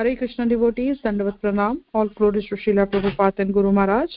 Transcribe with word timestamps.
Hare 0.00 0.16
Krishna 0.16 0.46
devotees, 0.46 0.96
Dandavat 1.04 1.38
Pranam, 1.42 1.80
all 1.92 2.08
glories 2.08 2.46
to 2.46 2.54
Srila 2.54 2.86
Prabhupada 2.90 3.40
and 3.40 3.52
Guru 3.52 3.70
Maharaj. 3.70 4.10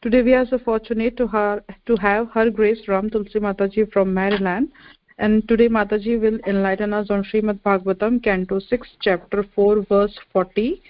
Today 0.00 0.22
we 0.22 0.34
are 0.34 0.46
so 0.46 0.56
fortunate 0.56 1.16
to, 1.16 1.26
her, 1.26 1.64
to 1.86 1.96
have 1.96 2.28
Her 2.30 2.48
Grace 2.48 2.86
Ram 2.86 3.10
Tulsi 3.10 3.40
Mataji 3.40 3.90
from 3.92 4.14
Maryland. 4.14 4.68
And 5.18 5.48
today 5.48 5.68
Mataji 5.68 6.20
will 6.20 6.38
enlighten 6.46 6.92
us 6.92 7.10
on 7.10 7.24
Srimad 7.24 7.58
Bhagavatam, 7.62 8.22
Canto 8.22 8.60
6, 8.60 8.88
Chapter 9.00 9.44
4, 9.52 9.86
verse 9.88 10.16
40. 10.32 10.80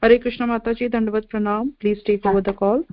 Hare 0.00 0.18
Krishna 0.20 0.46
Mataji, 0.46 0.88
Dandavat 0.88 1.28
Pranam. 1.28 1.72
Please 1.80 2.00
take 2.06 2.24
over 2.24 2.40
the 2.40 2.52
call. 2.52 2.84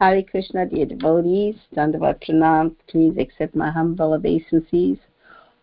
Hare 0.00 0.24
Krishna, 0.24 0.66
dear 0.66 0.86
devotees, 0.86 1.54
Dandavat 1.76 2.20
Pranam. 2.20 2.74
Please 2.88 3.14
accept 3.16 3.54
my 3.54 3.70
humble 3.70 4.12
obeisances. 4.14 4.98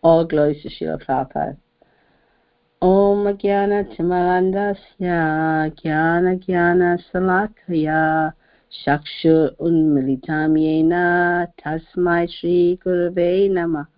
All 0.00 0.24
glories 0.24 0.62
to 0.62 0.70
Srila 0.70 1.04
Prabhupada. 1.04 1.58
ॐ 2.81 3.31
ज्ञानतिमरन्दस्य 3.41 5.09
ज्ञानज्ञानशलाकया 5.81 6.41
चक्षुर 8.83 9.47
उन्मिलितं 9.67 10.55
येन 10.63 10.93
तस्मै 11.61 12.25
श्रीगुरवे 12.37 13.31
नमः 13.57 13.91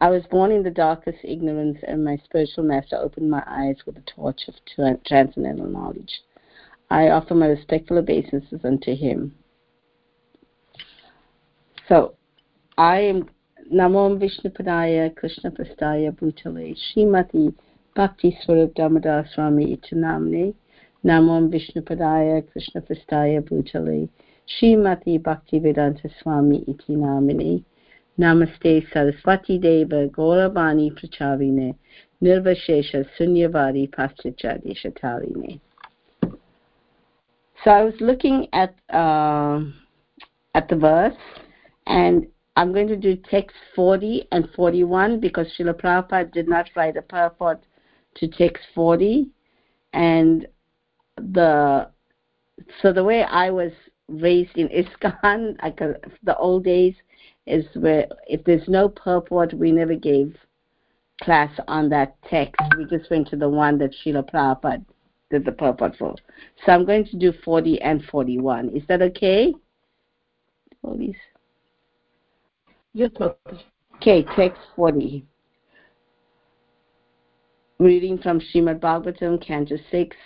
I 0.00 0.10
was 0.10 0.24
born 0.30 0.50
in 0.50 0.62
the 0.62 0.70
darkest 0.70 1.18
ignorance, 1.22 1.78
and 1.86 2.04
my 2.04 2.16
spiritual 2.24 2.64
master 2.64 2.96
opened 2.96 3.30
my 3.30 3.42
eyes 3.46 3.76
with 3.86 3.94
the 3.96 4.02
torch 4.02 4.48
of 4.48 4.54
transcendental 5.06 5.66
knowledge. 5.66 6.22
I 6.90 7.10
offer 7.10 7.34
my 7.34 7.46
respectful 7.46 7.98
obeisances 7.98 8.64
unto 8.64 8.96
him. 8.96 9.34
So, 11.88 12.14
I 12.78 13.00
am 13.00 13.28
Namo 13.73 14.17
Vishnupadaya 14.17 15.13
Krishna 15.13 15.51
Prastaya 15.51 16.11
Bhutale 16.11 16.73
Srimati 16.77 17.53
Bhakti 17.93 18.37
Swarup 18.41 18.73
Damodar 18.75 19.27
Swami 19.33 19.75
Itanamne 19.75 20.53
Namo 21.03 21.49
Vishnupadaya 21.49 22.49
Krishna 22.49 22.81
Prastaya 22.81 23.41
Bhutale 23.41 24.07
Srimati 24.47 25.21
Bhakti 25.21 25.59
Vedanta 25.59 26.09
Swami 26.21 26.63
Itinamine 26.65 27.61
Namaste 28.17 28.89
Saraswati 28.93 29.59
Deva 29.59 30.07
Gauravani 30.07 30.89
Pracharine 30.97 31.75
Nirvashesha 32.23 33.05
Sunyavadi 33.19 33.89
Paschachadeshatarine 33.89 35.59
So 37.65 37.71
I 37.71 37.83
was 37.83 37.95
looking 37.99 38.47
at 38.53 38.73
uh, 38.89 39.59
at 40.53 40.69
the 40.69 40.77
verse 40.77 41.17
and 41.85 42.27
I'm 42.57 42.73
going 42.73 42.87
to 42.87 42.97
do 42.97 43.15
text 43.15 43.55
40 43.75 44.29
and 44.31 44.49
41 44.55 45.19
because 45.19 45.45
Srila 45.57 45.79
Prabhupada 45.79 46.33
did 46.33 46.49
not 46.49 46.67
write 46.75 46.97
a 46.97 47.03
purport 47.03 47.63
to 48.15 48.27
text 48.27 48.63
40. 48.73 49.27
And 49.93 50.47
the 51.17 51.87
so 52.81 52.91
the 52.91 53.03
way 53.03 53.21
I 53.21 53.51
was 53.51 53.71
raised 54.07 54.57
in 54.57 54.69
ISKCON, 54.69 55.61
like 55.61 55.77
the 56.23 56.35
old 56.37 56.63
days, 56.63 56.95
is 57.45 57.63
where 57.75 58.07
if 58.27 58.43
there's 58.43 58.67
no 58.67 58.89
purport, 58.89 59.53
we 59.53 59.71
never 59.71 59.93
gave 59.93 60.35
class 61.21 61.51
on 61.67 61.89
that 61.89 62.15
text. 62.27 62.59
We 62.75 62.85
just 62.85 63.11
went 63.11 63.27
to 63.29 63.35
the 63.35 63.49
one 63.49 63.77
that 63.77 63.93
Srila 64.03 64.31
Prabhupada 64.31 64.83
did 65.29 65.45
the 65.45 65.51
purport 65.51 65.95
for. 65.99 66.15
So 66.65 66.71
I'm 66.71 66.87
going 66.87 67.05
to 67.05 67.17
do 67.17 67.33
40 67.45 67.79
and 67.83 68.03
41. 68.05 68.69
Is 68.69 68.81
that 68.87 69.03
okay? 69.03 69.53
Please. 70.83 71.15
Yes, 72.97 73.11
Okay, 73.97 74.25
text 74.35 74.59
40. 74.75 75.23
Reading 77.77 78.17
from 78.17 78.39
Srimad 78.39 78.79
Bhagavatam, 78.79 79.39
Canto 79.39 79.77
6, 79.91 80.17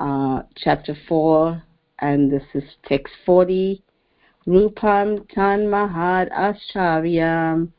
uh, 0.00 0.42
chapter 0.56 0.96
4, 1.06 1.62
and 2.00 2.32
this 2.32 2.42
is 2.52 2.64
text 2.84 3.14
40. 3.24 3.80
Rupam 4.44 5.24
tan 5.32 5.66
mahad 5.66 6.32
ascharyam 6.32 7.70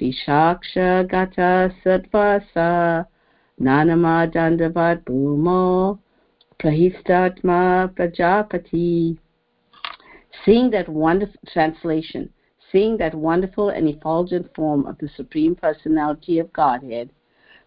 vishaksha 0.00 1.06
gata 1.10 1.70
satvasa 1.84 3.04
nanama 3.60 4.32
dandavat 4.32 5.04
bhumo 5.04 5.98
prahistatma 6.58 7.92
prajapati. 7.94 9.18
Seeing 10.46 10.70
that 10.70 10.88
wonderful 10.88 11.38
translation, 11.52 12.32
Seeing 12.72 12.96
that 12.98 13.14
wonderful 13.14 13.70
and 13.70 13.88
effulgent 13.88 14.54
form 14.54 14.86
of 14.86 14.98
the 14.98 15.08
Supreme 15.08 15.56
Personality 15.56 16.38
of 16.38 16.52
Godhead, 16.52 17.10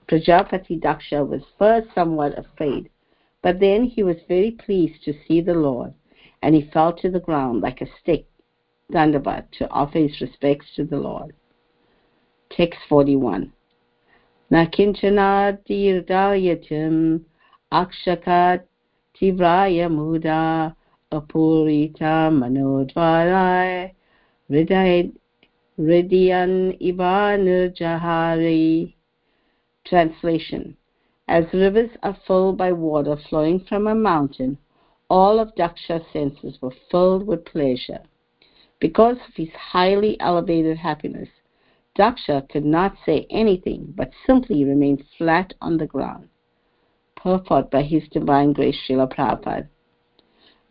Prajapati 0.07 0.79
Daksha 0.79 1.27
was 1.27 1.41
first 1.57 1.93
somewhat 1.93 2.37
afraid, 2.37 2.89
but 3.41 3.59
then 3.59 3.83
he 3.83 4.03
was 4.03 4.15
very 4.27 4.51
pleased 4.51 5.03
to 5.03 5.13
see 5.27 5.41
the 5.41 5.53
Lord, 5.53 5.93
and 6.41 6.55
he 6.55 6.69
fell 6.71 6.93
to 6.93 7.09
the 7.09 7.19
ground 7.19 7.59
like 7.61 7.81
a 7.81 7.87
stick, 7.99 8.25
Dandavat, 8.91 9.51
to 9.57 9.69
offer 9.69 9.99
his 9.99 10.21
respects 10.21 10.67
to 10.75 10.85
the 10.85 10.97
Lord. 10.97 11.33
Text 12.49 12.79
41. 12.87 13.51
Nakinchanadirdayatim 14.51 17.21
akshakat 17.71 18.63
tivraya 19.19 19.89
muda 19.89 20.75
apurita 21.11 22.29
manodvarai 22.31 23.93
Hridayan 24.51 25.13
Ivanurjahari. 26.81 28.93
Translation 29.85 30.77
As 31.27 31.45
rivers 31.53 31.89
are 32.03 32.17
filled 32.27 32.57
by 32.57 32.71
water 32.71 33.17
flowing 33.29 33.59
from 33.61 33.87
a 33.87 33.95
mountain, 33.95 34.57
all 35.09 35.39
of 35.39 35.55
Daksha's 35.55 36.05
senses 36.11 36.61
were 36.61 36.73
filled 36.91 37.25
with 37.25 37.45
pleasure. 37.45 38.01
Because 38.79 39.17
of 39.27 39.35
his 39.35 39.49
highly 39.51 40.19
elevated 40.19 40.77
happiness, 40.77 41.29
Daksha 41.97 42.49
could 42.49 42.65
not 42.65 42.97
say 43.05 43.25
anything 43.29 43.93
but 43.95 44.11
simply 44.27 44.65
remained 44.65 45.05
flat 45.17 45.53
on 45.61 45.77
the 45.77 45.87
ground. 45.87 46.27
Purport 47.15 47.71
by 47.71 47.83
His 47.83 48.03
Divine 48.09 48.51
Grace 48.51 48.77
Srila 48.85 49.13
Prabhupada. 49.13 49.69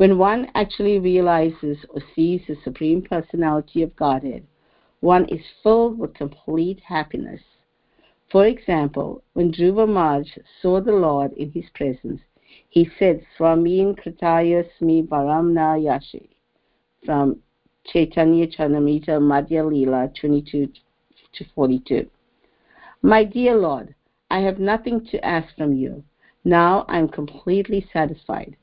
When 0.03 0.19
one 0.19 0.51
actually 0.57 0.99
realizes 0.99 1.79
or 1.91 2.03
sees 2.17 2.41
the 2.49 2.57
Supreme 2.65 3.03
Personality 3.03 3.85
of 3.85 3.95
Godhead, 3.95 4.45
one 4.99 5.27
is 5.27 5.45
filled 5.63 5.97
with 5.97 6.13
complete 6.15 6.81
happiness. 6.81 7.41
For 8.29 8.47
example, 8.47 9.23
when 9.35 9.53
Dhruva 9.53 9.89
Maharaj 9.89 10.27
saw 10.61 10.81
the 10.81 10.91
Lord 10.91 11.33
in 11.35 11.53
his 11.53 11.67
presence, 11.77 12.21
he 12.69 12.91
said, 12.99 13.25
Swamin 13.39 13.95
Kritaya 13.95 14.69
Smi 14.77 15.07
Varamna 15.07 15.79
Yashi, 15.79 16.31
from 17.07 17.41
Chaitanya 17.85 18.49
Charitamrita 18.49 19.21
Madhya 19.21 19.65
Lila 19.65 20.11
22 20.21 20.67
to 21.33 21.45
42. 21.55 22.11
My 23.03 23.23
dear 23.23 23.55
Lord, 23.55 23.95
I 24.33 24.41
have 24.41 24.59
nothing 24.59 25.07
to 25.13 25.25
ask 25.25 25.55
from 25.57 25.75
you. 25.75 26.03
Now 26.43 26.87
I 26.89 26.99
am 26.99 27.07
completely 27.07 27.87
satisfied. 27.93 28.57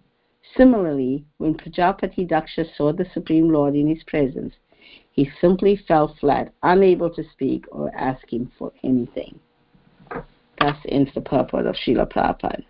Similarly, 0.57 1.25
when 1.37 1.55
Prajapati 1.55 2.27
Daksha 2.27 2.65
saw 2.75 2.91
the 2.91 3.05
Supreme 3.13 3.49
Lord 3.49 3.75
in 3.75 3.87
his 3.87 4.03
presence, 4.03 4.53
he 5.11 5.29
simply 5.41 5.75
fell 5.87 6.15
flat, 6.19 6.53
unable 6.63 7.09
to 7.11 7.23
speak 7.31 7.65
or 7.71 7.93
ask 7.95 8.31
him 8.31 8.51
for 8.57 8.71
anything. 8.83 9.39
Thus 10.59 10.77
ends 10.87 11.11
the 11.13 11.21
purport 11.21 11.65
of 11.65 11.75
Srila 11.75 12.11
Prabhupada. 12.11 12.63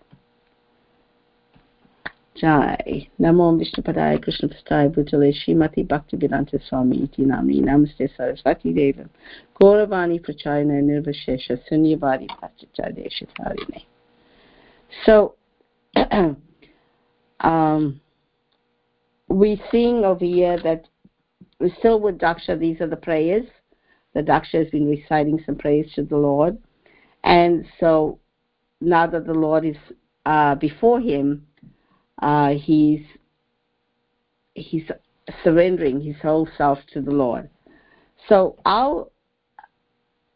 Jai. 2.35 3.09
Namo 3.19 3.59
Vishnupadaya 3.59 4.21
Krishna 4.23 4.47
Prasthaya 4.47 4.89
Bhutale 4.89 5.33
Srimati 5.33 5.85
Bhakti 5.85 6.15
Vedanta 6.15 6.57
Swami 6.69 7.03
Iti 7.03 7.23
Namni 7.23 7.61
Namaste 7.61 8.09
Saraswati 8.15 8.73
Devam 8.73 9.09
Gauravani 9.59 10.21
Prachayana 10.21 10.81
Nirvashesha 10.81 11.59
Sunyavadi 11.69 12.27
Pachacharya 12.29 13.09
Tarine. 13.37 13.83
So, 15.05 15.35
Um, 17.41 18.01
we're 19.27 19.57
seeing 19.71 20.03
over 20.03 20.25
here 20.25 20.57
that 20.63 20.87
still 21.77 21.99
with 21.99 22.17
Daksha. 22.17 22.59
These 22.59 22.81
are 22.81 22.87
the 22.87 22.95
prayers. 22.95 23.45
The 24.13 24.21
Daksha 24.21 24.63
has 24.63 24.69
been 24.69 24.87
reciting 24.87 25.41
some 25.45 25.55
prayers 25.55 25.91
to 25.95 26.03
the 26.03 26.17
Lord. 26.17 26.57
And 27.23 27.65
so 27.79 28.19
now 28.81 29.07
that 29.07 29.25
the 29.25 29.33
Lord 29.33 29.65
is 29.65 29.77
uh, 30.25 30.55
before 30.55 30.99
him, 30.99 31.45
uh, 32.21 32.49
he's 32.49 33.01
he's 34.55 34.83
surrendering 35.43 36.01
his 36.01 36.15
whole 36.21 36.47
self 36.57 36.79
to 36.93 37.01
the 37.01 37.11
Lord. 37.11 37.49
So 38.27 38.57
i 38.65 39.01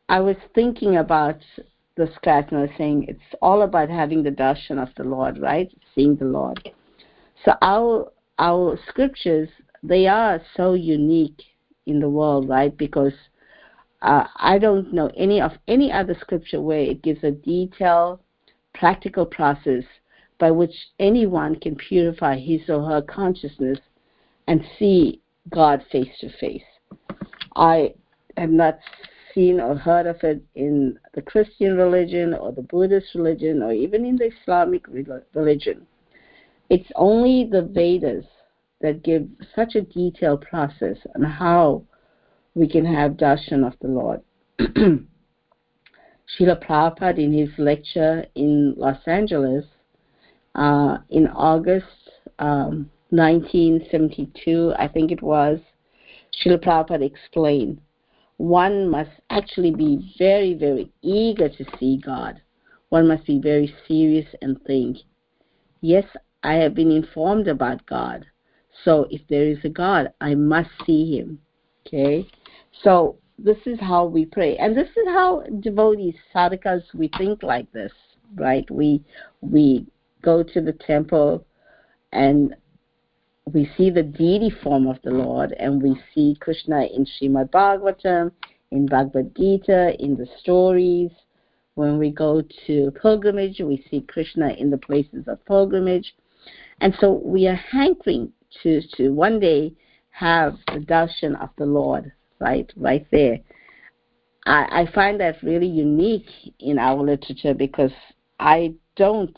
I 0.09 0.19
was 0.19 0.35
thinking 0.53 0.97
about 0.97 1.37
the 1.95 2.09
scratch 2.15 2.47
and 2.49 2.59
I 2.59 2.61
was 2.63 2.71
saying 2.77 3.05
it's 3.07 3.35
all 3.41 3.61
about 3.61 3.89
having 3.89 4.23
the 4.23 4.31
darshan 4.31 4.81
of 4.81 4.89
the 4.95 5.03
Lord, 5.03 5.37
right? 5.39 5.71
Seeing 5.95 6.15
the 6.15 6.25
Lord. 6.25 6.71
So 7.45 7.53
our 7.61 8.11
our 8.39 8.79
scriptures 8.87 9.49
they 9.83 10.07
are 10.07 10.41
so 10.55 10.73
unique 10.73 11.41
in 11.85 11.99
the 11.99 12.09
world, 12.09 12.47
right? 12.47 12.75
Because 12.75 13.13
uh, 14.01 14.25
I 14.37 14.57
don't 14.57 14.93
know 14.93 15.11
any 15.17 15.41
of 15.41 15.51
any 15.67 15.91
other 15.91 16.15
scripture 16.19 16.61
where 16.61 16.79
it 16.79 17.01
gives 17.01 17.23
a 17.23 17.31
detailed 17.31 18.19
practical 18.73 19.25
process 19.25 19.83
by 20.39 20.51
which 20.51 20.73
anyone 20.99 21.55
can 21.57 21.75
purify 21.75 22.37
his 22.37 22.61
or 22.69 22.83
her 22.83 23.01
consciousness 23.01 23.79
and 24.47 24.65
see 24.79 25.21
God 25.49 25.83
face 25.91 26.17
to 26.21 26.29
face. 26.37 26.63
I 27.55 27.93
have 28.37 28.49
not 28.49 28.79
seen 29.33 29.59
or 29.59 29.75
heard 29.75 30.05
of 30.05 30.17
it 30.23 30.41
in 30.55 30.97
the 31.13 31.21
Christian 31.21 31.77
religion 31.77 32.33
or 32.33 32.51
the 32.51 32.61
Buddhist 32.61 33.15
religion 33.15 33.61
or 33.61 33.73
even 33.73 34.05
in 34.05 34.15
the 34.15 34.31
Islamic 34.41 34.85
religion. 35.33 35.85
It's 36.73 36.91
only 36.95 37.45
the 37.45 37.61
Vedas 37.61 38.25
that 38.81 39.03
give 39.03 39.27
such 39.55 39.75
a 39.75 39.81
detailed 39.81 40.41
process 40.41 40.97
on 41.15 41.21
how 41.21 41.83
we 42.55 42.67
can 42.67 42.83
have 42.83 43.11
darshan 43.11 43.63
of 43.63 43.73
the 43.79 43.89
Lord. 43.89 44.21
Srila 44.59 45.05
Prabhupada, 46.65 47.19
in 47.19 47.31
his 47.31 47.49
lecture 47.59 48.25
in 48.33 48.73
Los 48.75 48.97
Angeles 49.05 49.65
uh, 50.55 50.97
in 51.11 51.27
August 51.27 52.09
um, 52.39 52.89
1972, 53.11 54.73
I 54.75 54.87
think 54.87 55.11
it 55.11 55.21
was, 55.21 55.59
Srila 56.41 56.57
Prabhupada 56.57 57.05
explained 57.05 57.81
one 58.37 58.89
must 58.89 59.11
actually 59.29 59.75
be 59.75 60.11
very, 60.17 60.55
very 60.55 60.91
eager 61.03 61.49
to 61.49 61.65
see 61.79 62.01
God. 62.03 62.41
One 62.89 63.07
must 63.07 63.27
be 63.27 63.39
very 63.39 63.71
serious 63.87 64.25
and 64.41 64.59
think, 64.63 64.97
yes, 65.81 66.05
I 66.43 66.55
have 66.55 66.75
been 66.75 66.91
informed 66.91 67.47
about 67.47 67.85
God. 67.85 68.25
So 68.83 69.07
if 69.09 69.21
there 69.29 69.47
is 69.47 69.59
a 69.63 69.69
God, 69.69 70.11
I 70.19 70.35
must 70.35 70.69
see 70.85 71.17
him. 71.17 71.39
Okay? 71.87 72.27
So 72.83 73.17
this 73.37 73.57
is 73.65 73.79
how 73.79 74.05
we 74.05 74.25
pray. 74.25 74.57
And 74.57 74.75
this 74.75 74.89
is 74.89 75.07
how 75.07 75.43
devotees, 75.59 76.15
sadhakas, 76.33 76.83
we 76.93 77.09
think 77.17 77.43
like 77.43 77.71
this, 77.71 77.91
right? 78.35 78.69
We 78.69 79.03
we 79.41 79.85
go 80.21 80.43
to 80.43 80.61
the 80.61 80.73
temple 80.73 81.45
and 82.11 82.55
we 83.51 83.69
see 83.77 83.89
the 83.89 84.03
deity 84.03 84.49
form 84.49 84.87
of 84.87 84.97
the 85.03 85.11
Lord 85.11 85.53
and 85.59 85.81
we 85.81 85.99
see 86.13 86.37
Krishna 86.39 86.85
in 86.85 87.05
Srimad 87.05 87.49
Bhagavatam, 87.51 88.31
in 88.71 88.85
Bhagavad 88.85 89.35
Gita, 89.35 89.95
in 89.99 90.15
the 90.15 90.27
stories. 90.39 91.11
When 91.75 91.97
we 91.97 92.11
go 92.11 92.43
to 92.67 92.91
pilgrimage, 93.01 93.59
we 93.59 93.83
see 93.89 94.01
Krishna 94.01 94.49
in 94.49 94.69
the 94.69 94.77
places 94.77 95.27
of 95.27 95.43
pilgrimage. 95.45 96.13
And 96.83 96.93
so 96.99 97.21
we 97.23 97.47
are 97.47 97.55
hankering 97.55 98.33
to, 98.61 98.81
to 98.97 99.13
one 99.13 99.39
day 99.39 99.73
have 100.09 100.57
the 100.67 100.79
darshan 100.79 101.41
of 101.41 101.47
the 101.57 101.65
Lord, 101.65 102.11
right, 102.41 102.69
right 102.75 103.07
there. 103.09 103.39
I, 104.45 104.81
I 104.81 104.91
find 104.93 105.17
that 105.21 105.41
really 105.41 105.67
unique 105.67 106.29
in 106.59 106.77
our 106.77 107.01
literature 107.01 107.53
because 107.53 107.93
I 108.37 108.73
don't 108.97 109.33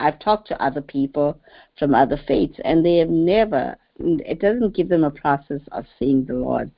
I've 0.00 0.18
talked 0.18 0.48
to 0.48 0.62
other 0.62 0.82
people 0.82 1.40
from 1.78 1.94
other 1.94 2.20
faiths, 2.28 2.58
and 2.62 2.84
they 2.84 2.98
have 2.98 3.08
never, 3.08 3.76
it 3.98 4.40
doesn't 4.40 4.76
give 4.76 4.90
them 4.90 5.04
a 5.04 5.10
process 5.10 5.60
of 5.70 5.86
seeing 5.98 6.26
the 6.26 6.34
Lord. 6.34 6.70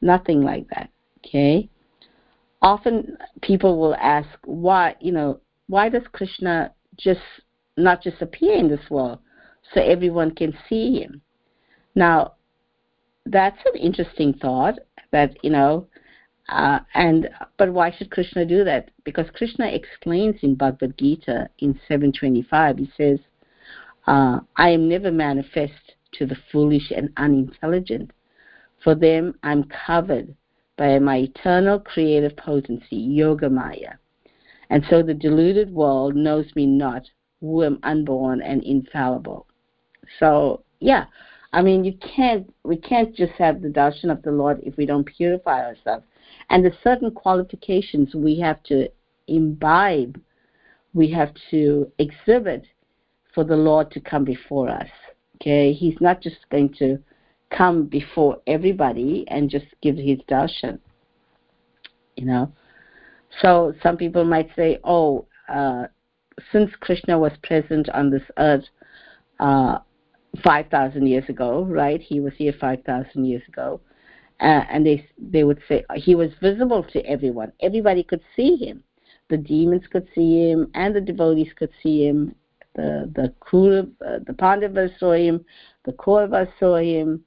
Nothing 0.00 0.42
like 0.42 0.66
that. 0.70 0.90
Okay? 1.18 1.68
Often 2.60 3.18
people 3.42 3.78
will 3.78 3.94
ask, 3.96 4.28
why, 4.44 4.96
you 4.98 5.12
know, 5.12 5.40
why 5.68 5.90
does 5.90 6.02
Krishna 6.10 6.72
just 6.96 7.20
not 7.76 8.02
just 8.02 8.20
appear 8.20 8.54
in 8.54 8.68
this 8.68 8.90
world 8.90 9.20
so 9.72 9.80
everyone 9.80 10.34
can 10.34 10.56
see 10.68 11.00
him? 11.00 11.20
Now, 11.94 12.34
that's 13.26 13.58
an 13.66 13.80
interesting 13.80 14.34
thought 14.34 14.78
that, 15.12 15.36
you 15.44 15.50
know, 15.50 15.86
uh, 16.48 16.80
and 16.94 17.28
but 17.58 17.72
why 17.72 17.92
should 17.92 18.10
Krishna 18.10 18.44
do 18.44 18.64
that? 18.64 18.90
Because 19.04 19.26
Krishna 19.34 19.68
explains 19.68 20.36
in 20.42 20.56
Bhagavad 20.56 20.98
Gita 20.98 21.48
in 21.58 21.74
725. 21.86 22.78
He 22.78 22.90
says, 22.96 23.20
uh, 24.06 24.40
"I 24.56 24.70
am 24.70 24.88
never 24.88 25.12
manifest 25.12 25.94
to 26.12 26.26
the 26.26 26.36
foolish 26.50 26.90
and 26.90 27.10
unintelligent. 27.16 28.10
For 28.82 28.96
them, 28.96 29.38
I'm 29.44 29.64
covered 29.86 30.34
by 30.76 30.98
my 30.98 31.18
eternal 31.18 31.78
creative 31.78 32.36
potency, 32.36 32.96
Yoga 32.96 33.48
Maya. 33.48 33.94
And 34.70 34.84
so 34.90 35.02
the 35.02 35.14
deluded 35.14 35.70
world 35.70 36.16
knows 36.16 36.46
me 36.56 36.66
not, 36.66 37.08
who 37.40 37.62
am 37.62 37.78
unborn 37.84 38.42
and 38.42 38.64
infallible." 38.64 39.46
So 40.18 40.64
yeah, 40.80 41.04
I 41.52 41.62
mean, 41.62 41.84
you 41.84 41.94
can't 42.16 42.52
we 42.64 42.76
can't 42.76 43.14
just 43.14 43.32
have 43.32 43.62
the 43.62 43.68
darshan 43.68 44.10
of 44.10 44.22
the 44.22 44.32
Lord 44.32 44.60
if 44.62 44.76
we 44.76 44.86
don't 44.86 45.04
purify 45.04 45.64
ourselves 45.64 46.04
and 46.50 46.64
the 46.64 46.72
certain 46.82 47.10
qualifications 47.12 48.14
we 48.14 48.38
have 48.40 48.62
to 48.64 48.88
imbibe, 49.28 50.20
we 50.92 51.10
have 51.12 51.32
to 51.50 51.90
exhibit 51.98 52.66
for 53.32 53.44
the 53.44 53.56
Lord 53.56 53.90
to 53.92 54.00
come 54.00 54.24
before 54.24 54.68
us. 54.68 54.88
Okay, 55.36 55.72
He's 55.72 55.96
not 56.00 56.20
just 56.20 56.48
going 56.50 56.74
to 56.74 56.98
come 57.50 57.86
before 57.86 58.40
everybody 58.46 59.24
and 59.28 59.48
just 59.48 59.66
give 59.80 59.96
His 59.96 60.18
darshan. 60.28 60.78
You 62.16 62.26
know, 62.26 62.52
so 63.40 63.72
some 63.82 63.96
people 63.96 64.24
might 64.24 64.50
say, 64.56 64.78
"Oh, 64.84 65.26
uh, 65.48 65.86
since 66.52 66.70
Krishna 66.80 67.18
was 67.18 67.32
present 67.42 67.88
on 67.90 68.10
this 68.10 68.24
earth." 68.36 68.64
Uh, 69.38 69.78
5,000 70.42 71.06
years 71.06 71.28
ago, 71.28 71.64
right? 71.64 72.00
He 72.00 72.20
was 72.20 72.32
here 72.36 72.54
5,000 72.58 73.24
years 73.24 73.42
ago 73.48 73.80
uh, 74.40 74.64
and 74.70 74.86
they 74.86 75.06
they 75.18 75.44
would 75.44 75.60
say 75.68 75.84
he 75.96 76.14
was 76.14 76.30
visible 76.40 76.82
to 76.82 77.04
everyone. 77.04 77.52
Everybody 77.60 78.02
could 78.02 78.22
see 78.34 78.56
him. 78.56 78.82
The 79.28 79.36
demons 79.36 79.84
could 79.90 80.08
see 80.14 80.50
him, 80.50 80.70
and 80.74 80.94
the 80.94 81.00
devotees 81.00 81.52
could 81.56 81.70
see 81.82 82.06
him. 82.06 82.34
The 82.74 83.10
the 83.14 83.34
Kuru, 83.48 83.90
uh, 84.04 84.20
the 84.26 84.32
Pandavas 84.32 84.92
saw 84.98 85.12
him. 85.12 85.44
The 85.84 85.92
Kauravas 85.92 86.48
saw 86.58 86.76
him. 86.76 87.22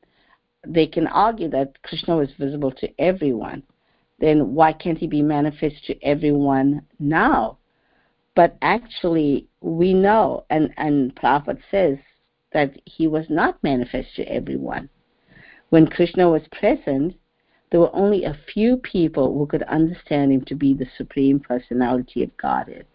They 0.66 0.88
can 0.88 1.08
argue 1.08 1.50
that 1.50 1.82
Krishna 1.84 2.16
was 2.18 2.30
visible 2.40 2.72
to 2.72 2.90
everyone. 3.00 3.64
Then 4.20 4.56
why 4.56 4.74
can't 4.74 4.98
he 4.98 5.08
be 5.08 5.22
manifest 5.22 5.86
to 5.86 6.02
everyone 6.04 6.82
now? 7.00 7.60
But 8.36 8.58
actually, 8.62 9.48
we 9.62 9.94
know, 9.94 10.46
and 10.50 10.74
and 10.78 11.16
Prophet 11.16 11.60
says 11.70 11.98
that 12.54 12.80
he 12.86 13.08
was 13.08 13.26
not 13.30 13.62
manifest 13.64 14.16
to 14.16 14.24
everyone 14.24 14.90
when 15.74 15.88
Krishna 15.88 16.30
was 16.30 16.44
present, 16.52 17.16
there 17.72 17.80
were 17.80 17.96
only 17.96 18.26
a 18.26 18.38
few 18.54 18.78
people 18.78 19.36
who 19.36 19.48
could 19.48 19.64
understand 19.64 20.32
him 20.32 20.46
to 20.46 20.54
be 20.54 20.76
the 20.76 20.86
Supreme 20.98 21.40
Personality 21.40 22.22
of 22.22 22.38
Godhead. 22.38 22.86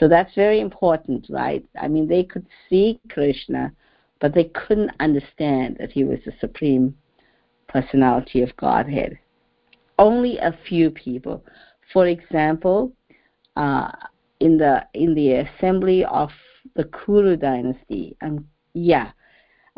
So 0.00 0.08
that's 0.08 0.34
very 0.34 0.60
important, 0.60 1.26
right? 1.28 1.62
I 1.78 1.88
mean, 1.88 2.08
they 2.08 2.24
could 2.24 2.46
see 2.70 2.98
Krishna, 3.10 3.70
but 4.18 4.32
they 4.32 4.44
couldn't 4.44 4.92
understand 4.98 5.76
that 5.78 5.92
he 5.92 6.04
was 6.04 6.20
the 6.24 6.32
Supreme 6.40 6.96
Personality 7.68 8.40
of 8.40 8.56
Godhead. 8.56 9.18
Only 9.98 10.38
a 10.38 10.56
few 10.66 10.90
people. 10.90 11.44
For 11.92 12.06
example, 12.06 12.94
uh, 13.56 13.90
in 14.40 14.56
the 14.56 14.86
in 14.94 15.14
the 15.14 15.32
assembly 15.34 16.02
of 16.06 16.30
the 16.76 16.84
Kuru 16.84 17.36
dynasty, 17.36 18.16
um, 18.22 18.48
yeah, 18.74 19.12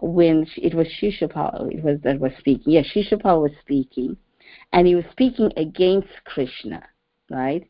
when 0.01 0.47
it 0.57 0.75
was 0.75 0.89
Shishupal 1.01 1.73
it 1.73 1.83
was 1.83 2.01
that 2.03 2.21
was 2.21 2.33
speaking. 2.39 2.73
Yeah, 2.73 2.83
Shishupal 2.83 3.43
was 3.43 3.53
speaking, 3.61 4.17
and 4.73 4.87
he 4.87 4.95
was 4.95 5.05
speaking 5.13 5.53
against 5.57 6.09
Krishna, 6.25 6.83
right? 7.31 7.69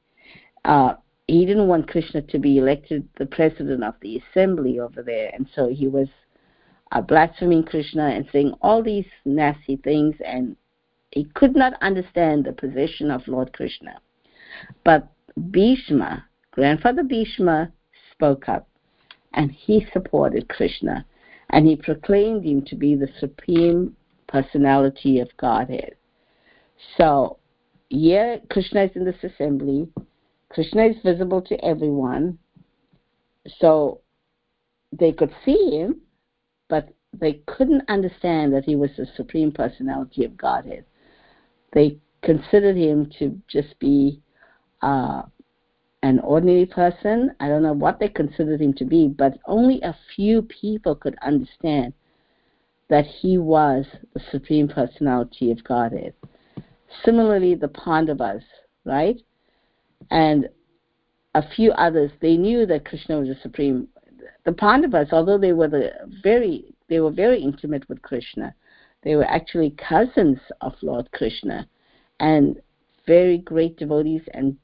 Uh, 0.64 0.94
he 1.26 1.46
didn't 1.46 1.68
want 1.68 1.90
Krishna 1.90 2.22
to 2.22 2.38
be 2.38 2.58
elected 2.58 3.08
the 3.18 3.26
president 3.26 3.82
of 3.82 3.94
the 4.00 4.22
assembly 4.30 4.78
over 4.78 5.02
there, 5.02 5.30
and 5.34 5.48
so 5.54 5.68
he 5.68 5.86
was 5.86 6.08
uh, 6.92 7.00
blaspheming 7.00 7.64
Krishna 7.64 8.08
and 8.08 8.26
saying 8.32 8.54
all 8.62 8.82
these 8.82 9.06
nasty 9.24 9.76
things, 9.76 10.16
and 10.24 10.56
he 11.10 11.24
could 11.34 11.54
not 11.54 11.74
understand 11.80 12.44
the 12.44 12.52
position 12.52 13.10
of 13.10 13.26
Lord 13.28 13.52
Krishna. 13.52 14.00
But 14.84 15.08
Bhishma, 15.50 16.26
grandfather 16.50 17.02
Bhishma, 17.02 17.72
spoke 18.12 18.48
up, 18.48 18.68
and 19.32 19.50
he 19.50 19.86
supported 19.92 20.48
Krishna 20.48 21.04
and 21.50 21.66
he 21.66 21.76
proclaimed 21.76 22.44
him 22.44 22.62
to 22.66 22.76
be 22.76 22.94
the 22.94 23.08
supreme 23.20 23.96
personality 24.26 25.20
of 25.20 25.28
Godhead. 25.36 25.94
So, 26.96 27.38
yeah, 27.90 28.36
Krishna 28.50 28.84
is 28.84 28.90
in 28.94 29.04
this 29.04 29.22
assembly. 29.22 29.88
Krishna 30.48 30.86
is 30.86 30.96
visible 31.04 31.42
to 31.42 31.64
everyone. 31.64 32.38
So 33.58 34.00
they 34.92 35.12
could 35.12 35.32
see 35.44 35.78
him, 35.78 36.00
but 36.68 36.88
they 37.12 37.42
couldn't 37.46 37.88
understand 37.88 38.52
that 38.54 38.64
he 38.64 38.76
was 38.76 38.90
the 38.96 39.06
supreme 39.16 39.52
personality 39.52 40.24
of 40.24 40.36
Godhead. 40.36 40.84
They 41.72 41.98
considered 42.22 42.76
him 42.76 43.10
to 43.18 43.40
just 43.48 43.78
be 43.78 44.20
uh, 44.82 45.22
an 46.04 46.18
ordinary 46.18 46.66
person. 46.66 47.34
I 47.40 47.48
don't 47.48 47.62
know 47.62 47.72
what 47.72 47.98
they 47.98 48.08
considered 48.08 48.60
him 48.60 48.74
to 48.74 48.84
be, 48.84 49.08
but 49.08 49.38
only 49.46 49.80
a 49.80 49.96
few 50.14 50.42
people 50.42 50.94
could 50.94 51.16
understand 51.22 51.94
that 52.90 53.06
he 53.06 53.38
was 53.38 53.86
the 54.12 54.20
Supreme 54.30 54.68
Personality 54.68 55.50
of 55.50 55.64
Godhead. 55.64 56.12
Similarly, 57.06 57.54
the 57.54 57.68
Pandavas, 57.68 58.44
right? 58.84 59.18
And 60.10 60.50
a 61.34 61.42
few 61.56 61.72
others, 61.72 62.10
they 62.20 62.36
knew 62.36 62.66
that 62.66 62.84
Krishna 62.84 63.18
was 63.20 63.28
the 63.28 63.36
supreme. 63.42 63.88
The 64.44 64.52
Pandavas, 64.52 65.08
although 65.10 65.38
they 65.38 65.54
were 65.54 65.68
the 65.68 65.90
very, 66.22 66.66
they 66.90 67.00
were 67.00 67.12
very 67.12 67.40
intimate 67.40 67.88
with 67.88 68.02
Krishna, 68.02 68.54
they 69.04 69.16
were 69.16 69.24
actually 69.24 69.70
cousins 69.70 70.38
of 70.60 70.74
Lord 70.82 71.10
Krishna, 71.12 71.66
and 72.20 72.60
very 73.06 73.38
great 73.38 73.78
devotees, 73.78 74.22
and 74.34 74.58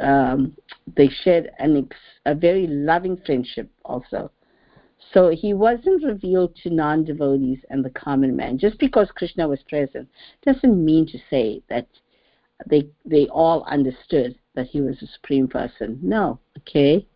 um, 0.00 0.56
they 0.96 1.08
shared 1.08 1.50
an 1.58 1.76
ex- 1.76 1.96
a 2.26 2.34
very 2.34 2.66
loving 2.66 3.16
friendship 3.24 3.70
also. 3.84 4.30
So 5.12 5.30
he 5.30 5.54
wasn't 5.54 6.04
revealed 6.04 6.54
to 6.62 6.70
non 6.70 7.04
devotees 7.04 7.58
and 7.70 7.84
the 7.84 7.90
common 7.90 8.36
man. 8.36 8.58
Just 8.58 8.78
because 8.78 9.10
Krishna 9.14 9.48
was 9.48 9.62
present 9.68 10.08
doesn't 10.44 10.84
mean 10.84 11.06
to 11.06 11.18
say 11.30 11.62
that 11.68 11.86
they 12.68 12.88
they 13.04 13.26
all 13.28 13.64
understood 13.64 14.36
that 14.54 14.66
he 14.66 14.80
was 14.80 15.00
a 15.02 15.06
supreme 15.06 15.48
person. 15.48 15.98
No, 16.02 16.38
okay. 16.58 17.06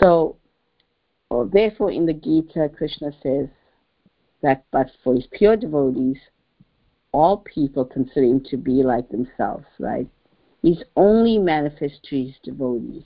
So, 0.00 0.36
well, 1.30 1.46
therefore, 1.46 1.92
in 1.92 2.06
the 2.06 2.12
Gita, 2.12 2.70
Krishna 2.76 3.12
says 3.22 3.48
that, 4.42 4.64
but 4.72 4.90
for 5.04 5.14
his 5.14 5.26
pure 5.30 5.56
devotees, 5.56 6.18
all 7.12 7.38
people 7.38 7.84
consider 7.84 8.26
him 8.26 8.42
to 8.50 8.56
be 8.56 8.82
like 8.82 9.08
themselves, 9.08 9.64
right? 9.78 10.08
He's 10.66 10.82
only 10.96 11.38
manifest 11.38 12.02
to 12.10 12.24
his 12.24 12.34
devotees 12.42 13.04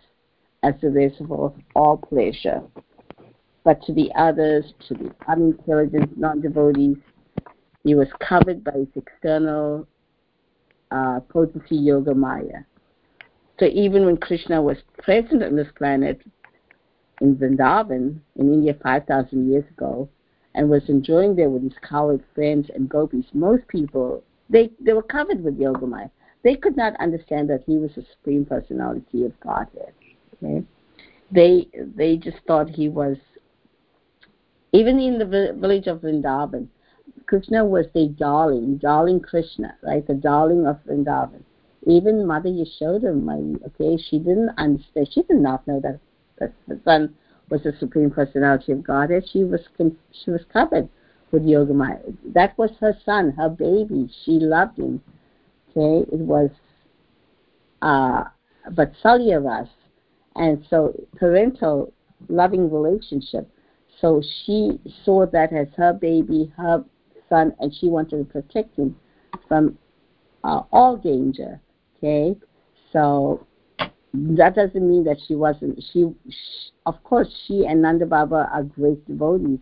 as 0.62 0.72
the 0.80 0.88
reservoir 0.88 1.48
of 1.48 1.54
all 1.76 1.98
pleasure. 1.98 2.62
But 3.64 3.82
to 3.82 3.92
the 3.92 4.10
others, 4.16 4.72
to 4.88 4.94
the 4.94 5.14
unintelligent 5.28 6.16
non 6.16 6.40
devotees, 6.40 6.96
he 7.84 7.94
was 7.94 8.08
covered 8.18 8.64
by 8.64 8.72
his 8.72 8.88
external 8.96 9.86
uh, 10.90 11.20
potency 11.28 11.76
yoga 11.76 12.14
maya. 12.14 12.60
So 13.58 13.66
even 13.66 14.06
when 14.06 14.16
Krishna 14.16 14.62
was 14.62 14.78
present 14.96 15.42
on 15.42 15.54
this 15.54 15.68
planet 15.76 16.22
in 17.20 17.36
Vrindavan, 17.36 18.20
in 18.36 18.54
India 18.54 18.74
5,000 18.82 19.50
years 19.50 19.66
ago, 19.76 20.08
and 20.54 20.70
was 20.70 20.88
enjoying 20.88 21.36
there 21.36 21.50
with 21.50 21.64
his 21.64 21.78
cowherd 21.86 22.24
friends 22.34 22.70
and 22.74 22.88
gopis, 22.88 23.26
most 23.34 23.68
people, 23.68 24.24
they, 24.48 24.70
they 24.80 24.94
were 24.94 25.02
covered 25.02 25.44
with 25.44 25.58
yoga 25.58 25.86
maya. 25.86 26.08
They 26.42 26.54
could 26.56 26.76
not 26.76 26.96
understand 27.00 27.50
that 27.50 27.64
he 27.66 27.76
was 27.76 27.90
the 27.94 28.04
Supreme 28.12 28.44
Personality 28.44 29.24
of 29.24 29.38
Godhead. 29.40 29.92
Okay? 30.42 30.64
They, 31.30 31.68
they 31.94 32.16
just 32.16 32.38
thought 32.46 32.70
he 32.70 32.88
was, 32.88 33.16
even 34.72 34.98
in 34.98 35.18
the 35.18 35.54
village 35.58 35.86
of 35.86 36.00
Vrindavan, 36.00 36.68
Krishna 37.26 37.64
was 37.64 37.86
the 37.94 38.08
darling, 38.08 38.78
darling 38.78 39.20
Krishna, 39.20 39.76
right? 39.82 40.06
The 40.06 40.14
darling 40.14 40.66
of 40.66 40.78
Vrindavan. 40.84 41.42
Even 41.86 42.26
Mother 42.26 42.48
Yashoda, 42.48 43.14
my, 43.20 43.36
okay, 43.68 44.02
she 44.02 44.18
didn't 44.18 44.50
understand. 44.58 45.08
She 45.12 45.22
did 45.22 45.38
not 45.38 45.66
know 45.66 45.80
that, 45.80 46.00
that 46.38 46.52
son 46.84 47.14
was 47.50 47.62
the 47.62 47.72
supreme 47.78 48.10
personality 48.10 48.72
of 48.72 48.84
Godhead. 48.84 49.24
She 49.30 49.44
was 49.44 49.60
she 50.12 50.30
was 50.30 50.42
covered 50.52 50.88
with 51.30 51.42
Yogamaya. 51.42 52.16
That 52.24 52.56
was 52.58 52.70
her 52.80 52.96
son, 53.04 53.30
her 53.32 53.48
baby. 53.48 54.08
She 54.24 54.32
loved 54.32 54.78
him. 54.78 55.02
Okay, 55.76 56.10
it 56.12 56.18
was 56.18 56.50
uh, 57.82 58.24
Vatsalya 58.70 59.68
and 60.36 60.64
so 60.68 60.94
parental 61.16 61.92
loving 62.28 62.70
relationship. 62.70 63.48
So 64.00 64.22
she 64.44 64.80
saw 65.04 65.26
that 65.26 65.52
as 65.52 65.68
her 65.76 65.92
baby, 65.92 66.52
her 66.56 66.84
son, 67.28 67.54
and 67.60 67.74
she 67.74 67.88
wanted 67.88 68.18
to 68.18 68.24
protect 68.24 68.76
him 68.76 68.96
from 69.46 69.78
uh, 70.44 70.62
all 70.72 70.96
danger. 70.96 71.60
Okay, 71.98 72.34
so 72.92 73.46
that 74.14 74.54
doesn't 74.54 74.88
mean 74.88 75.04
that 75.04 75.18
she 75.26 75.34
wasn't. 75.34 75.82
She, 75.92 76.06
she, 76.28 76.72
of 76.86 77.02
course, 77.04 77.28
she 77.46 77.66
and 77.66 77.82
Nanda 77.82 78.06
Baba 78.06 78.48
are 78.52 78.62
great 78.62 79.06
devotees 79.06 79.58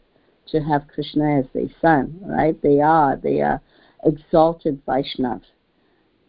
to 0.49 0.61
have 0.61 0.89
Krishna 0.89 1.41
as 1.41 1.45
their 1.53 1.69
son, 1.83 2.19
right? 2.23 2.61
They 2.63 2.81
are. 2.81 3.17
They 3.17 3.41
are 3.43 3.61
exalted 4.05 4.85
Vaishnavas. 4.87 5.43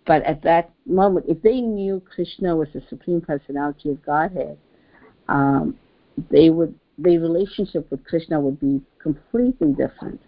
But 0.05 0.23
at 0.23 0.41
that 0.43 0.71
moment, 0.85 1.25
if 1.27 1.41
they 1.41 1.61
knew 1.61 2.01
Krishna 2.01 2.55
was 2.55 2.69
the 2.73 2.81
supreme 2.89 3.21
personality 3.21 3.89
of 3.89 4.03
Godhead, 4.03 4.57
um, 5.27 5.77
they 6.29 6.49
would 6.49 6.73
their 6.97 7.19
relationship 7.19 7.89
with 7.91 8.03
Krishna 8.03 8.39
would 8.39 8.59
be 8.59 8.81
completely 9.01 9.71
different. 9.73 10.19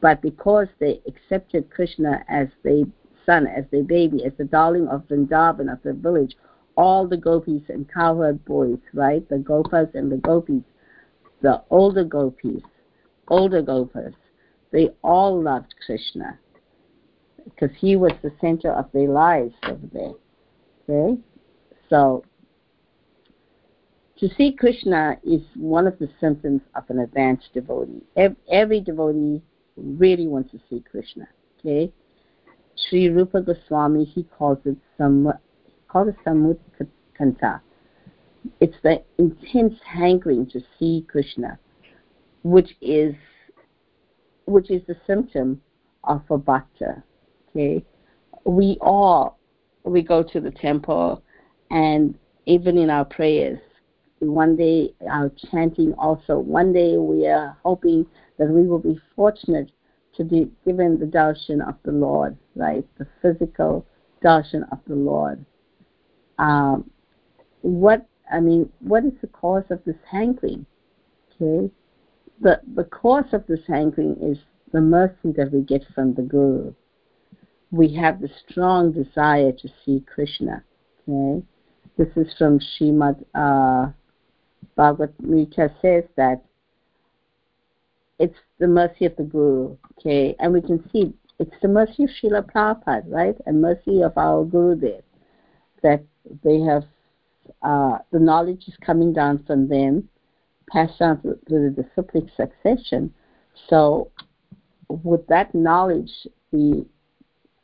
But 0.00 0.20
because 0.20 0.68
they 0.78 1.00
accepted 1.06 1.70
Krishna 1.70 2.22
as 2.28 2.48
their 2.62 2.84
son, 3.24 3.46
as 3.46 3.64
their 3.70 3.84
baby, 3.84 4.24
as 4.24 4.32
the 4.36 4.44
darling 4.44 4.88
of 4.88 5.08
Vrindavan, 5.08 5.72
of 5.72 5.82
the 5.82 5.94
village, 5.94 6.36
all 6.76 7.06
the 7.06 7.16
gopis 7.16 7.62
and 7.68 7.90
cowherd 7.90 8.44
boys, 8.44 8.78
right? 8.92 9.26
The 9.28 9.36
gopas 9.36 9.94
and 9.94 10.10
the 10.10 10.16
gopis, 10.16 10.64
the 11.40 11.62
older 11.70 12.04
gopis, 12.04 12.62
older 13.28 13.62
gopas, 13.62 14.14
they 14.70 14.90
all 15.02 15.40
loved 15.40 15.74
Krishna 15.86 16.38
because 17.44 17.74
he 17.78 17.96
was 17.96 18.12
the 18.22 18.32
center 18.40 18.72
of 18.72 18.86
their 18.92 19.08
lives 19.08 19.54
over 19.64 19.86
there. 19.92 20.12
Okay? 20.88 21.20
So, 21.88 22.24
to 24.18 24.28
see 24.36 24.52
Krishna 24.52 25.16
is 25.24 25.42
one 25.56 25.86
of 25.86 25.98
the 25.98 26.08
symptoms 26.20 26.60
of 26.76 26.84
an 26.88 27.00
advanced 27.00 27.48
devotee. 27.54 28.02
Every 28.48 28.80
devotee 28.80 29.42
really 29.76 30.28
wants 30.28 30.52
to 30.52 30.60
see 30.70 30.82
Krishna. 30.88 31.26
Okay, 31.58 31.92
Sri 32.76 33.08
Rupa 33.08 33.40
Goswami 33.40 34.04
he 34.04 34.24
calls 34.24 34.58
it 34.64 34.76
some 34.96 35.32
called 35.88 36.08
it 36.08 36.16
samutkanta. 36.24 37.60
It's 38.60 38.76
the 38.82 39.02
intense 39.18 39.74
hankering 39.84 40.46
to 40.50 40.60
see 40.78 41.04
Krishna, 41.08 41.58
which 42.42 42.76
is 42.80 43.14
which 44.46 44.70
is 44.70 44.82
the 44.86 44.96
symptom 45.06 45.62
of 46.04 46.22
a 46.30 46.38
bhakta. 46.38 47.02
Okay, 47.54 47.84
we 48.44 48.78
all 48.80 49.38
we 49.84 50.02
go 50.02 50.22
to 50.22 50.40
the 50.40 50.50
temple, 50.50 51.22
and 51.70 52.18
even 52.46 52.78
in 52.78 52.88
our 52.88 53.04
prayers, 53.04 53.58
one 54.20 54.56
day 54.56 54.94
our 55.10 55.30
chanting 55.50 55.92
also. 55.94 56.38
One 56.38 56.72
day 56.72 56.96
we 56.96 57.26
are 57.26 57.56
hoping 57.62 58.06
that 58.38 58.48
we 58.48 58.66
will 58.66 58.78
be 58.78 58.98
fortunate 59.14 59.70
to 60.14 60.24
be 60.24 60.50
given 60.64 60.98
the 60.98 61.06
darshan 61.06 61.66
of 61.66 61.74
the 61.84 61.92
Lord, 61.92 62.36
right? 62.54 62.86
The 62.98 63.06
physical 63.20 63.86
darshan 64.24 64.70
of 64.72 64.78
the 64.86 64.94
Lord. 64.94 65.44
Um, 66.38 66.90
what 67.62 68.06
I 68.32 68.40
mean, 68.40 68.70
what 68.80 69.04
is 69.04 69.12
the 69.20 69.28
cause 69.28 69.64
of 69.70 69.82
this 69.84 69.96
hankering? 70.10 70.66
Okay, 71.34 71.70
the 72.40 72.60
the 72.74 72.84
cause 72.84 73.32
of 73.32 73.46
this 73.46 73.60
hankering 73.66 74.16
is 74.22 74.38
the 74.72 74.80
mercy 74.80 75.32
that 75.36 75.52
we 75.52 75.60
get 75.60 75.84
from 75.94 76.14
the 76.14 76.22
Guru. 76.22 76.72
We 77.72 77.92
have 77.94 78.20
the 78.20 78.30
strong 78.48 78.92
desire 78.92 79.50
to 79.50 79.68
see 79.84 80.04
Krishna. 80.06 80.62
Okay, 81.08 81.44
this 81.96 82.08
is 82.16 82.32
from 82.38 82.60
Srimad 82.60 83.24
uh, 83.34 83.90
Bhagavad 84.76 85.14
Gita 85.20 85.72
says 85.82 86.04
that 86.16 86.44
it's 88.18 88.38
the 88.58 88.68
mercy 88.68 89.06
of 89.06 89.16
the 89.16 89.24
Guru, 89.24 89.76
okay? 89.98 90.36
And 90.38 90.52
we 90.52 90.60
can 90.60 90.88
see 90.92 91.12
it's 91.38 91.56
the 91.60 91.68
mercy 91.68 92.04
of 92.04 92.10
Srila 92.10 92.48
Prabhupada, 92.52 93.04
right? 93.08 93.34
And 93.46 93.60
mercy 93.60 94.02
of 94.02 94.16
our 94.16 94.44
Guru 94.44 94.78
there, 94.78 95.02
that 95.82 96.04
they 96.44 96.60
have, 96.60 96.84
uh, 97.62 97.98
the 98.12 98.20
knowledge 98.20 98.68
is 98.68 98.76
coming 98.84 99.12
down 99.12 99.42
from 99.44 99.66
them, 99.66 100.08
passed 100.70 101.00
down 101.00 101.20
through 101.20 101.40
the 101.48 101.82
disciplic 101.82 102.24
succession. 102.36 103.12
So 103.68 104.12
with 104.88 105.26
that 105.26 105.52
knowledge, 105.54 106.12
we, 106.52 106.86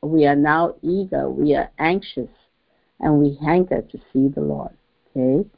we 0.02 0.26
are 0.26 0.36
now 0.36 0.74
eager, 0.82 1.28
we 1.28 1.54
are 1.54 1.70
anxious, 1.78 2.30
and 3.00 3.18
we 3.18 3.38
hanker 3.44 3.82
to 3.82 3.98
see 4.12 4.28
the 4.28 4.40
Lord, 4.40 4.76
okay? 5.16 5.48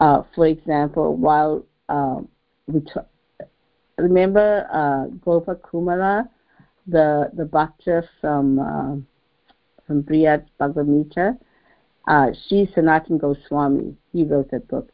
Uh, 0.00 0.22
for 0.34 0.46
example, 0.46 1.16
while 1.16 1.64
um, 1.88 2.28
we 2.66 2.80
t- 2.80 3.46
remember 3.98 4.66
uh, 4.72 5.06
Gopa 5.24 5.56
Kumara, 5.56 6.28
the 6.86 7.30
the 7.34 7.44
bhakta 7.44 8.02
from 8.20 8.58
uh, 8.58 8.96
from 9.86 10.02
Brihad 10.02 10.46
Bhagavad 10.58 11.38
uh, 12.08 12.26
Sri 12.46 12.70
Sanatan 12.74 13.18
Goswami, 13.18 13.96
he 14.12 14.24
wrote 14.24 14.50
that 14.50 14.68
book, 14.68 14.90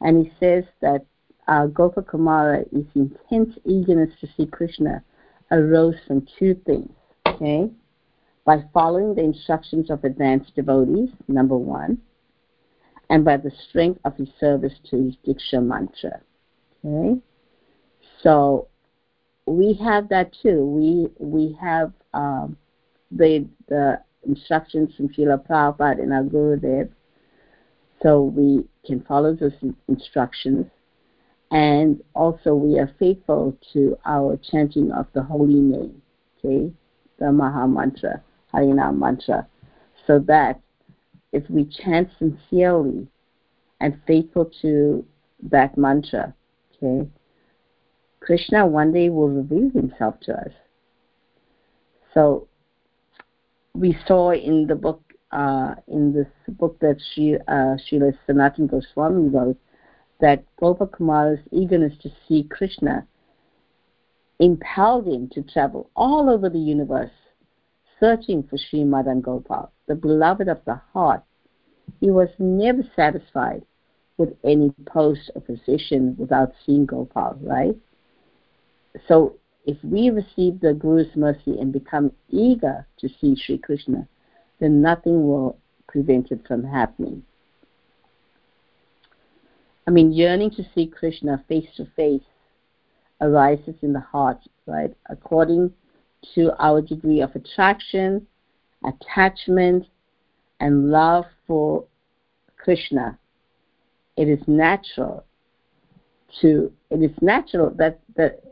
and 0.00 0.24
he 0.24 0.32
says 0.38 0.64
that 0.80 1.04
uh, 1.48 1.66
Gopa 1.66 2.02
Kumara, 2.02 2.64
his 2.72 2.84
intense 2.94 3.56
eagerness 3.64 4.10
to 4.20 4.28
see 4.36 4.46
Krishna, 4.46 5.02
arose 5.50 5.96
from 6.06 6.26
two 6.38 6.54
things. 6.66 6.90
Okay, 7.26 7.70
by 8.44 8.64
following 8.72 9.14
the 9.14 9.22
instructions 9.22 9.90
of 9.90 10.04
advanced 10.04 10.54
devotees, 10.54 11.10
number 11.28 11.56
one, 11.56 11.98
and 13.10 13.24
by 13.24 13.36
the 13.36 13.52
strength 13.68 14.00
of 14.04 14.16
his 14.16 14.28
service 14.40 14.72
to 14.90 15.04
his 15.04 15.16
Diksha 15.26 15.62
mantra. 15.64 16.20
Okay? 16.84 17.20
So 18.22 18.68
we 19.46 19.74
have 19.74 20.08
that 20.08 20.32
too. 20.42 20.64
We 20.64 21.08
we 21.18 21.56
have 21.60 21.92
um, 22.14 22.56
the 23.10 23.46
the 23.68 24.00
instructions 24.26 24.94
from 24.96 25.08
Srila 25.08 25.46
Prabhupada 25.46 26.00
and 26.00 26.12
our 26.12 26.22
Gurudev 26.22 26.90
So 28.02 28.22
we 28.22 28.64
can 28.86 29.00
follow 29.02 29.34
those 29.34 29.52
instructions. 29.88 30.66
And 31.50 32.02
also, 32.14 32.54
we 32.54 32.78
are 32.78 32.90
faithful 32.98 33.56
to 33.74 33.98
our 34.06 34.38
chanting 34.50 34.90
of 34.90 35.06
the 35.12 35.22
holy 35.22 35.60
name, 35.60 36.00
okay, 36.38 36.72
the 37.18 37.30
Maha 37.30 37.68
Mantra, 37.68 38.22
Harinam 38.54 38.98
Mantra, 38.98 39.46
so 40.06 40.18
that 40.20 40.60
if 41.32 41.48
we 41.48 41.64
chant 41.64 42.08
sincerely 42.18 43.08
and 43.80 44.00
faithful 44.06 44.50
to 44.62 45.04
that 45.50 45.76
mantra, 45.76 46.34
okay, 46.76 47.08
Krishna 48.20 48.66
one 48.66 48.92
day 48.92 49.08
will 49.08 49.28
reveal 49.28 49.70
himself 49.70 50.20
to 50.20 50.32
us. 50.34 50.52
So 52.14 52.48
we 53.74 53.96
saw 54.06 54.32
in 54.32 54.66
the 54.66 54.74
book, 54.74 55.02
uh, 55.30 55.74
in 55.88 56.12
this 56.12 56.28
book 56.56 56.78
that 56.80 57.00
Sri, 57.14 57.36
uh, 57.36 57.76
Srila 57.90 58.16
Sanatan 58.26 58.66
Goswami 58.66 59.28
wrote, 59.28 59.58
that 60.20 60.44
Gopakumar's 60.60 61.40
eagerness 61.50 61.94
to 62.02 62.10
see 62.28 62.44
Krishna 62.44 63.06
impelled 64.38 65.06
him 65.06 65.28
to 65.32 65.42
travel 65.42 65.90
all 65.96 66.28
over 66.28 66.48
the 66.48 66.58
universe, 66.58 67.10
searching 68.02 68.42
for 68.42 68.58
Sri 68.58 68.82
Madan 68.82 69.20
Gopal, 69.20 69.70
the 69.86 69.94
beloved 69.94 70.48
of 70.48 70.58
the 70.66 70.80
heart. 70.92 71.22
He 72.00 72.10
was 72.10 72.28
never 72.38 72.82
satisfied 72.96 73.62
with 74.16 74.30
any 74.44 74.72
post 74.86 75.30
or 75.36 75.40
position 75.40 76.16
without 76.18 76.52
seeing 76.66 76.84
Gopal, 76.84 77.38
right? 77.40 77.76
So 79.06 79.36
if 79.66 79.76
we 79.84 80.10
receive 80.10 80.60
the 80.60 80.74
Guru's 80.74 81.14
mercy 81.14 81.60
and 81.60 81.72
become 81.72 82.10
eager 82.28 82.86
to 82.98 83.08
see 83.20 83.36
Sri 83.36 83.58
Krishna, 83.58 84.08
then 84.58 84.82
nothing 84.82 85.28
will 85.28 85.58
prevent 85.86 86.32
it 86.32 86.40
from 86.46 86.64
happening. 86.64 87.22
I 89.86 89.92
mean, 89.92 90.12
yearning 90.12 90.50
to 90.52 90.64
see 90.74 90.86
Krishna 90.88 91.44
face 91.48 91.68
to 91.76 91.86
face 91.96 92.22
arises 93.20 93.74
in 93.82 93.92
the 93.92 94.00
heart, 94.00 94.38
right? 94.66 94.92
According 95.08 95.72
to 96.34 96.52
our 96.58 96.80
degree 96.80 97.20
of 97.20 97.34
attraction, 97.34 98.26
attachment, 98.84 99.86
and 100.60 100.90
love 100.90 101.24
for 101.46 101.84
Krishna, 102.56 103.18
it 104.16 104.28
is 104.28 104.40
natural 104.46 105.24
to 106.40 106.72
it 106.90 107.02
is 107.02 107.10
natural 107.20 107.70
that 107.76 108.00
that 108.16 108.42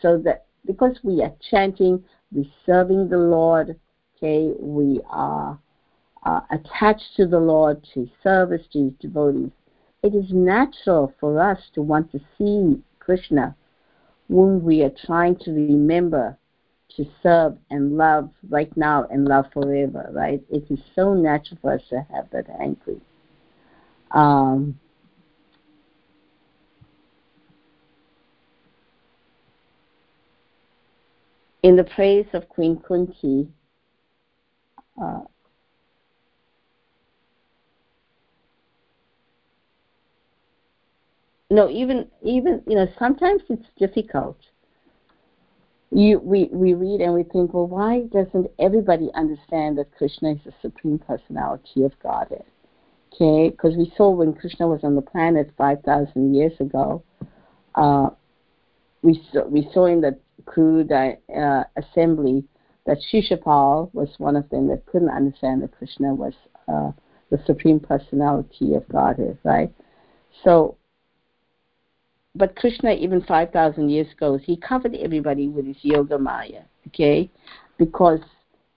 so 0.00 0.18
that 0.18 0.46
because 0.66 0.98
we 1.02 1.22
are 1.22 1.32
chanting, 1.50 2.04
we're 2.30 2.44
serving 2.66 3.08
the 3.08 3.18
Lord, 3.18 3.78
okay, 4.16 4.52
we 4.60 5.00
are 5.08 5.58
uh, 6.24 6.40
attached 6.50 7.16
to 7.16 7.26
the 7.26 7.38
Lord, 7.38 7.84
to 7.94 8.08
service, 8.22 8.62
to 8.72 8.84
his 8.84 8.92
devotees. 9.00 9.50
It 10.02 10.14
is 10.14 10.30
natural 10.30 11.14
for 11.18 11.40
us 11.40 11.58
to 11.74 11.82
want 11.82 12.12
to 12.12 12.20
see 12.36 12.80
Krishna 13.00 13.56
when 14.28 14.62
we 14.62 14.82
are 14.82 14.92
trying 15.06 15.36
to 15.36 15.50
remember 15.50 16.36
to 16.96 17.06
serve 17.22 17.56
and 17.70 17.96
love 17.96 18.30
right 18.48 18.74
now 18.76 19.06
and 19.10 19.26
love 19.26 19.46
forever, 19.52 20.08
right? 20.12 20.42
It 20.50 20.64
is 20.70 20.80
so 20.94 21.14
natural 21.14 21.58
for 21.60 21.72
us 21.74 21.82
to 21.90 22.06
have 22.12 22.28
that 22.30 22.46
hankering. 22.58 23.00
Um, 24.10 24.78
in 31.62 31.76
the 31.76 31.84
praise 31.84 32.26
of 32.32 32.48
Queen 32.48 32.80
Kunti, 32.80 33.48
uh, 35.00 35.20
no, 41.50 41.68
even 41.70 42.08
even 42.22 42.62
you 42.66 42.76
know 42.76 42.88
sometimes 42.98 43.42
it's 43.48 43.66
difficult. 43.78 44.38
You 45.90 46.18
we 46.18 46.48
we 46.52 46.74
read 46.74 47.00
and 47.00 47.14
we 47.14 47.22
think, 47.22 47.54
well, 47.54 47.66
why 47.66 48.02
doesn't 48.12 48.50
everybody 48.58 49.10
understand 49.14 49.78
that 49.78 49.94
Krishna 49.96 50.32
is 50.32 50.38
the 50.44 50.52
supreme 50.60 50.98
personality 50.98 51.84
of 51.84 51.92
Godhead? 52.02 52.44
Okay, 53.14 53.50
because 53.50 53.76
we 53.76 53.92
saw 53.96 54.10
when 54.10 54.34
Krishna 54.34 54.68
was 54.68 54.80
on 54.84 54.94
the 54.94 55.02
planet 55.02 55.50
five 55.56 55.82
thousand 55.82 56.34
years 56.34 56.52
ago, 56.60 57.02
uh, 57.74 58.10
we 59.02 59.22
saw 59.32 59.46
we 59.46 59.68
saw 59.72 59.86
in 59.86 60.00
the 60.00 60.18
Kuru 60.52 60.86
uh, 60.88 61.64
assembly 61.76 62.44
that 62.86 62.98
Shishupal 63.12 63.92
was 63.92 64.08
one 64.18 64.36
of 64.36 64.48
them 64.50 64.68
that 64.68 64.86
couldn't 64.86 65.10
understand 65.10 65.62
that 65.62 65.76
Krishna 65.76 66.14
was 66.14 66.32
uh, 66.68 66.90
the 67.30 67.38
supreme 67.46 67.78
personality 67.78 68.74
of 68.74 68.88
Godhead, 68.88 69.38
right? 69.44 69.70
So, 70.42 70.77
but 72.34 72.56
Krishna, 72.56 72.92
even 72.92 73.22
5,000 73.22 73.88
years 73.88 74.10
ago, 74.12 74.38
he 74.38 74.56
covered 74.56 74.94
everybody 74.94 75.48
with 75.48 75.66
his 75.66 75.76
yoga 75.82 76.18
maya, 76.18 76.62
okay? 76.88 77.30
Because 77.78 78.20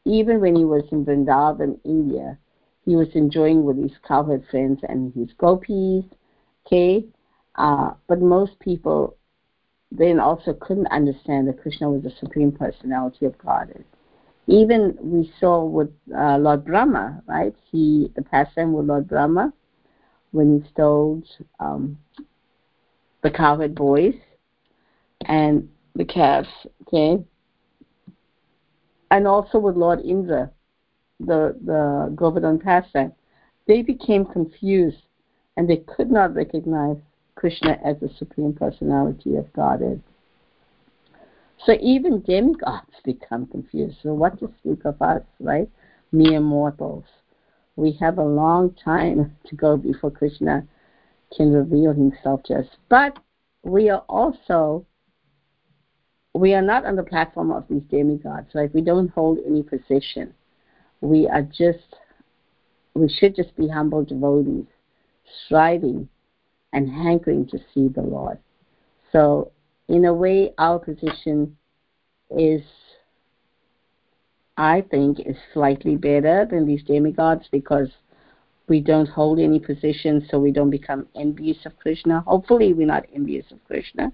even 0.05 0.41
when 0.41 0.55
he 0.55 0.65
was 0.65 0.83
in 0.91 1.05
Vrindavan, 1.05 1.79
India, 1.83 2.37
he 2.85 2.95
was 2.95 3.07
enjoying 3.13 3.63
with 3.63 3.77
his 3.77 3.91
cowherd 4.07 4.43
friends 4.49 4.79
and 4.89 5.13
his 5.13 5.29
gopis, 5.37 6.05
okay? 6.65 7.05
Uh, 7.55 7.91
but 8.07 8.21
most 8.21 8.59
people 8.59 9.15
then 9.91 10.19
also 10.19 10.53
couldn't 10.53 10.87
understand 10.87 11.47
that 11.47 11.61
Krishna 11.61 11.89
was 11.89 12.03
the 12.03 12.11
supreme 12.19 12.51
personality 12.51 13.25
of 13.25 13.37
Godhead. 13.37 13.83
Even 14.47 14.97
we 14.99 15.31
saw 15.39 15.63
with 15.63 15.89
uh, 16.17 16.37
Lord 16.37 16.65
Brahma, 16.65 17.21
right? 17.27 17.53
He 17.71 18.11
the 18.15 18.21
pastime 18.21 18.73
with 18.73 18.85
Lord 18.85 19.07
Brahma 19.07 19.53
when 20.31 20.59
he 20.61 20.69
stole 20.69 21.21
um, 21.59 21.97
the 23.21 23.31
cowherd 23.31 23.75
boys 23.75 24.15
and 25.25 25.69
the 25.95 26.05
calves, 26.05 26.49
okay? 26.81 27.23
And 29.11 29.27
also 29.27 29.59
with 29.59 29.75
Lord 29.75 29.99
Indra, 29.99 30.51
the 31.19 31.55
the 31.63 32.13
Govardhan 32.15 32.59
pastime, 32.59 33.13
they 33.67 33.81
became 33.81 34.25
confused 34.25 35.03
and 35.57 35.69
they 35.69 35.77
could 35.77 36.09
not 36.09 36.33
recognize 36.33 36.97
Krishna 37.35 37.77
as 37.83 37.97
the 37.99 38.09
Supreme 38.17 38.53
Personality 38.53 39.35
of 39.35 39.51
Godhead. 39.53 40.01
So 41.65 41.77
even 41.79 42.21
demigods 42.21 42.89
become 43.03 43.45
confused. 43.45 43.97
So 44.01 44.13
what 44.13 44.39
to 44.39 44.51
speak 44.59 44.85
of 44.85 44.99
us, 45.01 45.21
right? 45.39 45.69
Mere 46.11 46.39
mortals. 46.39 47.05
We 47.75 47.91
have 47.99 48.17
a 48.17 48.23
long 48.23 48.73
time 48.73 49.35
to 49.45 49.55
go 49.55 49.77
before 49.77 50.11
Krishna 50.11 50.67
can 51.35 51.51
reveal 51.51 51.93
himself 51.93 52.43
to 52.43 52.55
us. 52.55 52.65
But 52.89 53.17
we 53.63 53.89
are 53.89 54.03
also 54.09 54.85
we 56.33 56.53
are 56.53 56.61
not 56.61 56.85
on 56.85 56.95
the 56.95 57.03
platform 57.03 57.51
of 57.51 57.65
these 57.69 57.83
demigods, 57.89 58.47
right? 58.55 58.73
We 58.73 58.81
don't 58.81 59.09
hold 59.09 59.39
any 59.45 59.63
position. 59.63 60.33
We 61.01 61.27
are 61.27 61.41
just 61.41 61.95
we 62.93 63.09
should 63.09 63.35
just 63.35 63.55
be 63.55 63.67
humble 63.67 64.03
devotees, 64.03 64.65
striving 65.45 66.09
and 66.73 66.89
hankering 66.89 67.47
to 67.47 67.57
see 67.73 67.87
the 67.87 68.01
Lord. 68.01 68.37
So, 69.11 69.51
in 69.87 70.05
a 70.05 70.13
way, 70.13 70.53
our 70.57 70.79
position 70.79 71.57
is, 72.29 72.61
I 74.57 74.81
think, 74.89 75.19
is 75.19 75.35
slightly 75.53 75.95
better 75.95 76.47
than 76.49 76.65
these 76.65 76.83
demigods 76.83 77.47
because 77.51 77.89
we 78.71 78.79
don't 78.79 79.09
hold 79.09 79.37
any 79.37 79.59
position, 79.59 80.25
so 80.31 80.39
we 80.39 80.49
don't 80.49 80.69
become 80.69 81.05
envious 81.13 81.57
of 81.65 81.77
Krishna. 81.77 82.21
Hopefully, 82.21 82.71
we're 82.71 82.87
not 82.87 83.05
envious 83.13 83.45
of 83.51 83.59
Krishna, 83.67 84.13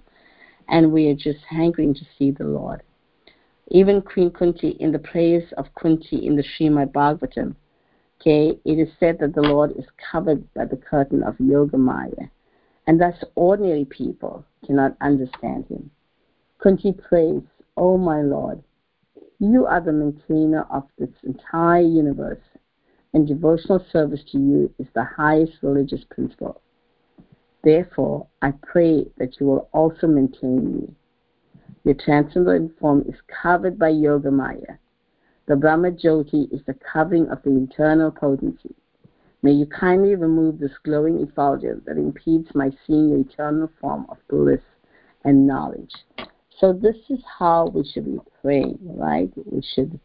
and 0.67 0.91
we 0.91 1.09
are 1.09 1.13
just 1.13 1.41
hankering 1.47 1.93
to 1.93 2.01
see 2.17 2.31
the 2.31 2.43
Lord. 2.43 2.81
Even 3.67 4.01
Queen 4.01 4.31
Kunti, 4.31 4.69
in 4.79 4.91
the 4.91 4.97
praise 4.97 5.43
of 5.57 5.67
Kunti 5.79 6.25
in 6.25 6.35
the 6.35 6.43
Srimad 6.43 6.91
Bhagavatam, 6.91 7.55
okay, 8.19 8.59
it 8.65 8.79
is 8.79 8.89
said 8.99 9.19
that 9.19 9.35
the 9.35 9.43
Lord 9.43 9.73
is 9.77 9.85
covered 10.11 10.51
by 10.55 10.65
the 10.65 10.77
curtain 10.77 11.21
of 11.21 11.39
Yoga 11.39 11.77
Maya 11.77 12.25
and 12.87 12.99
thus 12.99 13.23
ordinary 13.35 13.85
people 13.85 14.43
cannot 14.65 14.97
understand 15.01 15.65
him. 15.67 15.91
Kunti 16.57 16.93
prays, 16.93 17.43
O 17.75 17.93
oh 17.93 17.97
my 17.99 18.21
Lord, 18.23 18.63
you 19.37 19.67
are 19.67 19.81
the 19.81 19.91
maintainer 19.91 20.65
of 20.71 20.87
this 20.97 21.13
entire 21.21 21.81
universe, 21.83 22.41
and 23.13 23.27
devotional 23.27 23.83
service 23.91 24.21
to 24.31 24.37
you 24.37 24.73
is 24.79 24.87
the 24.93 25.03
highest 25.03 25.53
religious 25.61 26.03
principle. 26.09 26.61
Therefore, 27.63 28.27
I 28.41 28.51
pray 28.63 29.05
that 29.17 29.39
you 29.39 29.47
will 29.47 29.69
also 29.73 30.07
maintain 30.07 30.75
me. 30.75 30.95
Your 31.83 31.95
transcendental 31.95 32.69
form 32.79 33.03
is 33.07 33.15
covered 33.41 33.79
by 33.79 33.89
Yoga 33.89 34.31
Maya. 34.31 34.77
The 35.47 35.55
Brahma 35.55 35.91
Jyoti 35.91 36.51
is 36.53 36.61
the 36.65 36.75
covering 36.75 37.29
of 37.29 37.41
the 37.43 37.51
internal 37.51 38.11
potency. 38.11 38.75
May 39.41 39.51
you 39.51 39.65
kindly 39.65 40.15
remove 40.15 40.59
this 40.59 40.77
glowing 40.83 41.21
effulgence 41.21 41.83
that 41.85 41.97
impedes 41.97 42.53
my 42.53 42.71
seeing 42.85 43.11
the 43.11 43.29
eternal 43.29 43.69
form 43.79 44.05
of 44.09 44.17
bliss 44.27 44.61
and 45.23 45.47
knowledge. 45.47 45.93
So 46.59 46.73
this 46.73 46.97
is 47.09 47.19
how 47.39 47.67
we 47.67 47.85
should 47.85 48.05
be 48.05 48.19
praying, 48.41 48.79
right? 48.81 49.31
We 49.45 49.61
should 49.61 49.99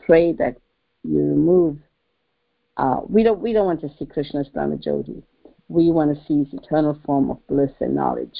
pray 0.00 0.32
that 0.34 0.56
you 1.02 1.18
remove 1.18 1.78
uh, 2.78 3.00
we 3.08 3.22
don't 3.22 3.40
we 3.40 3.52
don't 3.52 3.66
want 3.66 3.80
to 3.80 3.90
see 3.98 4.06
Krishna 4.06 4.40
as 4.40 4.48
Brahmajyoti. 4.48 5.22
We 5.68 5.90
want 5.90 6.16
to 6.16 6.24
see 6.26 6.44
his 6.44 6.54
eternal 6.54 6.98
form 7.04 7.30
of 7.30 7.46
bliss 7.46 7.72
and 7.80 7.94
knowledge. 7.94 8.36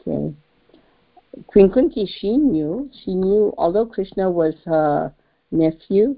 Okay. 0.00 0.34
Queen 1.46 1.70
Kunti, 1.70 2.06
she 2.06 2.36
knew, 2.36 2.90
she 3.04 3.14
knew, 3.14 3.54
although 3.56 3.86
Krishna 3.86 4.30
was 4.30 4.54
her 4.66 5.14
nephew 5.50 6.16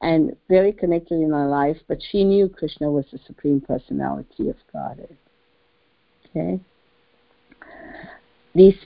and 0.00 0.36
very 0.48 0.72
connected 0.72 1.20
in 1.20 1.30
her 1.30 1.46
life, 1.46 1.76
but 1.86 1.98
she 2.10 2.24
knew 2.24 2.48
Krishna 2.48 2.90
was 2.90 3.04
the 3.12 3.18
Supreme 3.26 3.60
Personality 3.60 4.48
of 4.48 4.56
Godhead. 4.72 5.16
Okay? 6.30 6.60
These 8.54 8.76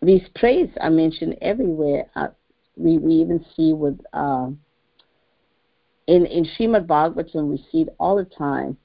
these 0.00 0.22
praise 0.34 0.70
are 0.80 0.90
mentioned 0.90 1.36
everywhere. 1.40 2.06
Uh, 2.16 2.28
we, 2.76 2.98
we 2.98 3.14
even 3.14 3.44
see 3.56 3.72
with 3.72 4.00
uh, 4.12 4.48
in 6.06 6.26
in 6.26 6.44
Srimad 6.44 6.86
Bhagavatam 6.86 7.48
we 7.48 7.64
see 7.70 7.82
it 7.82 7.94
all 7.98 8.16
the 8.16 8.24
time. 8.24 8.76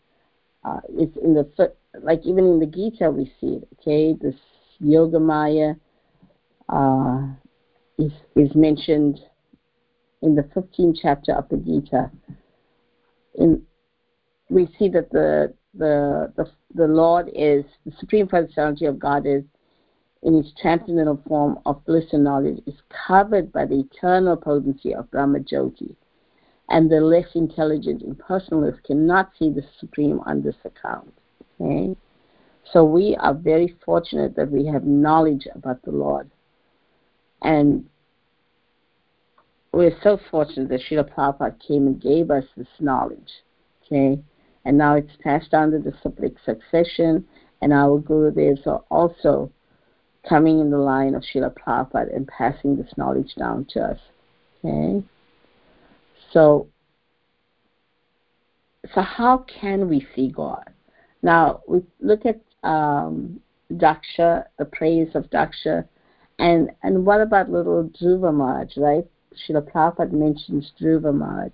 Uh, 0.64 0.80
it's 0.90 1.16
in 1.18 1.34
the 1.34 1.74
like 2.02 2.22
even 2.26 2.46
in 2.46 2.60
the 2.60 2.66
Gita 2.66 3.10
we 3.10 3.26
see 3.40 3.58
it. 3.58 3.68
Okay, 3.80 4.14
this 4.20 4.36
Yoga 4.80 5.20
Maya 5.20 5.74
uh, 6.70 7.28
is 7.98 8.12
is 8.36 8.54
mentioned 8.56 9.20
in 10.22 10.36
the 10.36 10.44
15th 10.44 10.98
chapter 11.02 11.34
of 11.34 11.48
the 11.50 11.58
Gita. 11.58 12.12
In 13.36 13.62
we 14.50 14.68
see 14.78 14.90
that 14.90 15.12
the 15.12 15.54
the 15.74 16.32
the, 16.36 16.50
the 16.74 16.88
Lord 16.88 17.30
is 17.36 17.64
the 17.86 17.92
supreme 18.00 18.28
personality 18.28 18.86
of 18.86 19.00
God 19.00 19.26
is 19.26 19.44
in 20.24 20.36
its 20.36 20.50
transcendental 20.60 21.22
form 21.28 21.60
of 21.66 21.84
bliss 21.86 22.06
and 22.12 22.24
knowledge 22.24 22.60
is 22.66 22.74
covered 23.08 23.52
by 23.52 23.66
the 23.66 23.80
eternal 23.80 24.36
potency 24.36 24.94
of 24.94 25.10
Brahma 25.12 25.40
Jyoti, 25.40 25.96
and 26.70 26.90
the 26.90 27.00
less 27.00 27.28
intelligent 27.36 28.04
impersonalists 28.04 28.84
cannot 28.84 29.32
see 29.40 29.50
the 29.50 29.64
supreme 29.80 30.20
on 30.26 30.42
this 30.42 30.56
account. 30.66 31.14
Okay? 31.60 31.96
So 32.72 32.84
we 32.84 33.16
are 33.20 33.34
very 33.34 33.76
fortunate 33.86 34.36
that 34.36 34.52
we 34.52 34.66
have 34.66 34.84
knowledge 34.84 35.48
about 35.56 35.82
the 35.84 35.92
Lord. 35.92 36.30
And 37.42 37.86
we're 39.72 39.98
so 40.04 40.20
fortunate 40.30 40.70
that 40.70 40.82
Srila 40.82 41.10
Prabhupada 41.14 41.56
came 41.66 41.88
and 41.88 42.02
gave 42.02 42.30
us 42.32 42.44
this 42.58 42.68
knowledge. 42.80 43.32
Okay? 43.86 44.20
And 44.66 44.78
now 44.78 44.96
it's 44.96 45.16
passed 45.24 45.54
on 45.54 45.72
to 45.72 45.80
the 45.80 45.94
Cyclic 46.04 46.34
succession, 46.46 47.26
and 47.62 47.72
our 47.72 48.02
Gurudevs 48.02 48.68
are 48.68 48.84
also 48.92 49.50
coming 50.28 50.60
in 50.60 50.70
the 50.70 50.78
line 50.78 51.16
of 51.16 51.24
Srila 51.24 51.54
Prabhupada 51.56 52.14
and 52.14 52.28
passing 52.28 52.76
this 52.76 52.92
knowledge 52.98 53.34
down 53.36 53.66
to 53.70 53.80
us. 53.80 54.00
Okay? 54.66 55.04
So, 56.34 56.68
so 58.94 59.02
how 59.02 59.46
can 59.60 59.90
we 59.90 60.06
see 60.16 60.30
God? 60.30 60.70
Now, 61.22 61.62
we 61.68 61.82
look 62.00 62.26
at 62.26 62.42
um, 62.64 63.40
Daksha, 63.72 64.46
the 64.58 64.66
praise 64.66 65.10
of 65.16 65.30
Daksha, 65.30 65.88
and, 66.40 66.72
and 66.84 67.06
what 67.06 67.22
about 67.22 67.50
little 67.50 67.90
Dhruva 68.00 68.34
Maharaj, 68.34 68.78
right? 68.78 69.06
Srila 69.34 69.72
Prabhupada 69.72 70.12
mentions 70.12 70.72
Dhruva 70.80 71.14
Maharaj. 71.14 71.54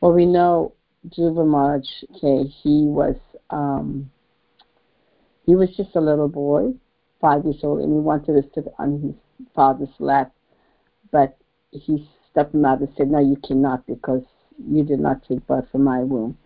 Well, 0.00 0.12
we 0.12 0.26
know 0.26 0.72
Dhruva 1.08 1.46
Maharaj, 1.46 1.86
okay, 2.16 2.48
he 2.48 2.84
was, 2.84 3.16
um, 3.50 4.10
he 5.46 5.56
was 5.56 5.68
just 5.76 5.96
a 5.96 6.00
little 6.00 6.28
boy, 6.28 6.72
five 7.20 7.44
years 7.44 7.60
old, 7.62 7.80
and 7.80 7.92
he 7.92 8.00
wanted 8.00 8.40
to 8.40 8.48
sit 8.54 8.72
on 8.78 9.00
his 9.00 9.46
father's 9.54 9.88
lap, 9.98 10.32
but 11.10 11.36
his 12.40 12.50
stepmother 12.50 12.88
said, 12.96 13.10
"No, 13.10 13.18
you 13.18 13.36
cannot 13.36 13.86
because 13.86 14.22
you 14.68 14.84
did 14.84 15.00
not 15.00 15.22
take 15.24 15.46
birth 15.46 15.68
from 15.70 15.84
my 15.84 16.02
womb." 16.02 16.36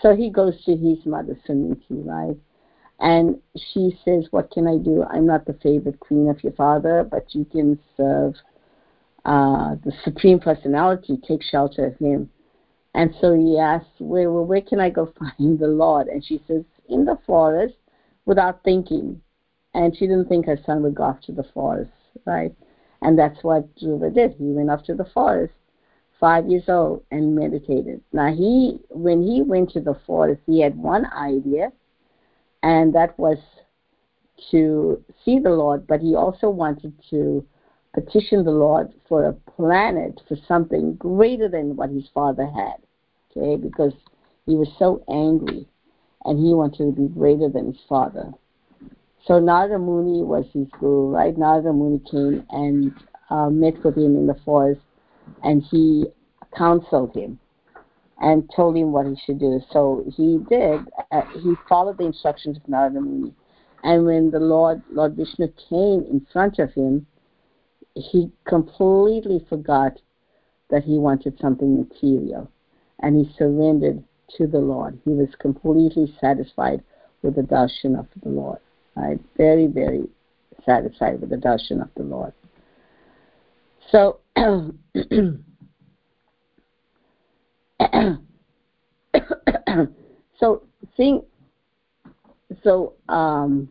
So 0.00 0.14
he 0.14 0.30
goes 0.30 0.62
to 0.64 0.76
his 0.76 1.04
mother 1.04 1.38
Suniti, 1.46 2.04
right? 2.04 2.36
And 2.98 3.40
she 3.56 3.98
says, 4.04 4.28
What 4.30 4.50
can 4.50 4.66
I 4.66 4.78
do? 4.78 5.04
I'm 5.04 5.26
not 5.26 5.44
the 5.44 5.54
favorite 5.54 6.00
queen 6.00 6.28
of 6.28 6.42
your 6.42 6.52
father, 6.52 7.04
but 7.04 7.34
you 7.34 7.44
can 7.44 7.78
serve 7.96 8.34
uh, 9.24 9.76
the 9.84 9.92
Supreme 10.04 10.38
Personality, 10.38 11.18
take 11.26 11.42
shelter 11.42 11.86
of 11.86 11.98
him. 11.98 12.30
And 12.94 13.14
so 13.20 13.34
he 13.34 13.58
asks, 13.58 13.88
where, 13.98 14.30
where 14.30 14.60
can 14.60 14.80
I 14.80 14.90
go 14.90 15.06
find 15.18 15.58
the 15.58 15.66
Lord? 15.66 16.08
And 16.08 16.24
she 16.24 16.42
says, 16.46 16.62
In 16.88 17.04
the 17.04 17.18
forest, 17.26 17.74
without 18.24 18.62
thinking. 18.62 19.20
And 19.74 19.96
she 19.96 20.06
didn't 20.06 20.28
think 20.28 20.46
her 20.46 20.58
son 20.64 20.82
would 20.82 20.94
go 20.94 21.04
off 21.04 21.20
to 21.22 21.32
the 21.32 21.44
forest, 21.54 21.90
right? 22.26 22.54
And 23.02 23.18
that's 23.18 23.42
what 23.42 23.74
Dhruva 23.76 24.14
did. 24.14 24.34
He 24.38 24.52
went 24.52 24.70
off 24.70 24.84
to 24.84 24.94
the 24.94 25.04
forest, 25.12 25.52
five 26.20 26.48
years 26.48 26.64
old, 26.68 27.04
and 27.10 27.34
meditated. 27.34 28.00
Now, 28.12 28.32
he, 28.32 28.78
when 28.90 29.22
he 29.22 29.42
went 29.42 29.70
to 29.72 29.80
the 29.80 29.98
forest, 30.06 30.40
he 30.46 30.60
had 30.60 30.76
one 30.76 31.06
idea, 31.12 31.72
and 32.62 32.94
that 32.94 33.18
was 33.18 33.38
to 34.50 35.02
see 35.24 35.38
the 35.38 35.50
Lord, 35.50 35.86
but 35.86 36.00
he 36.00 36.14
also 36.14 36.48
wanted 36.48 36.94
to 37.10 37.44
petition 37.92 38.44
the 38.44 38.52
Lord 38.52 38.92
for 39.08 39.26
a 39.26 39.32
planet, 39.32 40.20
for 40.28 40.36
something 40.48 40.94
greater 40.94 41.48
than 41.48 41.76
what 41.76 41.90
his 41.90 42.08
father 42.14 42.46
had, 42.46 42.76
okay, 43.30 43.56
because 43.60 43.92
he 44.46 44.54
was 44.56 44.68
so 44.78 45.04
angry 45.08 45.66
and 46.24 46.38
he 46.38 46.54
wanted 46.54 46.78
to 46.78 46.92
be 46.92 47.08
greater 47.08 47.48
than 47.48 47.66
his 47.66 47.82
father. 47.88 48.32
So 49.26 49.38
Narada 49.38 49.78
Muni 49.78 50.24
was 50.24 50.46
his 50.52 50.66
guru, 50.80 51.10
right? 51.10 51.36
Narada 51.36 51.72
Muni 51.72 52.00
came 52.10 52.44
and 52.50 52.92
uh, 53.30 53.50
met 53.50 53.82
with 53.84 53.96
him 53.96 54.16
in 54.16 54.26
the 54.26 54.36
forest 54.44 54.80
and 55.44 55.62
he 55.62 56.06
counseled 56.56 57.14
him 57.14 57.38
and 58.20 58.50
told 58.54 58.76
him 58.76 58.92
what 58.92 59.06
he 59.06 59.16
should 59.24 59.38
do. 59.38 59.60
So 59.70 60.04
he 60.16 60.38
did. 60.48 60.80
Uh, 61.10 61.22
he 61.40 61.54
followed 61.68 61.98
the 61.98 62.04
instructions 62.04 62.56
of 62.56 62.68
Narada 62.68 63.00
Muni. 63.00 63.32
And 63.84 64.06
when 64.06 64.30
the 64.30 64.40
Lord, 64.40 64.82
Lord 64.90 65.16
Vishnu 65.16 65.48
came 65.68 66.04
in 66.10 66.26
front 66.32 66.58
of 66.58 66.72
him, 66.72 67.06
he 67.94 68.30
completely 68.46 69.44
forgot 69.48 69.98
that 70.70 70.84
he 70.84 70.98
wanted 70.98 71.38
something 71.40 71.78
material. 71.78 72.50
And 73.00 73.16
he 73.16 73.32
surrendered 73.36 74.02
to 74.36 74.46
the 74.46 74.58
Lord. 74.58 74.98
He 75.04 75.10
was 75.10 75.28
completely 75.38 76.12
satisfied 76.20 76.82
with 77.22 77.36
the 77.36 77.42
darshan 77.42 77.98
of 77.98 78.06
the 78.22 78.28
Lord. 78.28 78.58
Right? 78.94 79.18
Very, 79.36 79.66
very 79.66 80.08
satisfied 80.64 81.20
with 81.20 81.30
the 81.30 81.36
darshan 81.36 81.82
of 81.82 81.88
the 81.96 82.02
Lord. 82.02 82.32
So 83.90 84.20
so 90.38 90.62
seeing 90.96 91.22
so 92.62 92.94
um, 93.08 93.68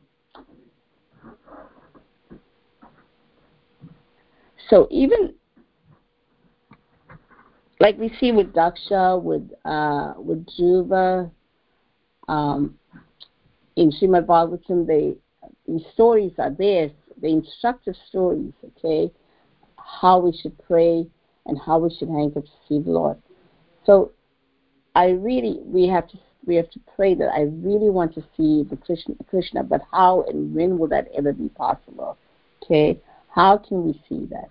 so 4.69 4.87
even 4.91 5.33
like 7.79 7.97
we 7.97 8.13
see 8.19 8.31
with 8.31 8.53
Daksha, 8.53 9.21
with 9.21 9.51
uh, 9.65 10.13
with 10.17 10.45
Dhruva, 10.45 11.31
um, 12.27 12.77
in 13.75 13.91
Srimad 13.91 14.25
Bhagavatam, 14.25 14.85
they 14.87 15.15
these 15.67 15.85
stories 15.93 16.33
are 16.37 16.51
there, 16.51 16.91
the 17.21 17.27
instructive 17.27 17.95
stories, 18.09 18.53
okay, 18.65 19.11
how 19.77 20.19
we 20.19 20.35
should 20.37 20.57
pray 20.59 21.07
and 21.45 21.59
how 21.59 21.79
we 21.79 21.93
should 21.95 22.09
hang 22.09 22.33
up 22.35 22.43
to 22.43 22.51
see 22.67 22.79
the 22.79 22.91
Lord. 22.91 23.17
So 23.85 24.11
I 24.95 25.09
really 25.09 25.59
we 25.63 25.87
have 25.87 26.07
to 26.09 26.17
we 26.45 26.55
have 26.55 26.69
to 26.71 26.79
pray 26.95 27.13
that 27.15 27.29
I 27.33 27.41
really 27.41 27.89
want 27.89 28.13
to 28.15 28.21
see 28.35 28.63
the 28.63 28.75
Krishna, 28.75 29.15
Krishna, 29.29 29.63
but 29.63 29.81
how 29.91 30.23
and 30.27 30.53
when 30.55 30.77
will 30.77 30.87
that 30.87 31.07
ever 31.15 31.33
be 31.33 31.49
possible? 31.49 32.17
Okay, 32.63 32.99
how 33.29 33.57
can 33.57 33.85
we 33.85 33.93
see 34.09 34.25
that? 34.27 34.49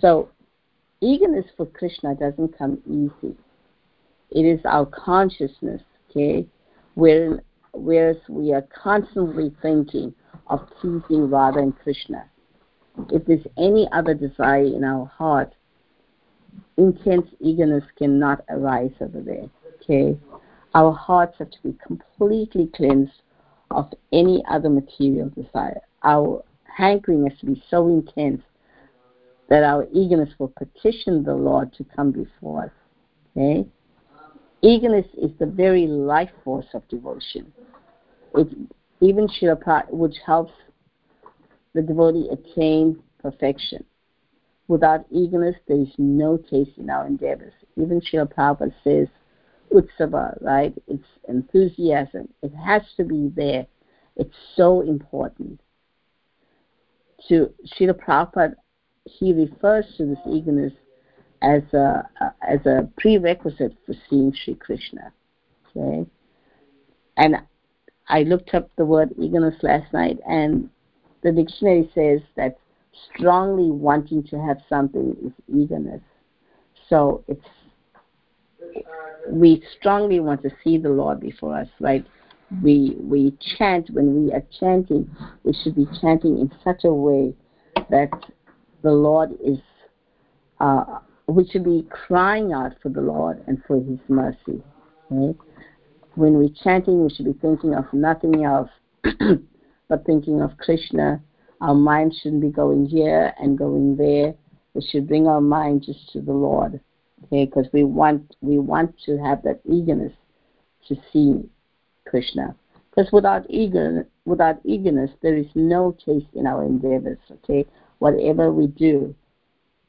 So 0.00 0.30
eagerness 1.00 1.46
for 1.56 1.66
Krishna 1.66 2.14
doesn't 2.14 2.56
come 2.56 2.80
easy. 2.86 3.36
It 4.30 4.42
is 4.42 4.60
our 4.64 4.86
consciousness, 4.86 5.82
okay, 6.10 6.46
where 6.94 7.42
whereas 7.72 8.16
we 8.28 8.52
are 8.52 8.66
constantly 8.74 9.54
thinking 9.62 10.14
of 10.48 10.60
pleasing 10.80 11.30
Radha 11.30 11.60
and 11.60 11.78
Krishna. 11.78 12.24
If 13.10 13.24
there's 13.24 13.46
any 13.56 13.88
other 13.92 14.14
desire 14.14 14.64
in 14.64 14.84
our 14.84 15.06
heart, 15.06 15.54
intense 16.76 17.26
eagerness 17.40 17.84
cannot 17.96 18.44
arise 18.48 18.92
over 19.00 19.20
there. 19.20 19.48
Okay? 19.76 20.18
Our 20.74 20.92
hearts 20.92 21.36
have 21.38 21.50
to 21.50 21.62
be 21.62 21.76
completely 21.84 22.70
cleansed 22.74 23.22
of 23.70 23.92
any 24.12 24.44
other 24.50 24.68
material 24.68 25.30
desire. 25.30 25.80
Our 26.02 26.44
hankering 26.64 27.26
has 27.26 27.38
to 27.40 27.46
be 27.46 27.62
so 27.70 27.88
intense 27.88 28.42
that 29.48 29.64
our 29.64 29.86
eagerness 29.92 30.30
will 30.38 30.52
petition 30.56 31.24
the 31.24 31.34
Lord 31.34 31.72
to 31.74 31.84
come 31.84 32.10
before 32.10 32.64
us. 32.64 32.70
Okay? 33.36 33.66
Eagerness 34.62 35.06
is 35.20 35.30
the 35.38 35.46
very 35.46 35.86
life 35.86 36.30
force 36.44 36.66
of 36.72 36.86
devotion. 36.88 37.52
It 38.34 38.48
even 39.00 39.26
Shilapa, 39.26 39.90
which 39.90 40.14
helps 40.24 40.52
the 41.74 41.82
devotee 41.82 42.28
attain 42.30 43.02
perfection. 43.20 43.84
Without 44.68 45.04
eagerness, 45.10 45.56
there 45.66 45.80
is 45.80 45.92
no 45.98 46.36
taste 46.36 46.78
in 46.78 46.88
our 46.88 47.06
endeavors. 47.06 47.52
Even 47.76 48.00
Srila 48.00 48.32
Prabhupada 48.32 48.72
says, 48.84 49.08
utsava, 49.72 50.40
right? 50.40 50.72
It's 50.86 51.02
enthusiasm. 51.28 52.28
It 52.42 52.54
has 52.54 52.82
to 52.96 53.04
be 53.04 53.32
there. 53.34 53.66
It's 54.16 54.36
so 54.54 54.82
important. 54.82 55.60
To 57.28 57.52
Srila 57.74 57.94
Prabhupada, 57.94 58.54
he 59.04 59.32
refers 59.32 59.86
to 59.96 60.06
this 60.06 60.18
eagerness 60.30 60.72
as 61.42 61.62
a, 61.72 62.08
as 62.48 62.64
a 62.66 62.88
prerequisite 62.98 63.76
for 63.84 63.94
seeing 64.08 64.32
Sri 64.32 64.54
Krishna. 64.54 65.12
Okay? 65.76 66.08
And 67.16 67.36
I 68.08 68.22
looked 68.22 68.54
up 68.54 68.70
the 68.76 68.84
word 68.84 69.10
eagerness 69.18 69.56
last 69.62 69.92
night, 69.92 70.18
and 70.26 70.68
the 71.22 71.32
dictionary 71.32 71.90
says 71.94 72.20
that 72.36 72.58
strongly 73.14 73.70
wanting 73.70 74.22
to 74.24 74.36
have 74.40 74.58
something 74.68 75.16
is 75.24 75.32
eagerness. 75.54 76.00
So 76.88 77.24
it's 77.28 77.46
we 79.28 79.62
strongly 79.78 80.20
want 80.20 80.42
to 80.42 80.50
see 80.62 80.78
the 80.78 80.88
Lord 80.88 81.20
before 81.20 81.56
us, 81.56 81.68
right? 81.80 82.04
We 82.62 82.96
we 82.98 83.36
chant 83.56 83.90
when 83.90 84.24
we 84.24 84.32
are 84.32 84.42
chanting, 84.60 85.08
we 85.44 85.54
should 85.62 85.74
be 85.74 85.86
chanting 86.00 86.38
in 86.38 86.52
such 86.62 86.84
a 86.84 86.92
way 86.92 87.34
that 87.88 88.10
the 88.82 88.90
Lord 88.90 89.30
is 89.44 89.58
uh, 90.60 90.98
we 91.26 91.46
should 91.48 91.64
be 91.64 91.86
crying 91.90 92.52
out 92.52 92.72
for 92.82 92.88
the 92.88 93.00
Lord 93.00 93.42
and 93.46 93.62
for 93.66 93.76
His 93.76 93.98
mercy. 94.08 94.62
Right? 95.10 95.36
When 96.14 96.34
we're 96.34 96.54
chanting, 96.62 97.02
we 97.02 97.10
should 97.10 97.26
be 97.26 97.38
thinking 97.40 97.74
of 97.74 97.84
nothing 97.92 98.44
else 98.44 98.70
but 99.88 100.04
thinking 100.04 100.42
of 100.42 100.56
Krishna. 100.58 101.22
Our 101.60 101.74
mind 101.74 102.14
shouldn't 102.14 102.42
be 102.42 102.50
going 102.50 102.86
here 102.86 103.32
and 103.38 103.56
going 103.56 103.96
there. 103.96 104.34
We 104.74 104.82
should 104.82 105.06
bring 105.06 105.26
our 105.26 105.40
mind 105.40 105.84
just 105.84 106.12
to 106.12 106.20
the 106.20 106.32
Lord, 106.32 106.80
okay? 107.24 107.44
Because 107.44 107.66
we 107.72 107.84
want 107.84 108.36
we 108.40 108.58
want 108.58 108.94
to 109.06 109.18
have 109.18 109.42
that 109.42 109.60
eagerness 109.64 110.12
to 110.88 110.96
see 111.12 111.48
Krishna. 112.06 112.56
Because 112.90 113.12
without 113.12 113.46
eager 113.48 114.06
without 114.24 114.60
eagerness, 114.64 115.10
there 115.22 115.36
is 115.36 115.46
no 115.54 115.96
taste 116.04 116.26
in 116.34 116.46
our 116.46 116.64
endeavors. 116.64 117.18
Okay, 117.30 117.66
whatever 117.98 118.50
we 118.50 118.66
do, 118.66 119.14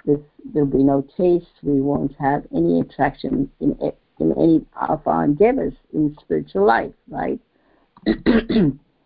this, 0.06 0.20
there'll 0.54 0.68
be 0.68 0.84
no 0.84 1.06
taste. 1.18 1.48
We 1.62 1.82
won't 1.82 2.16
have 2.20 2.46
any 2.54 2.82
attraction 2.82 3.50
in 3.60 3.78
in 4.20 4.32
any 4.34 4.66
of 4.90 5.06
our 5.08 5.26
endeavors 5.26 5.74
in 5.94 6.16
spiritual 6.22 6.66
life, 6.66 6.94
right? 7.10 7.40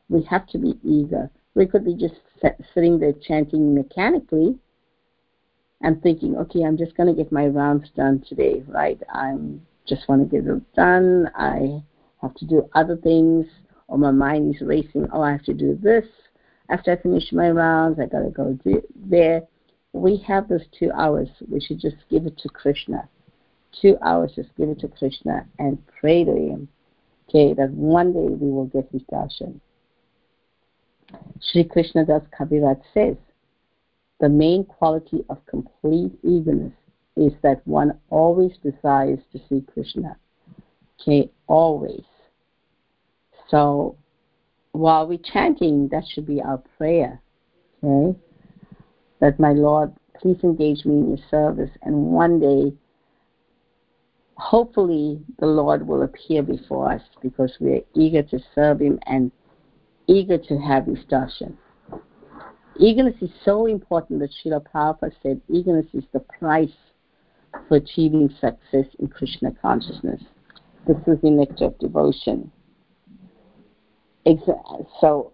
we 0.10 0.24
have 0.30 0.48
to 0.48 0.58
be 0.58 0.78
eager. 0.84 1.30
We 1.56 1.66
could 1.66 1.86
be 1.86 1.96
just 1.96 2.16
sitting 2.74 3.00
there 3.00 3.14
chanting 3.14 3.74
mechanically 3.74 4.58
and 5.82 6.02
thinking, 6.02 6.36
okay, 6.38 6.64
I'm 6.64 6.78
just 6.78 6.96
going 6.98 7.08
to 7.08 7.16
get 7.16 7.32
my 7.32 7.48
rounds 7.48 7.90
done 7.96 8.24
today, 8.28 8.64
right? 8.68 9.00
I'm 9.14 9.62
just 9.88 10.08
want 10.08 10.30
to 10.30 10.36
get 10.36 10.48
it 10.48 10.74
done. 10.76 11.30
I 11.36 11.82
have 12.22 12.36
to 12.36 12.46
do 12.46 12.70
other 12.76 12.98
things, 12.98 13.46
or 13.88 13.98
my 13.98 14.12
mind 14.12 14.56
is 14.56 14.62
racing. 14.62 15.08
Oh, 15.12 15.22
I 15.22 15.32
have 15.32 15.44
to 15.44 15.54
do 15.54 15.78
this 15.82 16.06
after 16.70 16.92
I 16.92 17.02
finish 17.02 17.32
my 17.32 17.50
rounds. 17.50 18.00
I 18.00 18.06
got 18.08 18.24
to 18.24 18.30
go 18.30 18.58
do 18.64 18.82
there. 18.96 19.42
We 19.94 20.18
have 20.28 20.48
those 20.48 20.66
two 20.78 20.92
hours. 20.92 21.30
We 21.50 21.60
should 21.60 21.80
just 21.80 21.98
give 22.10 22.26
it 22.26 22.38
to 22.40 22.50
Krishna 22.50 23.10
two 23.82 23.98
hours, 24.02 24.34
just 24.36 24.50
give 24.56 24.70
it 24.70 24.80
to 24.80 24.88
Krishna 24.88 25.46
and 25.60 25.82
pray 26.00 26.24
to 26.24 26.32
Him. 26.32 26.68
Okay, 27.30 27.54
that 27.54 27.72
one 27.72 28.14
day 28.14 28.28
we 28.28 28.50
will 28.50 28.66
get 28.66 28.90
His 28.92 29.02
darshan. 29.12 29.60
Sri 31.42 31.64
Krishna 31.64 32.06
Das 32.06 32.24
Kaviraj 32.38 32.82
says, 32.94 33.16
the 34.20 34.30
main 34.30 34.64
quality 34.66 35.24
of 35.30 35.46
complete 35.46 36.12
eagerness 36.24 36.74
is 37.16 37.34
that 37.44 37.66
one 37.66 37.98
always 38.10 38.52
desires 38.64 39.20
to 39.32 39.40
see 39.48 39.64
Krishna. 39.74 40.18
Okay, 41.00 41.30
always. 41.48 42.04
So 43.50 43.96
while 44.72 45.08
we're 45.08 45.20
chanting, 45.20 45.88
that 45.90 46.04
should 46.08 46.26
be 46.26 46.42
our 46.42 46.62
prayer. 46.78 47.22
Okay? 47.84 48.18
That 49.20 49.40
my 49.40 49.54
Lord, 49.54 49.94
please 50.20 50.38
engage 50.44 50.86
me 50.86 50.96
in 50.96 51.10
your 51.10 51.28
service, 51.30 51.72
and 51.82 51.96
one 51.96 52.40
day 52.40 52.74
hopefully 54.36 55.20
the 55.40 55.48
Lord 55.48 55.88
will 55.88 56.04
appear 56.04 56.44
before 56.44 56.92
us 56.92 57.02
because 57.22 57.58
we 57.60 57.72
are 57.74 57.82
eager 57.96 58.22
to 58.24 58.40
serve 58.54 58.80
Him 58.80 59.00
and 59.08 59.32
eager 60.08 60.38
to 60.38 60.58
have 60.60 60.86
His 60.86 61.00
darshan. 61.12 61.56
Eagerness 62.80 63.16
is 63.22 63.32
so 63.44 63.66
important 63.66 64.20
that 64.20 64.30
Srila 64.30 64.64
Prabhupada 64.64 65.12
said 65.24 65.42
eagerness 65.50 65.88
is 65.94 66.04
the 66.14 66.20
price 66.20 66.70
for 67.68 67.78
achieving 67.78 68.30
success 68.30 68.86
in 69.00 69.08
Krishna 69.08 69.52
consciousness. 69.60 70.22
This 70.88 70.98
is 71.08 71.20
the 71.24 71.32
nectar 71.32 71.66
of 71.66 71.80
devotion. 71.80 72.52
So 75.02 75.34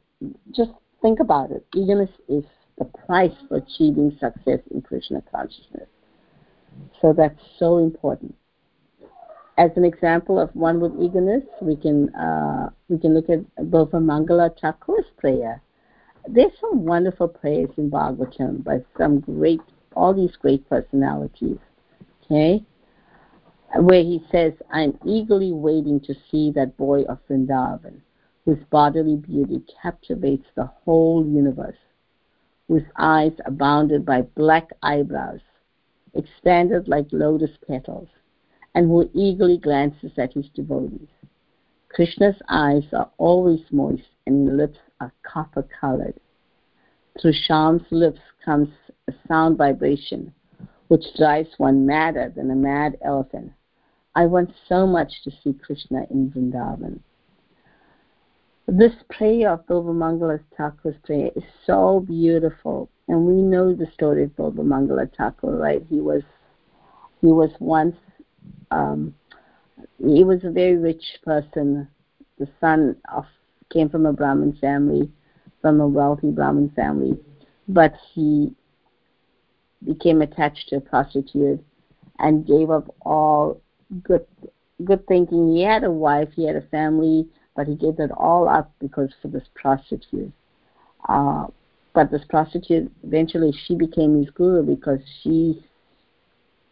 just 0.52 0.72
think 1.02 1.19
about 1.19 1.52
it. 1.52 1.65
Eagerness 1.76 2.12
is 2.30 2.46
the 2.78 2.86
price 2.86 3.34
for 3.48 3.58
achieving 3.58 4.12
success 4.20 4.60
in 4.72 4.82
Krishna 4.82 5.22
consciousness. 5.32 5.88
So 7.02 7.14
that's 7.14 7.40
so 7.60 7.78
important 7.78 8.36
as 9.58 9.72
an 9.76 9.86
example 9.86 10.40
of 10.40 10.50
one 10.56 10.80
with 10.80 10.94
eagerness, 11.00 11.44
we 11.62 11.76
can 11.76 12.14
uh, 12.16 12.70
we 12.90 12.98
can 12.98 13.14
look 13.14 13.30
at 13.30 13.40
Bilva 13.58 13.94
Mangala 13.94 14.50
Thakur's 14.60 15.06
prayer. 15.18 15.62
There's 16.28 16.52
some 16.60 16.86
wonderful 16.86 17.28
prayers 17.28 17.70
in 17.78 17.92
Bhagavatam 17.92 18.64
by 18.64 18.80
some 18.98 19.20
great, 19.20 19.62
all 19.96 20.14
these 20.14 20.36
great 20.38 20.68
personalities. 20.70 21.58
Okay, 22.26 22.64
where 23.76 24.02
he 24.02 24.24
says, 24.32 24.54
"I'm 24.72 24.98
eagerly 25.06 25.52
waiting 25.52 26.00
to 26.02 26.16
see 26.32 26.52
that 26.52 26.76
boy 26.78 27.04
of 27.04 27.20
Vrindavan, 27.30 28.02
whose 28.46 28.64
bodily 28.72 29.18
beauty 29.18 29.64
captivates 29.82 30.48
the 30.56 30.66
whole 30.66 31.26
universe, 31.26 31.78
whose 32.67 32.84
eyes 32.97 33.34
are 33.45 33.52
bounded 33.52 34.06
by 34.06 34.21
black 34.21 34.69
eyebrows, 34.82 35.41
expanded 36.13 36.88
like 36.88 37.08
lotus 37.12 37.58
petals." 37.67 38.10
and 38.76 38.88
who 38.88 39.10
eagerly 39.13 39.58
glances 39.58 40.12
at 40.17 40.34
his 40.34 40.49
devotees. 40.49 41.08
Krishna's 41.89 42.41
eyes 42.49 42.84
are 42.91 43.10
always 43.17 43.62
moist 43.71 44.04
and 44.26 44.47
his 44.47 44.58
lips 44.58 44.80
are 44.99 45.13
copper 45.21 45.63
colored. 45.80 46.15
Through 47.21 47.34
Shyam's 47.34 47.86
lips 47.91 48.19
comes 48.43 48.69
a 49.08 49.13
sound 49.28 49.58
vibration 49.58 50.34
which 50.88 51.15
drives 51.15 51.49
one 51.58 51.86
madder 51.86 52.32
than 52.36 52.49
a 52.49 52.56
mad 52.56 52.97
elephant. 53.04 53.52
I 54.15 54.26
want 54.26 54.52
so 54.67 54.88
much 54.88 55.23
to 55.23 55.32
see 55.43 55.54
Krishna 55.54 56.06
in 56.10 56.32
Vrindavan. 56.32 56.99
This 58.67 58.93
prayer 59.10 59.52
of 59.52 59.65
Bilvamangala 59.67 60.39
Thakur's 60.58 60.95
prayer 61.04 61.32
is 61.36 61.43
so 61.65 61.99
beautiful, 61.99 62.89
and 63.10 63.26
we 63.26 63.34
know 63.34 63.73
the 63.73 63.88
story 63.93 64.23
of 64.23 64.30
Bilvamangala 64.32 65.13
Thakur, 65.17 65.58
right? 65.58 65.86
He 65.89 65.99
was 65.99 66.23
he 67.19 67.28
was 67.28 67.52
once 67.60 67.95
um, 68.71 69.13
he 69.97 70.23
was 70.23 70.43
a 70.43 70.49
very 70.49 70.78
rich 70.78 71.04
person. 71.26 71.89
The 72.39 72.47
son 72.62 72.95
of 73.13 73.26
came 73.69 73.89
from 73.89 74.06
a 74.06 74.13
Brahmin 74.13 74.58
family, 74.62 75.12
from 75.62 75.82
a 75.82 75.88
wealthy 75.88 76.32
Brahmin 76.32 76.69
family, 76.69 77.19
but 77.67 77.93
he 78.13 78.56
became 79.86 80.21
attached 80.21 80.69
to 80.69 80.78
a 80.78 80.82
prostitute 80.82 81.62
and 82.19 82.47
gave 82.47 82.69
up 82.69 82.95
all 83.02 83.60
good 84.04 84.26
good 84.86 85.06
thinking. 85.06 85.54
He 85.54 85.63
had 85.63 85.84
a 85.84 85.91
wife, 85.91 86.30
he 86.34 86.47
had 86.47 86.56
a 86.56 86.62
family, 86.62 87.28
but 87.56 87.68
he 87.68 87.76
gave 87.76 87.98
that 87.98 88.12
all 88.12 88.48
up 88.48 88.72
because 88.80 89.12
for 89.22 89.28
this 89.28 89.48
prostitute. 89.56 90.32
Uh, 91.08 91.48
but 91.94 92.10
this 92.10 92.24
prostitute 92.30 92.92
eventually 93.04 93.54
she 93.66 93.76
became 93.76 94.18
his 94.18 94.30
guru 94.32 94.63
because 94.63 95.00
she 95.22 95.63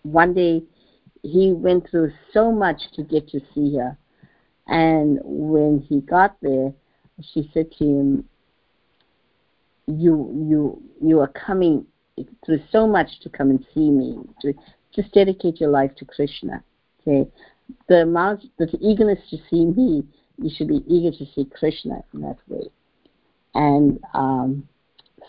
one 0.03 0.33
day 0.33 0.63
he 1.21 1.51
went 1.53 1.89
through 1.89 2.11
so 2.33 2.51
much 2.51 2.81
to 2.95 3.03
get 3.03 3.27
to 3.29 3.39
see 3.53 3.75
her. 3.77 3.97
And 4.67 5.19
when 5.23 5.85
he 5.87 6.01
got 6.01 6.35
there, 6.41 6.73
she 7.21 7.49
said 7.53 7.71
to 7.73 7.83
him, 7.83 8.29
"You, 9.87 10.31
you, 10.49 10.81
you 11.01 11.19
are 11.19 11.27
coming 11.27 11.85
through 12.45 12.61
so 12.71 12.87
much 12.87 13.19
to 13.21 13.29
come 13.29 13.49
and 13.49 13.65
see 13.73 13.89
me. 13.89 14.17
To 14.41 14.53
just 14.93 15.11
dedicate 15.13 15.59
your 15.59 15.69
life 15.69 15.95
to 15.97 16.05
Krishna. 16.05 16.63
Okay, 17.01 17.29
the 17.87 18.03
amount, 18.03 18.43
the 18.57 18.67
eagerness 18.79 19.19
to 19.29 19.37
see 19.49 19.65
me, 19.65 20.03
you 20.41 20.49
should 20.55 20.67
be 20.67 20.83
eager 20.87 21.15
to 21.17 21.25
see 21.33 21.45
Krishna 21.45 22.03
in 22.13 22.21
that 22.21 22.37
way." 22.47 22.69
And 23.53 23.99
um, 24.13 24.67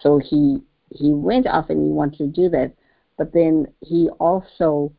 so 0.00 0.18
he 0.18 0.62
he 0.90 1.12
went 1.12 1.46
off 1.46 1.70
and 1.70 1.80
he 1.80 1.92
wanted 1.92 2.18
to 2.18 2.26
do 2.26 2.48
that, 2.50 2.72
but 3.16 3.32
then 3.32 3.66
he 3.80 4.08
also 4.18 4.92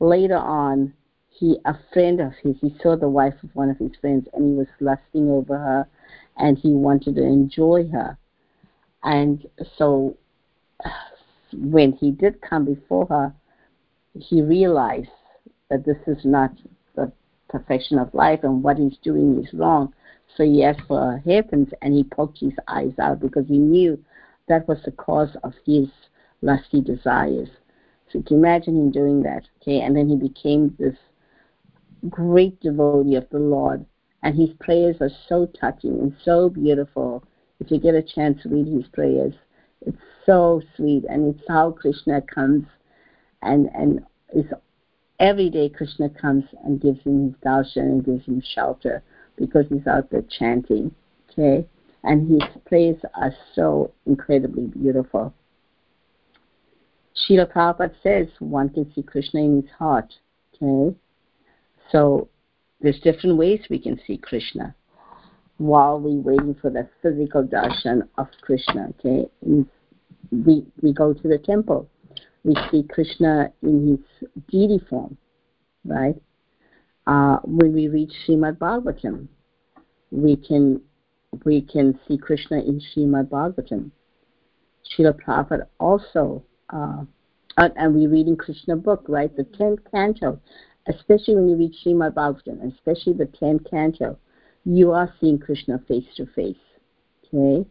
later 0.00 0.36
on, 0.36 0.92
he 1.28 1.58
a 1.64 1.74
friend 1.92 2.20
of 2.20 2.32
his, 2.42 2.56
he 2.60 2.74
saw 2.80 2.96
the 2.96 3.08
wife 3.08 3.34
of 3.42 3.54
one 3.54 3.70
of 3.70 3.78
his 3.78 3.92
friends, 4.00 4.28
and 4.32 4.44
he 4.44 4.56
was 4.56 4.68
lusting 4.80 5.28
over 5.28 5.58
her, 5.58 5.88
and 6.36 6.58
he 6.58 6.72
wanted 6.72 7.16
to 7.16 7.22
enjoy 7.22 7.88
her. 7.88 8.16
And 9.02 9.46
so, 9.76 10.16
when 11.52 11.92
he 11.92 12.10
did 12.10 12.40
come 12.40 12.64
before 12.64 13.06
her, 13.06 13.34
he 14.18 14.42
realized 14.42 15.08
that 15.70 15.84
this 15.84 15.98
is 16.06 16.24
not 16.24 16.52
perfection 17.48 17.98
of 17.98 18.12
life 18.14 18.40
and 18.42 18.62
what 18.62 18.78
he's 18.78 18.96
doing 19.02 19.42
is 19.42 19.52
wrong. 19.54 19.92
So 20.36 20.44
he 20.44 20.64
asked 20.64 20.82
for 20.88 21.22
hairpins 21.24 21.68
and 21.82 21.94
he 21.94 22.04
poked 22.04 22.38
his 22.38 22.54
eyes 22.66 22.92
out 23.00 23.20
because 23.20 23.46
he 23.46 23.58
knew 23.58 24.02
that 24.48 24.66
was 24.68 24.78
the 24.84 24.92
cause 24.92 25.36
of 25.42 25.54
his 25.64 25.88
lusty 26.42 26.80
desires. 26.80 27.48
So 28.10 28.18
you 28.18 28.24
can 28.24 28.38
imagine 28.38 28.76
him 28.76 28.90
doing 28.90 29.22
that, 29.22 29.44
okay? 29.60 29.80
And 29.80 29.96
then 29.96 30.08
he 30.08 30.16
became 30.16 30.74
this 30.78 30.96
great 32.08 32.60
devotee 32.60 33.16
of 33.16 33.28
the 33.30 33.38
Lord. 33.38 33.84
And 34.22 34.36
his 34.36 34.50
prayers 34.60 34.96
are 35.00 35.10
so 35.28 35.46
touching 35.46 35.98
and 36.00 36.16
so 36.24 36.48
beautiful. 36.48 37.24
If 37.60 37.70
you 37.70 37.78
get 37.78 37.94
a 37.94 38.02
chance 38.02 38.42
to 38.42 38.48
read 38.48 38.66
his 38.66 38.86
prayers, 38.88 39.34
it's 39.82 39.98
so 40.24 40.62
sweet. 40.76 41.04
And 41.08 41.34
it's 41.34 41.44
how 41.48 41.72
Krishna 41.72 42.22
comes 42.22 42.66
and, 43.42 43.68
and 43.74 44.00
is 44.34 44.46
every 45.24 45.48
day 45.48 45.70
Krishna 45.70 46.10
comes 46.10 46.44
and 46.64 46.80
gives 46.80 47.00
him 47.02 47.24
his 47.24 47.34
darshan 47.44 47.76
and 47.78 48.04
gives 48.04 48.26
him 48.26 48.42
shelter 48.54 49.02
because 49.36 49.64
he's 49.70 49.86
out 49.86 50.10
there 50.10 50.22
chanting. 50.38 50.94
Okay? 51.30 51.66
And 52.02 52.30
his 52.30 52.42
prayers 52.66 52.98
are 53.14 53.32
so 53.54 53.92
incredibly 54.06 54.66
beautiful. 54.66 55.32
Srila 57.16 57.50
Prabhupada 57.50 57.94
says 58.02 58.28
one 58.38 58.68
can 58.68 58.92
see 58.94 59.02
Krishna 59.02 59.40
in 59.40 59.62
his 59.62 59.70
heart. 59.78 60.12
Okay? 60.54 60.94
So 61.90 62.28
there's 62.82 63.00
different 63.00 63.38
ways 63.38 63.60
we 63.70 63.78
can 63.78 63.98
see 64.06 64.18
Krishna 64.18 64.74
while 65.56 65.98
we're 65.98 66.20
waiting 66.20 66.54
for 66.60 66.68
the 66.68 66.86
physical 67.00 67.44
darshan 67.44 68.02
of 68.18 68.26
Krishna. 68.42 68.88
Okay? 68.90 69.26
we, 70.30 70.66
we 70.82 70.92
go 70.92 71.14
to 71.14 71.28
the 71.28 71.38
temple. 71.38 71.88
We 72.44 72.54
see 72.70 72.82
Krishna 72.82 73.52
in 73.62 73.88
his 74.20 74.28
deity 74.48 74.84
form, 74.88 75.16
right? 75.84 76.16
Uh, 77.06 77.38
when 77.44 77.72
we 77.72 77.88
read 77.88 78.10
Srimad 78.26 78.58
Bhagavatam, 78.58 79.28
we 80.10 80.36
can 80.36 80.80
we 81.44 81.62
can 81.62 81.98
see 82.06 82.16
Krishna 82.16 82.58
in 82.58 82.80
Srimad 82.80 83.28
Bhagavatam. 83.28 83.90
Srila 84.84 85.18
Prabhupada 85.20 85.66
also 85.80 86.44
uh, 86.70 87.04
and 87.56 87.94
we're 87.94 88.08
reading 88.08 88.36
Krishna 88.36 88.76
book, 88.76 89.04
right? 89.08 89.34
The 89.34 89.44
tenth 89.44 89.80
canto, 89.90 90.40
especially 90.88 91.36
when 91.36 91.48
you 91.48 91.56
read 91.56 91.72
Srimad 91.84 92.14
Bhagavatam, 92.14 92.72
especially 92.72 93.14
the 93.14 93.26
tenth 93.26 93.62
canto, 93.70 94.18
you 94.64 94.92
are 94.92 95.12
seeing 95.20 95.38
Krishna 95.38 95.80
face 95.86 96.06
to 96.16 96.26
face. 96.26 96.56
Okay? 97.26 97.68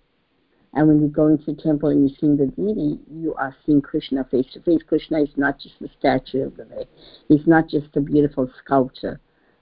And 0.74 0.88
when 0.88 1.02
you 1.02 1.08
go 1.08 1.28
into 1.28 1.54
the 1.54 1.62
temple 1.62 1.90
and 1.90 2.10
you're 2.10 2.18
seeing 2.20 2.38
the 2.38 2.48
deity, 2.48 3.00
you 3.12 3.36
are 3.36 3.56
seeing 3.66 3.82
Krishna 3.82 4.24
face 4.26 4.48
to 4.54 4.62
face. 4.62 4.82
Krishna 4.88 5.22
is 5.22 5.30
not 5.38 5.60
just 5.60 5.76
a 5.82 5.88
statue 6.00 6.46
over 6.46 6.66
there. 6.68 6.86
He's 7.28 7.46
not 7.46 7.70
just 7.70 7.96
a 7.96 8.02
beautiful 8.02 8.50
sculpture. 8.64 9.20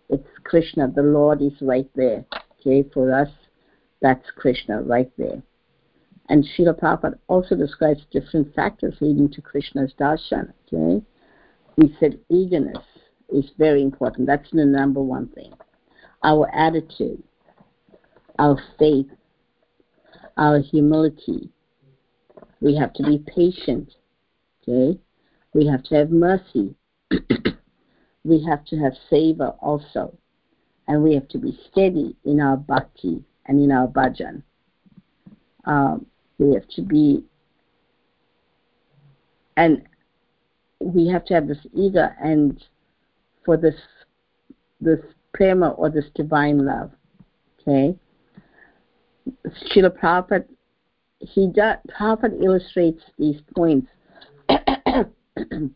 It's 0.09 0.27
Krishna. 0.43 0.89
The 0.89 1.03
Lord 1.03 1.41
is 1.41 1.53
right 1.61 1.89
there. 1.95 2.25
Okay, 2.59 2.87
for 2.93 3.13
us, 3.13 3.29
that's 4.01 4.25
Krishna 4.37 4.81
right 4.81 5.11
there. 5.17 5.41
And 6.29 6.45
Srila 6.45 6.79
Prabhupada 6.79 7.19
also 7.27 7.55
describes 7.55 8.05
different 8.11 8.55
factors 8.55 8.95
leading 9.01 9.29
to 9.31 9.41
Krishna's 9.41 9.93
darshan. 9.99 10.53
Okay? 10.71 11.05
We 11.75 11.95
said 11.99 12.19
eagerness 12.29 12.85
is 13.27 13.51
very 13.57 13.81
important. 13.81 14.27
That's 14.27 14.49
the 14.51 14.65
number 14.65 15.01
one 15.01 15.27
thing. 15.29 15.53
Our 16.23 16.49
attitude, 16.55 17.21
our 18.39 18.57
faith, 18.79 19.07
our 20.41 20.59
humility. 20.59 21.49
We 22.61 22.75
have 22.75 22.93
to 22.93 23.03
be 23.03 23.19
patient. 23.19 23.93
Okay? 24.61 24.99
We 25.53 25.67
have 25.67 25.83
to 25.83 25.95
have 25.95 26.09
mercy. 26.09 26.73
we 28.23 28.43
have 28.49 28.65
to 28.65 28.77
have 28.77 28.93
savor 29.09 29.53
also. 29.61 30.17
And 30.87 31.03
we 31.03 31.13
have 31.13 31.27
to 31.29 31.37
be 31.37 31.57
steady 31.71 32.15
in 32.25 32.41
our 32.41 32.57
bhakti 32.57 33.23
and 33.45 33.63
in 33.63 33.71
our 33.71 33.87
bhajan. 33.87 34.41
Um, 35.65 36.07
we 36.39 36.55
have 36.55 36.67
to 36.69 36.81
be 36.81 37.23
and 39.57 39.83
we 40.79 41.07
have 41.07 41.23
to 41.25 41.35
have 41.35 41.47
this 41.47 41.65
ego 41.73 42.09
and 42.19 42.63
for 43.45 43.57
this 43.57 43.75
this 44.79 44.99
prema 45.33 45.69
or 45.71 45.89
this 45.89 46.05
divine 46.15 46.65
love 46.65 46.89
okay 47.59 47.95
Srila 49.47 49.89
Prabhupada 49.89 50.45
he 51.19 51.47
does 51.47 51.77
Prabhupada 51.89 52.41
illustrates 52.43 53.03
these 53.17 53.41
points 53.55 53.87
in 55.39 55.75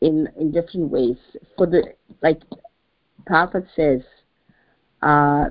in 0.00 0.50
different 0.52 0.90
ways 0.90 1.16
for 1.56 1.66
the 1.66 1.94
like 2.22 2.42
Prabhupada 3.28 3.66
says 3.74 4.02
uh, 5.02 5.46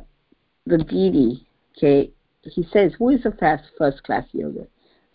the 0.65 0.77
deity 0.77 1.47
okay 1.77 2.11
he 2.43 2.63
says, 2.71 2.93
Who 2.97 3.09
is 3.09 3.25
a 3.25 3.31
fast 3.31 3.65
first 3.77 4.03
class 4.03 4.25
yoga? 4.31 4.67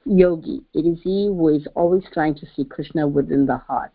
yogi? 0.05 0.63
It 0.73 0.87
is 0.87 1.03
he 1.03 1.27
who 1.27 1.49
is 1.49 1.67
always 1.75 2.05
trying 2.13 2.37
to 2.37 2.47
see 2.55 2.65
Krishna 2.65 3.09
within 3.09 3.47
the 3.47 3.59
heart. 3.59 3.93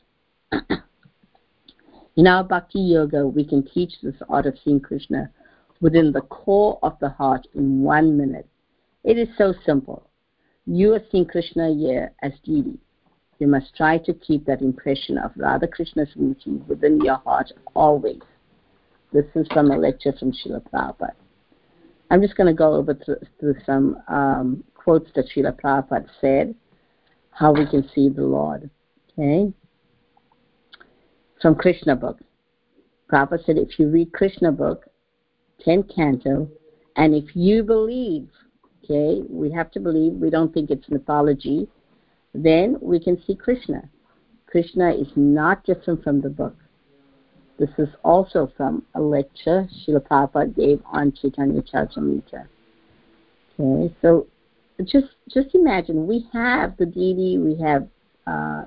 In 2.17 2.27
our 2.27 2.43
bhakti 2.43 2.79
yoga, 2.81 3.25
we 3.25 3.45
can 3.45 3.65
teach 3.65 3.93
this 4.03 4.15
art 4.27 4.45
of 4.45 4.57
seeing 4.63 4.81
Krishna 4.81 5.31
within 5.81 6.11
the 6.11 6.21
core 6.21 6.79
of 6.83 6.97
the 7.01 7.09
heart 7.09 7.45
in 7.55 7.81
one 7.81 8.15
minute. 8.15 8.47
It 9.03 9.17
is 9.17 9.27
so 9.37 9.53
simple. 9.65 10.07
You 10.65 10.93
are 10.93 11.01
seeing 11.11 11.25
Krishna 11.25 11.73
here 11.73 12.11
as 12.21 12.31
deity. 12.45 12.77
You 13.39 13.47
must 13.47 13.75
try 13.75 13.97
to 13.97 14.13
keep 14.13 14.45
that 14.45 14.61
impression 14.61 15.17
of 15.17 15.31
Radha 15.35 15.67
Krishna's 15.67 16.13
beauty 16.15 16.61
within 16.67 17.01
your 17.01 17.17
heart 17.17 17.51
always. 17.73 18.21
This 19.11 19.25
is 19.33 19.47
from 19.51 19.71
a 19.71 19.77
lecture 19.77 20.13
from 20.17 20.31
Srila 20.31 20.61
Prabhupada. 20.71 21.13
I'm 22.11 22.21
just 22.21 22.37
going 22.37 22.47
to 22.47 22.53
go 22.53 22.75
over 22.75 22.93
through, 22.93 23.17
through 23.39 23.55
some 23.65 23.97
um, 24.07 24.63
quotes 24.75 25.09
that 25.15 25.25
Srila 25.35 25.59
Prabhupada 25.59 26.07
said, 26.21 26.53
how 27.31 27.51
we 27.51 27.65
can 27.65 27.89
see 27.95 28.09
the 28.09 28.21
Lord. 28.21 28.69
Okay? 29.17 29.51
From 31.41 31.55
Krishna 31.55 31.95
book. 31.95 32.19
Prabhupada 33.11 33.43
said, 33.45 33.57
if 33.57 33.79
you 33.79 33.89
read 33.89 34.13
Krishna 34.13 34.51
book, 34.51 34.85
10th 35.65 35.93
canto, 35.95 36.49
and 36.95 37.15
if 37.15 37.35
you 37.35 37.63
believe, 37.63 38.27
okay, 38.83 39.21
we 39.29 39.51
have 39.51 39.71
to 39.71 39.79
believe, 39.79 40.13
we 40.13 40.29
don't 40.29 40.53
think 40.53 40.69
it's 40.69 40.89
mythology, 40.89 41.67
then 42.33 42.77
we 42.81 42.99
can 42.99 43.21
see 43.25 43.35
Krishna. 43.35 43.81
Krishna 44.47 44.91
is 44.93 45.07
not 45.15 45.63
different 45.63 46.03
from 46.03 46.21
the 46.21 46.29
book. 46.29 46.55
This 47.57 47.69
is 47.77 47.89
also 48.03 48.51
from 48.57 48.83
a 48.95 49.01
lecture 49.01 49.67
Srila 49.87 50.55
gave 50.55 50.81
on 50.91 51.13
Chaitanya 51.13 51.61
Charitamrita. 51.61 52.47
Okay, 53.59 53.95
so 54.01 54.27
just 54.83 55.09
just 55.29 55.53
imagine 55.53 56.07
we 56.07 56.27
have 56.33 56.75
the 56.77 56.85
deity, 56.85 57.37
we 57.37 57.55
have 57.61 57.87
uh, 58.25 58.63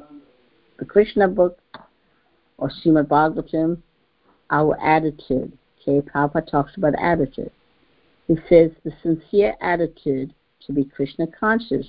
the 0.78 0.84
Krishna 0.84 1.26
book 1.26 1.58
or 2.58 2.70
Srimad 2.70 3.08
Bhagavatam, 3.08 3.78
our 4.50 4.80
attitude. 4.80 5.56
Okay, 5.86 6.00
Prabhupada 6.00 6.50
talks 6.50 6.76
about 6.76 6.94
attitude. 6.98 7.50
He 8.26 8.36
says 8.48 8.70
the 8.84 8.92
sincere 9.02 9.54
attitude 9.60 10.32
to 10.66 10.72
be 10.72 10.84
Krishna 10.84 11.26
conscious 11.26 11.86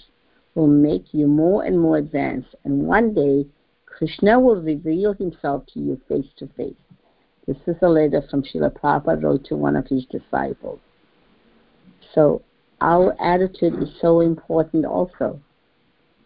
will 0.54 0.68
make 0.68 1.14
you 1.14 1.28
more 1.28 1.64
and 1.64 1.80
more 1.80 1.98
advanced, 1.98 2.56
and 2.66 2.86
one 2.88 3.14
day 3.14 3.46
Krishna 3.86 4.40
will 4.40 4.62
reveal 4.62 5.14
himself 5.14 5.66
to 5.74 5.80
you 5.80 6.02
face 6.10 6.28
to 6.38 6.48
face. 6.58 6.74
This 7.48 7.58
is 7.68 7.76
a 7.82 7.88
letter 7.88 8.22
from 8.30 8.44
Srila 8.44 8.72
Prabhupada 8.72 9.24
wrote 9.24 9.46
to 9.46 9.56
one 9.56 9.76
of 9.76 9.88
his 9.88 10.06
disciples. 10.06 10.80
So 12.14 12.42
our 12.82 13.16
attitude 13.22 13.82
is 13.82 13.90
so 14.02 14.20
important 14.20 14.86
also. 14.86 15.40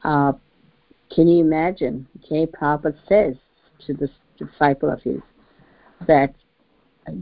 Uh, 0.03 0.33
can 1.13 1.27
you 1.27 1.43
imagine? 1.43 2.07
Okay, 2.23 2.47
Prabhupada 2.47 2.97
says 3.07 3.35
to 3.85 3.93
this 3.93 4.11
disciple 4.37 4.89
of 4.89 5.01
his 5.01 5.21
that 6.07 6.33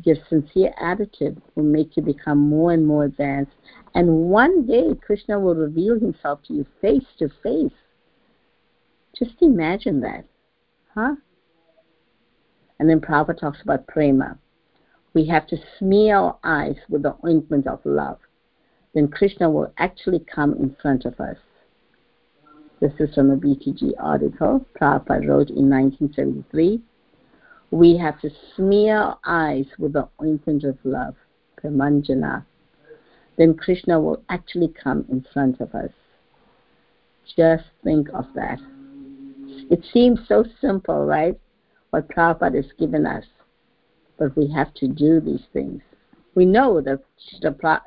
your 0.03 0.15
sincere 0.29 0.73
attitude 0.79 1.41
will 1.55 1.63
make 1.63 1.97
you 1.97 2.03
become 2.03 2.37
more 2.37 2.71
and 2.71 2.85
more 2.85 3.05
advanced. 3.05 3.53
And 3.95 4.29
one 4.29 4.65
day 4.65 4.95
Krishna 5.05 5.39
will 5.39 5.55
reveal 5.55 5.99
himself 5.99 6.41
to 6.43 6.53
you 6.53 6.65
face 6.81 7.05
to 7.19 7.29
face. 7.43 7.71
Just 9.17 9.41
imagine 9.41 10.01
that. 10.01 10.25
Huh? 10.93 11.15
And 12.79 12.89
then 12.89 12.99
Prabhupada 12.99 13.39
talks 13.39 13.61
about 13.61 13.87
prema. 13.87 14.37
We 15.13 15.25
have 15.27 15.47
to 15.47 15.57
smear 15.79 16.15
our 16.15 16.37
eyes 16.43 16.75
with 16.89 17.03
the 17.03 17.15
ointment 17.25 17.65
of 17.65 17.79
love. 17.83 18.19
Then 18.93 19.07
Krishna 19.07 19.49
will 19.49 19.73
actually 19.77 20.19
come 20.19 20.53
in 20.53 20.75
front 20.81 21.05
of 21.05 21.19
us. 21.19 21.37
This 22.79 22.93
is 22.99 23.15
from 23.15 23.31
a 23.31 23.37
BTG 23.37 23.93
article 23.99 24.63
Prabhupada 24.79 25.27
wrote 25.27 25.49
in 25.49 25.69
1973. 25.69 26.81
We 27.71 27.97
have 27.97 28.19
to 28.21 28.29
smear 28.55 28.97
our 28.97 29.19
eyes 29.25 29.65
with 29.77 29.93
the 29.93 30.07
ointment 30.21 30.63
of 30.63 30.77
love, 30.83 31.15
Premanjana. 31.61 32.45
Then 33.37 33.55
Krishna 33.55 33.99
will 33.99 34.23
actually 34.29 34.69
come 34.69 35.05
in 35.09 35.25
front 35.33 35.59
of 35.59 35.75
us. 35.75 35.91
Just 37.35 37.65
think 37.83 38.07
of 38.13 38.25
that. 38.35 38.59
It 39.69 39.85
seems 39.91 40.19
so 40.27 40.45
simple, 40.61 41.05
right? 41.05 41.37
what 41.91 42.09
Prabhupada 42.09 42.55
has 42.55 42.71
given 42.77 43.05
us. 43.05 43.25
but 44.19 44.35
we 44.35 44.47
have 44.51 44.73
to 44.73 44.87
do 44.87 45.19
these 45.19 45.45
things. 45.53 45.81
We 46.33 46.45
know 46.45 46.81
that 46.81 47.03
Srila 47.43 47.81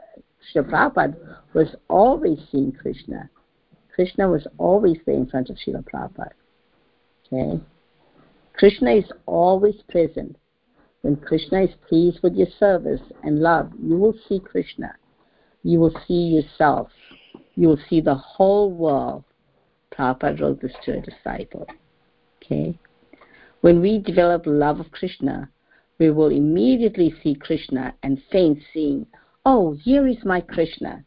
Prabhupada 0.54 1.16
was 1.54 1.74
always 1.88 2.38
seeing 2.52 2.70
Krishna. 2.70 3.28
Krishna 3.92 4.28
was 4.28 4.46
always 4.56 4.98
there 5.04 5.16
in 5.16 5.26
front 5.26 5.50
of 5.50 5.56
Srila 5.56 5.84
Prabhupada. 5.84 6.30
Okay? 7.26 7.60
Krishna 8.60 8.90
is 8.90 9.10
always 9.24 9.76
present. 9.88 10.36
When 11.00 11.16
Krishna 11.16 11.62
is 11.62 11.70
pleased 11.88 12.18
with 12.22 12.34
your 12.34 12.48
service 12.58 13.00
and 13.22 13.38
love, 13.38 13.72
you 13.82 13.96
will 13.96 14.14
see 14.28 14.38
Krishna. 14.38 14.94
You 15.62 15.80
will 15.80 15.98
see 16.06 16.36
yourself. 16.36 16.90
You 17.54 17.68
will 17.68 17.80
see 17.88 18.02
the 18.02 18.16
whole 18.16 18.70
world. 18.70 19.24
Prabhupada 19.90 20.38
wrote 20.38 20.60
this 20.60 20.74
to 20.84 20.98
a 20.98 21.00
disciple. 21.00 21.66
Okay? 22.36 22.78
When 23.62 23.80
we 23.80 23.98
develop 23.98 24.42
love 24.44 24.78
of 24.78 24.90
Krishna, 24.90 25.48
we 25.98 26.10
will 26.10 26.28
immediately 26.28 27.14
see 27.22 27.34
Krishna 27.36 27.94
and 28.02 28.22
faint 28.30 28.58
seeing, 28.74 29.06
oh, 29.46 29.72
here 29.82 30.06
is 30.06 30.22
my 30.22 30.42
Krishna. 30.42 31.02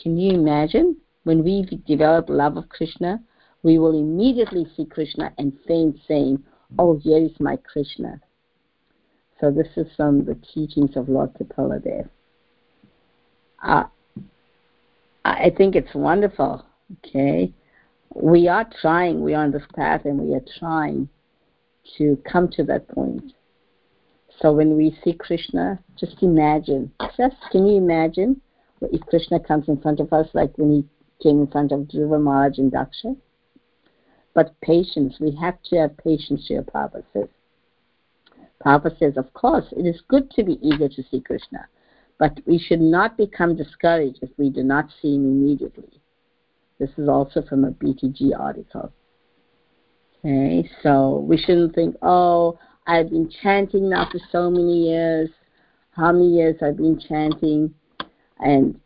Can 0.00 0.16
you 0.16 0.34
imagine? 0.38 0.98
When 1.24 1.42
we 1.42 1.64
develop 1.84 2.28
love 2.28 2.56
of 2.56 2.68
Krishna, 2.68 3.18
we 3.64 3.78
will 3.78 3.98
immediately 3.98 4.66
see 4.76 4.84
Krishna 4.84 5.32
and 5.38 5.58
faint 5.66 5.98
saying, 6.06 6.44
oh, 6.78 6.98
here 6.98 7.18
is 7.18 7.32
my 7.40 7.56
Krishna. 7.56 8.20
So 9.40 9.50
this 9.50 9.68
is 9.76 9.86
from 9.96 10.26
the 10.26 10.36
teachings 10.54 10.96
of 10.96 11.08
Lord 11.08 11.30
Kapila 11.36 11.80
Uh, 13.62 13.84
I 15.24 15.50
think 15.56 15.74
it's 15.74 15.94
wonderful. 15.94 16.64
Okay, 16.98 17.52
we 18.14 18.46
are 18.46 18.66
trying. 18.80 19.22
We 19.22 19.34
are 19.34 19.44
on 19.44 19.50
this 19.50 19.66
path, 19.74 20.02
and 20.04 20.18
we 20.18 20.34
are 20.34 20.44
trying 20.58 21.08
to 21.96 22.18
come 22.30 22.48
to 22.52 22.64
that 22.64 22.86
point. 22.88 23.32
So 24.40 24.52
when 24.52 24.76
we 24.76 24.96
see 25.02 25.14
Krishna, 25.14 25.78
just 25.98 26.22
imagine. 26.22 26.92
Just 27.16 27.36
can 27.50 27.66
you 27.66 27.78
imagine 27.78 28.42
if 28.82 29.00
Krishna 29.06 29.40
comes 29.40 29.68
in 29.68 29.80
front 29.80 30.00
of 30.00 30.12
us, 30.12 30.28
like 30.34 30.52
when 30.58 30.70
he 30.70 30.84
came 31.22 31.40
in 31.40 31.46
front 31.46 31.72
of 31.72 31.80
Dhruva 31.80 32.22
Maharaj 32.22 32.58
and 32.58 32.70
Daksha? 32.70 33.16
But 34.34 34.60
patience, 34.60 35.16
we 35.20 35.36
have 35.40 35.62
to 35.70 35.76
have 35.76 35.96
patience, 35.96 36.48
Srila 36.50 36.68
Prabhupada 36.68 37.04
says. 37.12 37.28
Prabhupada 38.64 38.98
says, 38.98 39.16
of 39.16 39.32
course, 39.32 39.66
it 39.72 39.86
is 39.86 40.02
good 40.08 40.30
to 40.32 40.42
be 40.42 40.58
eager 40.60 40.88
to 40.88 41.02
see 41.10 41.20
Krishna, 41.20 41.66
but 42.18 42.40
we 42.46 42.58
should 42.58 42.80
not 42.80 43.16
become 43.16 43.56
discouraged 43.56 44.18
if 44.22 44.30
we 44.36 44.50
do 44.50 44.62
not 44.62 44.86
see 45.00 45.14
him 45.14 45.24
immediately. 45.24 46.00
This 46.78 46.90
is 46.98 47.08
also 47.08 47.42
from 47.42 47.64
a 47.64 47.70
BTG 47.70 48.38
article. 48.38 48.92
Okay, 50.18 50.68
so 50.82 51.18
we 51.28 51.36
shouldn't 51.36 51.74
think, 51.74 51.96
oh, 52.02 52.58
I've 52.86 53.10
been 53.10 53.30
chanting 53.42 53.88
now 53.90 54.08
for 54.10 54.18
so 54.32 54.50
many 54.50 54.88
years. 54.88 55.30
How 55.90 56.10
many 56.12 56.28
years 56.28 56.56
I've 56.60 56.76
been 56.76 56.98
chanting, 56.98 57.72
and 58.40 58.80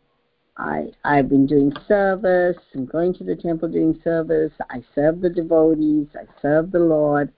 I 0.59 0.91
I've 1.05 1.29
been 1.29 1.47
doing 1.47 1.71
service. 1.87 2.57
I'm 2.75 2.85
going 2.85 3.13
to 3.15 3.23
the 3.23 3.35
temple 3.35 3.69
doing 3.69 3.99
service. 4.03 4.51
I 4.69 4.83
serve 4.93 5.21
the 5.21 5.29
devotees. 5.29 6.07
I 6.15 6.25
serve 6.41 6.71
the 6.71 6.79
Lord. 6.79 7.31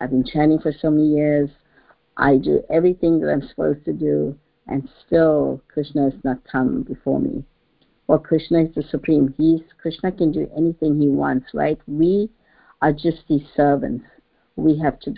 I've 0.00 0.10
been 0.10 0.24
chanting 0.24 0.60
for 0.60 0.72
so 0.72 0.90
many 0.90 1.08
years. 1.08 1.50
I 2.16 2.36
do 2.36 2.62
everything 2.70 3.20
that 3.20 3.30
I'm 3.30 3.46
supposed 3.46 3.84
to 3.86 3.92
do, 3.92 4.38
and 4.68 4.88
still 5.04 5.60
Krishna 5.68 6.10
has 6.10 6.24
not 6.24 6.38
come 6.50 6.82
before 6.82 7.20
me. 7.20 7.44
Well, 8.06 8.18
Krishna 8.20 8.62
is 8.62 8.74
the 8.74 8.82
supreme. 8.82 9.34
He's 9.36 9.62
Krishna 9.80 10.12
can 10.12 10.30
do 10.30 10.48
anything 10.56 11.00
he 11.00 11.08
wants, 11.08 11.48
right? 11.52 11.78
We 11.88 12.30
are 12.82 12.92
just 12.92 13.24
these 13.28 13.46
servants. 13.56 14.04
We 14.56 14.78
have 14.78 15.00
to 15.00 15.14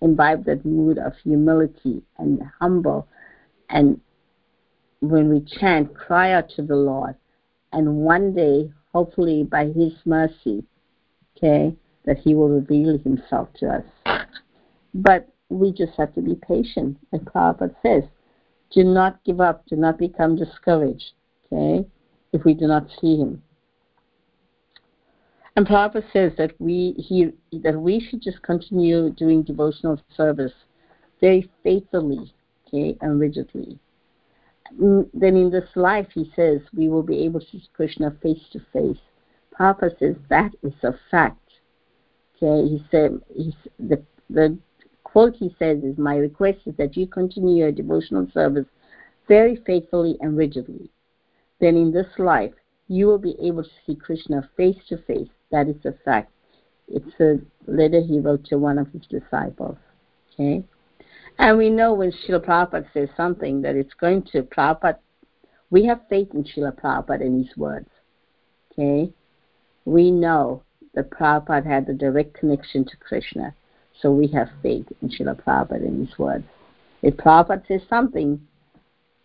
imbibe 0.00 0.44
that 0.46 0.64
mood 0.64 0.98
of 0.98 1.12
humility 1.22 2.02
and 2.16 2.42
humble, 2.58 3.08
and 3.68 4.00
when 5.00 5.28
we 5.28 5.40
chant, 5.40 5.94
cry 5.94 6.32
out 6.32 6.48
to 6.50 6.62
the 6.62 6.76
Lord, 6.76 7.14
and 7.72 7.96
one 7.96 8.34
day, 8.34 8.72
hopefully 8.92 9.44
by 9.44 9.66
His 9.66 9.92
mercy, 10.04 10.64
okay, 11.36 11.76
that 12.04 12.18
He 12.18 12.34
will 12.34 12.48
reveal 12.48 12.98
Himself 12.98 13.48
to 13.60 13.68
us. 13.68 14.26
But 14.94 15.28
we 15.48 15.72
just 15.72 15.92
have 15.96 16.14
to 16.14 16.20
be 16.20 16.34
patient. 16.34 16.98
Like 17.12 17.22
Prabhupada 17.22 17.74
says, 17.82 18.04
do 18.70 18.84
not 18.84 19.22
give 19.24 19.40
up, 19.40 19.64
do 19.66 19.76
not 19.76 19.98
become 19.98 20.36
discouraged, 20.36 21.12
okay, 21.46 21.86
if 22.32 22.44
we 22.44 22.54
do 22.54 22.66
not 22.66 22.86
see 23.00 23.16
him. 23.16 23.42
And 25.56 25.66
Prabhupada 25.66 26.04
says 26.12 26.32
that 26.38 26.52
we 26.60 26.92
he 26.92 27.32
that 27.60 27.76
we 27.76 27.98
should 28.00 28.22
just 28.22 28.42
continue 28.42 29.10
doing 29.10 29.42
devotional 29.42 30.00
service 30.16 30.52
very 31.20 31.50
faithfully, 31.62 32.32
okay, 32.66 32.96
and 33.00 33.18
rigidly. 33.18 33.78
Mm, 34.80 35.08
then 35.14 35.36
in 35.36 35.50
this 35.50 35.68
life, 35.74 36.08
he 36.12 36.30
says, 36.36 36.60
we 36.74 36.88
will 36.88 37.02
be 37.02 37.24
able 37.24 37.40
to 37.40 37.46
see 37.46 37.68
Krishna 37.72 38.16
face 38.22 38.42
to 38.52 38.60
face. 38.72 39.00
Papa 39.56 39.90
says 39.98 40.16
that 40.28 40.52
is 40.62 40.74
a 40.82 40.92
fact. 41.10 41.40
Okay, 42.36 42.68
he 42.68 42.84
said 42.90 43.20
he's, 43.34 43.54
the 43.78 44.02
the 44.30 44.56
quote 45.02 45.34
he 45.36 45.54
says 45.58 45.82
is, 45.82 45.98
My 45.98 46.16
request 46.16 46.58
is 46.66 46.76
that 46.76 46.96
you 46.96 47.06
continue 47.06 47.56
your 47.56 47.72
devotional 47.72 48.28
service 48.32 48.66
very 49.26 49.56
faithfully 49.66 50.16
and 50.20 50.36
rigidly. 50.36 50.90
Then 51.60 51.76
in 51.76 51.92
this 51.92 52.06
life, 52.18 52.54
you 52.88 53.06
will 53.06 53.18
be 53.18 53.36
able 53.42 53.64
to 53.64 53.70
see 53.86 53.94
Krishna 53.94 54.48
face 54.56 54.78
to 54.88 54.98
face. 54.98 55.28
That 55.50 55.68
is 55.68 55.84
a 55.84 55.92
fact. 56.04 56.30
It's 56.86 57.20
a 57.20 57.40
letter 57.70 58.00
he 58.00 58.20
wrote 58.20 58.44
to 58.46 58.58
one 58.58 58.78
of 58.78 58.90
his 58.92 59.02
disciples. 59.06 59.76
Okay? 60.32 60.64
And 61.38 61.56
we 61.56 61.70
know 61.70 61.94
when 61.94 62.12
Srila 62.12 62.44
Prabhupada 62.44 62.92
says 62.92 63.08
something 63.16 63.62
that 63.62 63.76
it's 63.76 63.94
going 63.94 64.22
to 64.32 64.42
Prabhupada, 64.42 64.98
we 65.70 65.84
have 65.86 66.00
faith 66.08 66.28
in 66.34 66.44
Srila 66.44 66.78
Prabhupada 66.78 67.20
and 67.20 67.46
his 67.46 67.56
words. 67.56 67.88
Okay? 68.72 69.12
We 69.84 70.10
know 70.10 70.62
that 70.94 71.10
Prabhupada 71.10 71.64
had 71.64 71.88
a 71.88 71.94
direct 71.94 72.34
connection 72.34 72.84
to 72.84 72.96
Krishna. 72.96 73.54
So 74.00 74.10
we 74.10 74.26
have 74.28 74.48
faith 74.62 74.86
in 75.00 75.10
Srila 75.10 75.40
Prabhupada 75.42 75.86
and 75.86 76.08
his 76.08 76.18
words. 76.18 76.44
If 77.02 77.14
Prabhupada 77.16 77.66
says 77.68 77.82
something, 77.88 78.40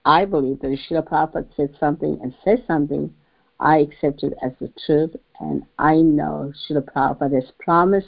I 0.06 0.26
believe 0.26 0.60
that 0.60 0.72
if 0.72 0.80
Srila 0.88 1.08
Prabhupada 1.08 1.48
says 1.56 1.70
something 1.80 2.20
and 2.22 2.36
says 2.46 2.60
something, 2.68 3.14
I 3.60 3.78
accept 3.78 4.24
it 4.24 4.34
as 4.44 4.52
the 4.60 4.72
truth, 4.86 5.16
and 5.40 5.64
I 5.80 5.96
know 5.96 6.52
Srila 6.70 6.84
Prabhupada 6.84 7.36
has 7.42 7.52
promised 7.60 8.08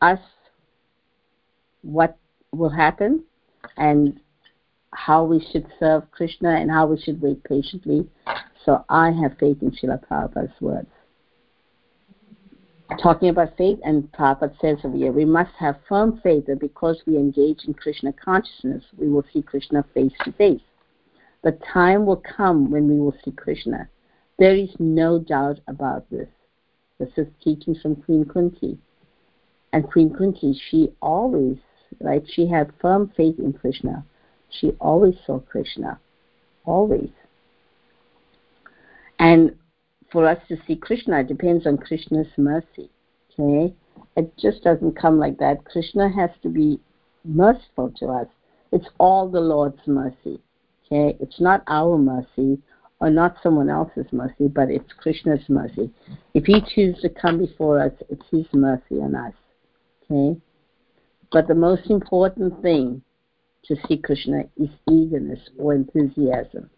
us 0.00 0.20
what 1.82 2.18
will 2.52 2.70
happen 2.70 3.24
and 3.76 4.20
how 4.92 5.24
we 5.24 5.44
should 5.52 5.66
serve 5.78 6.10
Krishna 6.10 6.50
and 6.50 6.70
how 6.70 6.86
we 6.86 7.00
should 7.00 7.20
wait 7.20 7.42
patiently. 7.44 8.08
So 8.64 8.84
I 8.88 9.10
have 9.10 9.36
faith 9.38 9.58
in 9.62 9.70
Srila 9.70 10.00
Prabhupada's 10.06 10.60
words 10.60 10.88
talking 12.96 13.28
about 13.28 13.56
faith, 13.56 13.78
and 13.84 14.10
Prabhupada 14.12 14.58
says 14.60 14.78
over 14.84 14.96
here, 14.96 15.12
we 15.12 15.24
must 15.24 15.52
have 15.58 15.76
firm 15.88 16.20
faith 16.22 16.46
that 16.46 16.60
because 16.60 17.00
we 17.06 17.16
engage 17.16 17.64
in 17.66 17.74
Krishna 17.74 18.12
consciousness, 18.12 18.82
we 18.96 19.08
will 19.08 19.24
see 19.32 19.42
Krishna 19.42 19.84
face 19.94 20.12
to 20.24 20.32
face. 20.32 20.62
The 21.44 21.58
time 21.72 22.06
will 22.06 22.22
come 22.36 22.70
when 22.70 22.88
we 22.88 22.98
will 22.98 23.14
see 23.24 23.30
Krishna. 23.32 23.88
There 24.38 24.54
is 24.54 24.70
no 24.78 25.18
doubt 25.18 25.60
about 25.68 26.08
this. 26.10 26.28
This 26.98 27.10
is 27.16 27.26
teaching 27.42 27.76
from 27.80 27.96
Queen 27.96 28.24
Kunti. 28.24 28.78
And 29.72 29.88
Queen 29.88 30.12
Kunti, 30.14 30.58
she 30.70 30.88
always, 31.00 31.58
right, 32.00 32.22
she 32.26 32.46
had 32.48 32.72
firm 32.80 33.12
faith 33.16 33.38
in 33.38 33.52
Krishna. 33.52 34.04
She 34.50 34.72
always 34.80 35.14
saw 35.26 35.40
Krishna. 35.40 36.00
Always. 36.64 37.10
And 39.18 39.56
for 40.10 40.26
us 40.26 40.38
to 40.48 40.56
see 40.66 40.76
Krishna 40.76 41.24
depends 41.24 41.66
on 41.66 41.78
Krishna's 41.78 42.28
mercy. 42.36 42.90
Okay? 43.32 43.74
It 44.16 44.32
just 44.38 44.62
doesn't 44.62 44.98
come 44.98 45.18
like 45.18 45.38
that. 45.38 45.64
Krishna 45.64 46.10
has 46.10 46.30
to 46.42 46.48
be 46.48 46.80
merciful 47.24 47.92
to 47.98 48.06
us. 48.06 48.26
It's 48.72 48.88
all 48.98 49.28
the 49.28 49.40
Lord's 49.40 49.86
mercy. 49.86 50.40
Okay? 50.86 51.16
It's 51.20 51.40
not 51.40 51.62
our 51.66 51.98
mercy 51.98 52.58
or 53.00 53.10
not 53.10 53.36
someone 53.42 53.70
else's 53.70 54.06
mercy, 54.12 54.48
but 54.48 54.70
it's 54.70 54.92
Krishna's 54.98 55.48
mercy. 55.48 55.90
If 56.34 56.44
he 56.46 56.60
chooses 56.74 57.02
to 57.02 57.08
come 57.08 57.38
before 57.38 57.80
us, 57.80 57.92
it's 58.08 58.24
his 58.30 58.46
mercy 58.52 58.96
on 58.96 59.14
us. 59.14 59.34
Okay? 60.10 60.40
But 61.30 61.46
the 61.46 61.54
most 61.54 61.90
important 61.90 62.62
thing 62.62 63.02
to 63.64 63.76
see 63.86 63.98
Krishna 63.98 64.44
is 64.56 64.70
eagerness 64.90 65.40
or 65.58 65.74
enthusiasm. 65.74 66.70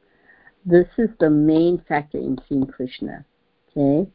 This 0.64 0.88
is 0.98 1.10
the 1.20 1.30
main 1.30 1.82
factor 1.88 2.18
in 2.18 2.38
seeing 2.48 2.66
Krishna. 2.66 3.24
Okay? 3.70 4.10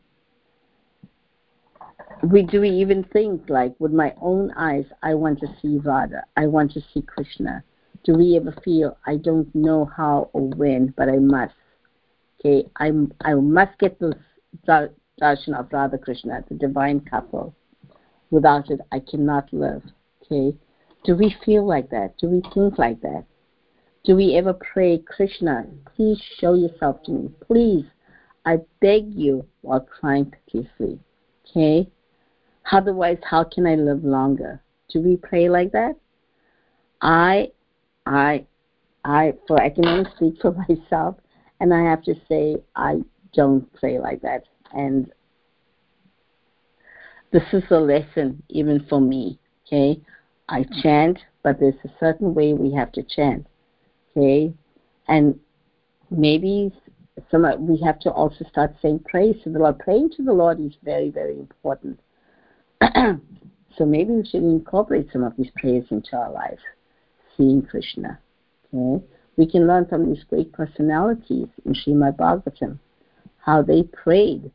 We 2.24 2.44
do 2.44 2.62
we 2.62 2.70
even 2.70 3.04
think 3.04 3.50
like 3.50 3.76
with 3.80 3.92
my 3.92 4.14
own 4.22 4.52
eyes 4.52 4.86
I 5.04 5.14
want 5.16 5.40
to 5.40 5.48
see 5.62 5.78
Radha, 5.78 6.24
I 6.36 6.48
want 6.48 6.72
to 6.74 6.82
see 6.94 7.02
Krishna. 7.02 7.64
Do 8.04 8.14
we 8.14 8.38
ever 8.38 8.54
feel 8.64 8.98
I 9.06 9.18
don't 9.18 9.54
know 9.56 9.86
how 9.86 10.30
or 10.34 10.50
when, 10.50 10.94
but 10.98 11.10
I 11.10 11.18
must? 11.18 11.56
Okay, 12.40 12.68
I 12.78 12.92
I 13.22 13.34
must 13.36 13.78
get 13.80 14.00
this 14.00 14.14
darshan 14.68 15.60
of 15.60 15.72
Radha 15.72 15.98
Krishna, 15.98 16.44
the 16.48 16.56
divine 16.56 17.00
couple. 17.00 17.56
Without 18.30 18.70
it, 18.70 18.82
I 18.92 19.00
cannot 19.00 19.52
live. 19.52 19.84
Okay, 20.26 20.58
Do 21.04 21.16
we 21.16 21.36
feel 21.46 21.66
like 21.66 21.90
that? 21.92 22.18
Do 22.18 22.28
we 22.28 22.42
think 22.54 22.78
like 22.80 23.02
that? 23.02 23.26
Do 24.06 24.16
we 24.16 24.36
ever 24.36 24.54
pray, 24.54 25.00
Krishna, 25.00 25.66
please 25.96 26.20
show 26.40 26.54
yourself 26.54 27.04
to 27.04 27.12
me. 27.12 27.30
Please, 27.46 27.86
I 28.46 28.58
beg 28.80 29.14
you 29.14 29.48
while 29.62 29.82
crying 29.82 30.32
profusely. 30.32 31.00
Okay? 31.50 31.90
Otherwise, 32.72 33.18
how 33.24 33.44
can 33.44 33.66
I 33.68 33.76
live 33.76 34.04
longer? 34.04 34.62
Do 34.90 35.02
we 35.02 35.18
pray 35.18 35.50
like 35.50 35.72
that? 35.72 35.96
I, 37.02 37.52
I, 38.06 38.46
I, 39.04 39.34
for 39.48 39.62
I 39.62 39.70
can 39.70 39.88
only 39.88 40.10
speak 40.16 40.36
for 40.42 40.52
myself, 40.70 41.18
and 41.60 41.74
I 41.74 41.84
have 41.84 42.04
to 42.04 42.16
say 42.28 42.58
I 42.76 43.02
don't 43.34 43.72
pray 43.74 44.00
like 44.00 44.22
that. 44.22 44.44
And 44.74 45.12
this 47.32 47.44
is 47.54 47.64
a 47.70 47.80
lesson 47.80 48.42
even 48.50 48.86
for 48.90 49.02
me. 49.02 49.40
Okay, 49.68 50.00
I 50.50 50.66
chant, 50.82 51.20
but 51.44 51.60
there's 51.60 51.76
a 51.84 51.90
certain 52.00 52.34
way 52.34 52.54
we 52.54 52.74
have 52.74 52.92
to 52.94 53.04
chant. 53.04 53.48
Okay, 54.16 54.54
and 55.08 55.40
maybe 56.10 56.72
some 57.32 57.46
we 57.68 57.80
have 57.82 58.00
to 58.00 58.12
also 58.12 58.46
start 58.50 58.76
saying 58.82 59.00
praise 59.00 59.36
to 59.44 59.50
the 59.50 59.60
Lord. 59.60 59.80
Praying 59.80 60.12
to 60.18 60.24
the 60.24 60.34
Lord 60.34 60.60
is 60.60 60.74
very, 60.84 61.10
very 61.10 61.40
important. 61.40 62.00
so 63.78 63.86
maybe 63.86 64.14
we 64.14 64.26
should 64.26 64.44
incorporate 64.44 65.08
some 65.12 65.24
of 65.24 65.34
these 65.38 65.50
prayers 65.58 65.86
into 65.92 66.16
our 66.16 66.32
lives. 66.32 66.62
Seeing 67.36 67.62
Krishna. 67.62 68.20
Okay, 68.74 69.04
we 69.38 69.50
can 69.50 69.68
learn 69.68 69.86
from 69.88 70.12
these 70.12 70.24
great 70.30 70.54
personalities 70.54 71.48
in 71.66 71.74
Srimad 71.74 72.18
Bhagavatam 72.18 72.80
how 73.46 73.62
they 73.62 73.84
prayed. 73.84 74.52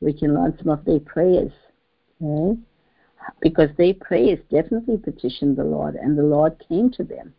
We 0.00 0.12
can 0.12 0.34
learn 0.34 0.56
some 0.58 0.68
of 0.68 0.84
their 0.84 1.00
prayers. 1.00 1.52
Okay? 2.22 2.60
Because 3.40 3.70
their 3.76 3.94
prayers 3.94 4.38
definitely 4.50 4.98
petitioned 4.98 5.56
the 5.56 5.64
Lord, 5.64 5.94
and 5.94 6.16
the 6.16 6.22
Lord 6.22 6.62
came 6.68 6.90
to 6.92 7.04
them. 7.04 7.34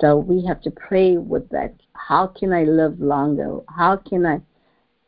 So 0.00 0.16
we 0.16 0.44
have 0.46 0.60
to 0.62 0.70
pray 0.70 1.16
with 1.16 1.48
that. 1.50 1.74
How 1.94 2.26
can 2.26 2.52
I 2.52 2.64
live 2.64 3.00
longer? 3.00 3.60
How 3.68 3.96
can 3.96 4.26
I 4.26 4.40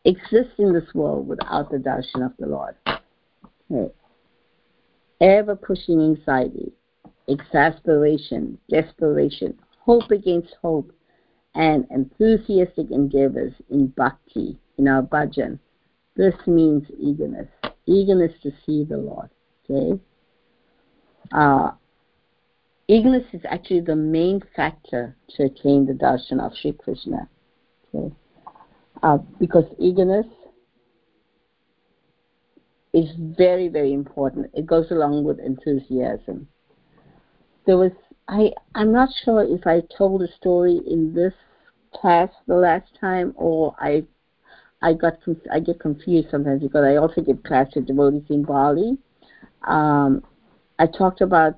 exist 0.04 0.50
in 0.58 0.72
this 0.72 0.94
world 0.94 1.26
without 1.26 1.70
the 1.70 1.78
darshan 1.78 2.24
of 2.24 2.32
the 2.38 2.46
Lord? 2.46 2.76
Okay. 3.70 3.92
Ever 5.20 5.56
pushing 5.56 6.00
anxiety, 6.00 6.72
exasperation, 7.26 8.58
desperation, 8.70 9.58
hope 9.80 10.10
against 10.10 10.54
hope, 10.62 10.92
and 11.54 11.86
enthusiastic 11.90 12.90
endeavors 12.90 13.54
in 13.70 13.88
bhakti, 13.88 14.58
in 14.78 14.86
our 14.86 15.02
bhajan. 15.02 15.58
This 16.16 16.34
means 16.46 16.84
eagerness, 16.98 17.48
eagerness 17.86 18.32
to 18.42 18.50
see 18.64 18.84
the 18.84 18.96
Lord. 18.96 19.30
Okay? 19.68 20.00
Uh, 21.32 21.70
eagerness 22.88 23.24
is 23.32 23.42
actually 23.48 23.80
the 23.80 23.96
main 23.96 24.40
factor 24.54 25.16
to 25.30 25.44
attain 25.44 25.86
the 25.86 25.92
darshan 25.92 26.40
of 26.40 26.52
Sri 26.56 26.72
Krishna. 26.72 27.28
Okay? 27.94 28.14
Uh, 29.02 29.18
because 29.38 29.64
eagerness 29.78 30.26
is 32.92 33.10
very, 33.18 33.68
very 33.68 33.92
important. 33.92 34.50
It 34.54 34.66
goes 34.66 34.90
along 34.90 35.24
with 35.24 35.38
enthusiasm. 35.38 36.48
There 37.66 37.76
was 37.76 37.92
I 38.28 38.52
I'm 38.74 38.92
not 38.92 39.08
sure 39.24 39.42
if 39.42 39.66
I 39.66 39.82
told 39.96 40.22
a 40.22 40.32
story 40.32 40.80
in 40.86 41.14
this 41.14 41.34
class 41.94 42.30
the 42.46 42.56
last 42.56 42.88
time 43.00 43.32
or 43.36 43.74
I 43.78 44.04
I 44.82 44.92
got 44.92 45.18
I 45.52 45.60
get 45.60 45.80
confused 45.80 46.28
sometimes 46.30 46.62
because 46.62 46.84
I 46.84 46.96
also 46.96 47.20
give 47.22 47.42
class 47.42 47.72
to 47.72 47.80
devotees 47.80 48.24
in 48.28 48.44
Bali. 48.44 48.98
Um, 49.66 50.22
I 50.78 50.86
talked 50.86 51.22
about 51.22 51.56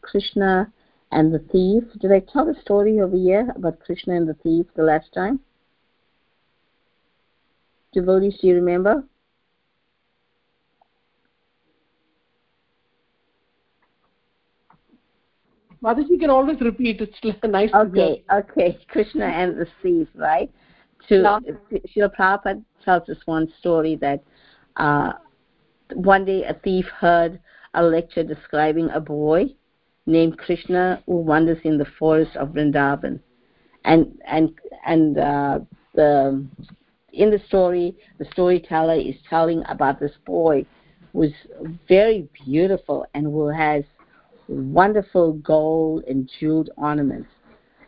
Krishna 0.00 0.72
and 1.12 1.32
the 1.32 1.38
thief. 1.38 1.84
Did 2.00 2.12
I 2.12 2.20
tell 2.20 2.46
the 2.46 2.58
story 2.62 3.00
over 3.00 3.16
here 3.16 3.52
about 3.54 3.80
Krishna 3.80 4.16
and 4.16 4.28
the 4.28 4.34
thief 4.34 4.66
the 4.74 4.82
last 4.82 5.12
time? 5.12 5.40
Devotees, 7.92 8.38
do 8.40 8.48
you 8.48 8.54
remember? 8.54 9.04
Mataji 15.82 16.18
can 16.18 16.30
always 16.30 16.60
repeat. 16.60 17.00
It's 17.00 17.16
like 17.22 17.38
a 17.42 17.48
nice. 17.48 17.70
Okay, 17.72 18.24
okay. 18.32 18.78
Krishna 18.88 19.26
and 19.26 19.56
the 19.56 19.66
thief, 19.82 20.08
right? 20.14 20.50
To. 21.08 21.40
Srila 21.94 22.10
Prabhupada 22.16 22.64
tells 22.84 23.08
us 23.08 23.18
one 23.26 23.52
story 23.58 23.96
that 23.96 24.22
uh, 24.76 25.12
one 25.94 26.24
day 26.24 26.44
a 26.44 26.54
thief 26.54 26.86
heard 26.86 27.40
a 27.74 27.82
lecture 27.82 28.24
describing 28.24 28.90
a 28.90 29.00
boy 29.00 29.46
named 30.06 30.38
Krishna 30.38 31.02
who 31.06 31.18
wanders 31.18 31.58
in 31.64 31.78
the 31.78 31.86
forest 31.98 32.34
of 32.36 32.50
Vrindavan, 32.50 33.20
and 33.84 34.18
and 34.26 34.50
and 34.86 35.18
uh, 35.18 35.58
the 35.94 36.46
in 37.16 37.30
the 37.30 37.40
story, 37.46 37.96
the 38.18 38.26
storyteller 38.32 38.94
is 38.94 39.14
telling 39.28 39.62
about 39.68 39.98
this 39.98 40.12
boy 40.24 40.64
who's 41.12 41.32
very 41.88 42.28
beautiful 42.44 43.06
and 43.14 43.24
who 43.24 43.48
has 43.48 43.84
wonderful 44.48 45.32
gold 45.34 46.04
and 46.04 46.30
jeweled 46.38 46.70
ornaments. 46.76 47.28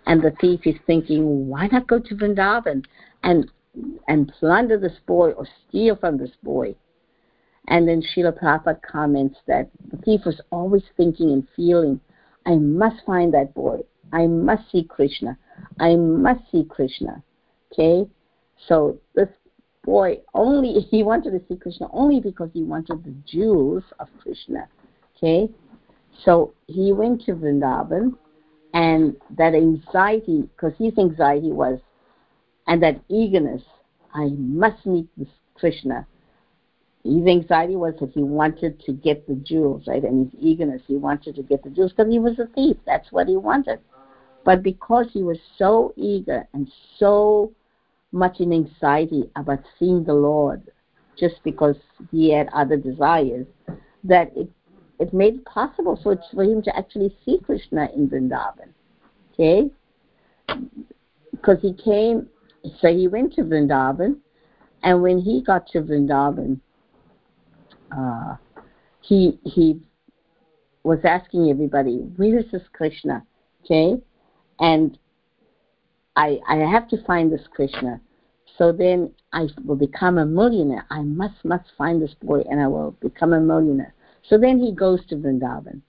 And 0.07 0.23
the 0.23 0.33
thief 0.41 0.61
is 0.65 0.77
thinking, 0.87 1.47
why 1.47 1.67
not 1.67 1.87
go 1.87 1.99
to 1.99 2.15
Vrindavan 2.15 2.85
and 3.23 3.51
and 4.07 4.33
plunder 4.39 4.79
this 4.79 4.99
boy 5.07 5.31
or 5.33 5.47
steal 5.69 5.97
from 5.97 6.19
this 6.19 6.33
boy? 6.43 6.75
And 7.69 7.87
then 7.87 8.03
Srila 8.03 8.39
Prabhupada 8.41 8.81
comments 8.83 9.37
that 9.47 9.71
the 9.91 9.99
thief 9.99 10.23
was 10.25 10.41
always 10.51 10.85
thinking 10.97 11.33
and 11.33 11.47
feeling, 11.55 12.01
I 12.47 12.57
must 12.57 13.05
find 13.05 13.33
that 13.35 13.55
boy. 13.55 13.81
I 14.13 14.27
must 14.27 14.71
see 14.73 14.85
Krishna. 14.85 15.37
I 15.79 15.97
must 15.97 16.41
see 16.51 16.65
Krishna. 16.65 17.23
Okay? 17.73 18.09
So 18.67 18.99
this 19.15 19.29
boy 19.85 20.21
only 20.35 20.81
he 20.91 21.03
wanted 21.03 21.33
to 21.33 21.43
see 21.47 21.57
Krishna 21.59 21.89
only 21.93 22.21
because 22.21 22.51
he 22.55 22.63
wanted 22.63 23.05
the 23.05 23.15
jewels 23.27 23.85
of 24.01 24.09
Krishna. 24.23 24.67
Okay? 25.17 25.53
So 26.25 26.55
he 26.67 26.93
went 26.93 27.25
to 27.27 27.33
Vrindavan, 27.33 28.17
and 28.75 29.17
that 29.37 29.55
anxiety, 29.55 30.43
because 30.43 30.73
his 30.79 30.97
anxiety 30.99 31.53
was, 31.53 31.79
and 32.69 32.83
that 32.83 33.03
eagerness, 33.09 33.63
I 34.15 34.29
must 34.29 34.87
meet 34.87 35.09
this 35.17 35.29
Krishna. 35.55 36.07
His 37.03 37.27
anxiety 37.27 37.75
was 37.75 37.95
that 38.01 38.13
he 38.13 38.23
wanted 38.23 38.81
to 38.81 38.93
get 38.93 39.27
the 39.27 39.35
jewels, 39.35 39.85
right? 39.87 40.03
And 40.05 40.31
his 40.31 40.41
eagerness, 40.41 40.83
he 40.87 40.97
wanted 40.97 41.35
to 41.37 41.43
get 41.43 41.65
the 41.65 41.71
jewels 41.71 41.93
because 41.93 42.13
he 42.13 42.19
was 42.19 42.39
a 42.39 42.47
thief. 42.55 42.77
That's 42.87 43.11
what 43.11 43.27
he 43.27 43.37
wanted. 43.37 43.81
But 44.45 44.63
because 44.63 45.07
he 45.13 45.23
was 45.23 45.39
so 45.57 45.93
eager 45.97 46.47
and 46.53 46.71
so 46.99 47.53
much 48.13 48.41
in 48.41 48.53
anxiety 48.53 49.31
about 49.35 49.61
seeing 49.79 50.05
the 50.05 50.15
Lord, 50.15 50.63
just 51.19 51.43
because 51.43 51.77
he 52.11 52.33
had 52.33 52.49
other 52.53 52.77
desires, 52.77 53.47
that 54.05 54.31
it 54.37 54.49
it 55.01 55.15
made 55.15 55.37
it 55.37 55.45
possible 55.45 55.99
for, 56.03 56.21
for 56.35 56.43
him 56.43 56.61
to 56.63 56.77
actually 56.77 57.17
see 57.25 57.39
Krishna 57.45 57.89
in 57.95 58.09
Vrindavan. 58.09 58.73
Okay? 59.33 59.71
Because 61.31 61.59
he 61.63 61.73
came, 61.73 62.29
so 62.81 62.89
he 62.89 63.09
went 63.09 63.35
to 63.35 63.43
Vrindavan, 63.43 64.19
and 64.83 65.03
when 65.03 65.19
he 65.19 65.43
got 65.43 65.67
to 65.69 65.81
Vrindavan, 65.83 66.61
uh, 67.97 68.37
he 69.01 69.39
he 69.45 69.81
was 70.83 71.01
asking 71.05 71.51
everybody, 71.51 71.99
"Where 72.17 72.39
is 72.39 72.51
this 72.51 72.67
Krishna?" 72.73 73.25
Okay, 73.65 74.01
and 74.61 74.99
I 76.17 76.41
I 76.49 76.57
have 76.57 76.89
to 76.89 77.05
find 77.05 77.33
this 77.33 77.47
Krishna. 77.51 78.01
So 78.57 78.73
then 78.73 79.13
I 79.33 79.49
will 79.65 79.77
become 79.77 80.19
a 80.19 80.27
millionaire. 80.27 80.87
I 80.91 81.03
must 81.03 81.45
must 81.45 81.71
find 81.77 82.03
this 82.03 82.15
boy, 82.15 82.41
and 82.51 82.61
I 82.61 82.67
will 82.67 82.93
become 83.01 83.33
a 83.33 83.41
millionaire. 83.41 83.95
So 84.23 84.37
then 84.37 84.59
he 84.59 84.73
goes 84.73 85.05
to 85.07 85.17
Vrindavan. 85.17 85.83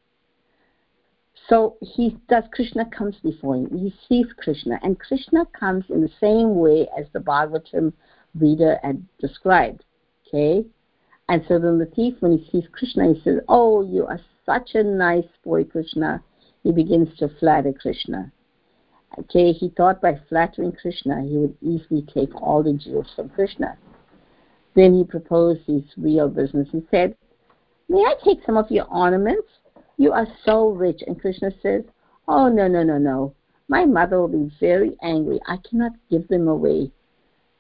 So 1.49 1.77
he 1.81 2.15
does 2.29 2.43
Krishna 2.53 2.85
comes 2.85 3.15
before 3.23 3.55
him. 3.55 3.69
He 3.75 3.93
sees 4.07 4.27
Krishna, 4.37 4.79
and 4.83 4.99
Krishna 4.99 5.45
comes 5.59 5.83
in 5.89 6.01
the 6.01 6.11
same 6.21 6.55
way 6.55 6.87
as 6.97 7.07
the 7.11 7.19
Bhagavatam 7.19 7.91
reader 8.35 8.79
had 8.83 9.03
described. 9.17 9.83
Okay? 10.27 10.63
And 11.27 11.43
so 11.47 11.57
then 11.57 11.79
the 11.79 11.87
thief, 11.87 12.15
when 12.19 12.37
he 12.37 12.49
sees 12.51 12.69
Krishna, 12.71 13.13
he 13.13 13.21
says, 13.23 13.39
Oh, 13.49 13.81
you 13.81 14.05
are 14.05 14.19
such 14.45 14.75
a 14.75 14.83
nice 14.83 15.27
boy, 15.43 15.63
Krishna. 15.63 16.23
He 16.63 16.71
begins 16.71 17.17
to 17.17 17.29
flatter 17.39 17.73
Krishna. 17.73 18.31
Okay, 19.17 19.51
he 19.51 19.69
thought 19.69 20.01
by 20.01 20.19
flattering 20.29 20.71
Krishna 20.71 21.23
he 21.23 21.37
would 21.37 21.57
easily 21.61 22.03
take 22.13 22.33
all 22.41 22.61
the 22.61 22.73
jewels 22.73 23.07
from 23.15 23.29
Krishna. 23.29 23.75
Then 24.75 24.93
he 24.93 25.03
proposed 25.03 25.61
his 25.65 25.83
real 25.97 26.29
business. 26.29 26.67
He 26.71 26.85
said, 26.91 27.15
May 27.87 27.99
I 27.99 28.15
take 28.23 28.43
some 28.45 28.55
of 28.55 28.69
your 28.69 28.85
ornaments? 28.85 29.47
You 29.99 30.13
are 30.13 30.27
so 30.45 30.69
rich. 30.69 31.03
And 31.05 31.19
Krishna 31.19 31.51
says, 31.61 31.83
Oh, 32.25 32.47
no, 32.47 32.69
no, 32.69 32.83
no, 32.83 32.97
no. 32.97 33.35
My 33.67 33.83
mother 33.83 34.21
will 34.21 34.29
be 34.29 34.49
very 34.57 34.95
angry. 35.03 35.41
I 35.45 35.57
cannot 35.57 35.91
give 36.09 36.25
them 36.29 36.47
away. 36.47 36.89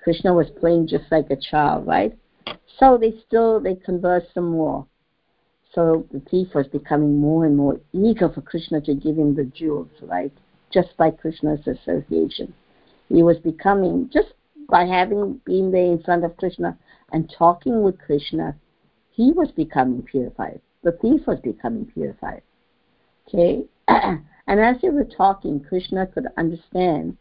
Krishna 0.01 0.33
was 0.33 0.49
playing 0.57 0.87
just 0.87 1.03
like 1.11 1.29
a 1.29 1.35
child, 1.35 1.85
right? 1.85 2.17
So 2.77 2.97
they 2.97 3.13
still, 3.27 3.59
they 3.59 3.75
converse 3.75 4.23
some 4.33 4.51
more. 4.51 4.87
So 5.73 6.07
the 6.13 6.21
thief 6.21 6.55
was 6.55 6.67
becoming 6.67 7.19
more 7.19 7.45
and 7.45 7.57
more 7.57 7.81
eager 7.91 8.29
for 8.29 8.41
Krishna 8.41 8.79
to 8.81 8.95
give 8.95 9.17
him 9.17 9.35
the 9.35 9.43
jewels, 9.43 9.91
right? 10.01 10.31
Just 10.71 10.95
by 10.95 11.11
Krishna's 11.11 11.67
association. 11.67 12.53
He 13.09 13.21
was 13.21 13.37
becoming, 13.39 14.09
just 14.13 14.29
by 14.69 14.85
having 14.85 15.41
been 15.43 15.71
there 15.71 15.91
in 15.91 16.01
front 16.01 16.23
of 16.23 16.37
Krishna 16.37 16.77
and 17.11 17.29
talking 17.37 17.83
with 17.83 17.99
Krishna, 17.99 18.55
he 19.11 19.33
was 19.33 19.51
becoming 19.51 20.03
purified. 20.03 20.61
The 20.83 20.93
thief 20.93 21.21
was 21.27 21.39
becoming 21.39 21.85
purified. 21.85 22.41
Okay? 23.27 23.65
and 23.87 24.23
as 24.47 24.77
they 24.81 24.89
were 24.89 25.05
talking, 25.05 25.59
Krishna 25.59 26.07
could 26.07 26.27
understand. 26.37 27.17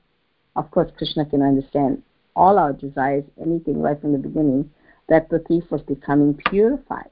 Of 0.56 0.70
course, 0.70 0.90
Krishna 0.96 1.24
can 1.24 1.42
understand 1.42 2.02
all 2.34 2.58
our 2.58 2.72
desires, 2.72 3.24
anything 3.40 3.80
right 3.80 4.00
from 4.00 4.12
the 4.12 4.18
beginning, 4.18 4.70
that 5.08 5.28
the 5.28 5.40
thief 5.40 5.64
was 5.70 5.82
becoming 5.82 6.34
purified. 6.50 7.10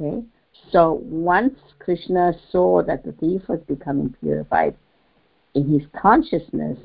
Okay? 0.00 0.24
So 0.70 1.00
once 1.04 1.54
Krishna 1.78 2.32
saw 2.50 2.82
that 2.82 3.04
the 3.04 3.12
thief 3.12 3.42
was 3.48 3.60
becoming 3.66 4.14
purified 4.20 4.76
in 5.54 5.68
his 5.68 5.82
consciousness, 6.00 6.78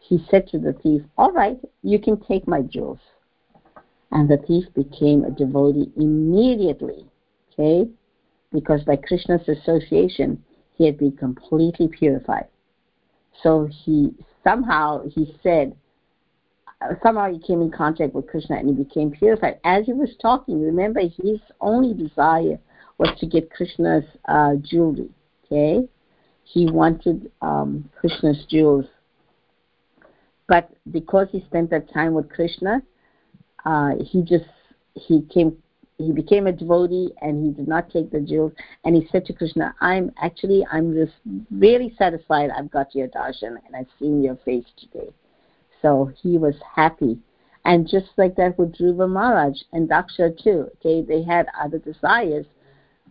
he 0.00 0.24
said 0.30 0.48
to 0.48 0.58
the 0.58 0.72
thief, 0.72 1.02
All 1.16 1.32
right, 1.32 1.58
you 1.82 1.98
can 1.98 2.18
take 2.20 2.46
my 2.46 2.62
jewels. 2.62 2.98
And 4.10 4.28
the 4.28 4.38
thief 4.38 4.64
became 4.74 5.24
a 5.24 5.30
devotee 5.30 5.92
immediately. 5.96 7.06
Okay? 7.58 7.90
Because 8.52 8.82
by 8.84 8.96
Krishna's 8.96 9.46
association, 9.48 10.42
he 10.76 10.86
had 10.86 10.96
been 10.96 11.12
completely 11.12 11.88
purified. 11.88 12.46
So 13.42 13.68
he 13.84 14.14
somehow 14.44 15.02
he 15.08 15.36
said 15.42 15.76
somehow 17.02 17.30
he 17.30 17.38
came 17.40 17.60
in 17.60 17.70
contact 17.70 18.14
with 18.14 18.28
Krishna 18.28 18.56
and 18.56 18.68
he 18.68 18.84
became 18.84 19.10
purified. 19.10 19.58
As 19.64 19.86
he 19.86 19.92
was 19.92 20.10
talking, 20.20 20.62
remember 20.62 21.00
his 21.00 21.40
only 21.60 21.94
desire 21.94 22.58
was 22.98 23.10
to 23.18 23.26
get 23.26 23.50
Krishna's 23.50 24.04
uh, 24.26 24.54
jewelry. 24.62 25.10
Okay, 25.44 25.88
he 26.44 26.70
wanted 26.70 27.30
um, 27.42 27.88
Krishna's 27.98 28.44
jewels, 28.48 28.86
but 30.46 30.70
because 30.90 31.28
he 31.32 31.40
spent 31.46 31.70
that 31.70 31.92
time 31.92 32.14
with 32.14 32.28
Krishna, 32.28 32.82
uh, 33.64 33.92
he 34.04 34.22
just 34.22 34.44
he 34.94 35.22
came 35.22 35.56
he 35.98 36.12
became 36.12 36.46
a 36.46 36.52
devotee 36.52 37.10
and 37.20 37.44
he 37.44 37.50
did 37.50 37.68
not 37.68 37.90
take 37.90 38.10
the 38.10 38.20
jewels 38.20 38.52
and 38.84 38.96
he 38.96 39.06
said 39.10 39.24
to 39.24 39.32
krishna 39.32 39.74
i'm 39.80 40.10
actually 40.22 40.64
i'm 40.72 40.94
just 40.94 41.14
really 41.50 41.94
satisfied 41.98 42.50
i've 42.50 42.70
got 42.70 42.94
your 42.94 43.08
darshan 43.08 43.56
and 43.66 43.76
i've 43.76 43.86
seen 43.98 44.22
your 44.22 44.36
face 44.44 44.66
today 44.78 45.10
so 45.82 46.10
he 46.22 46.38
was 46.38 46.54
happy. 46.74 47.18
And 47.64 47.88
just 47.88 48.08
like 48.16 48.36
that 48.36 48.58
with 48.58 48.74
Dhruva 48.74 49.08
Maharaj 49.08 49.60
and 49.72 49.88
Daksha 49.88 50.42
too, 50.42 50.68
okay, 50.76 51.02
they 51.02 51.22
had 51.22 51.46
other 51.60 51.78
desires, 51.78 52.46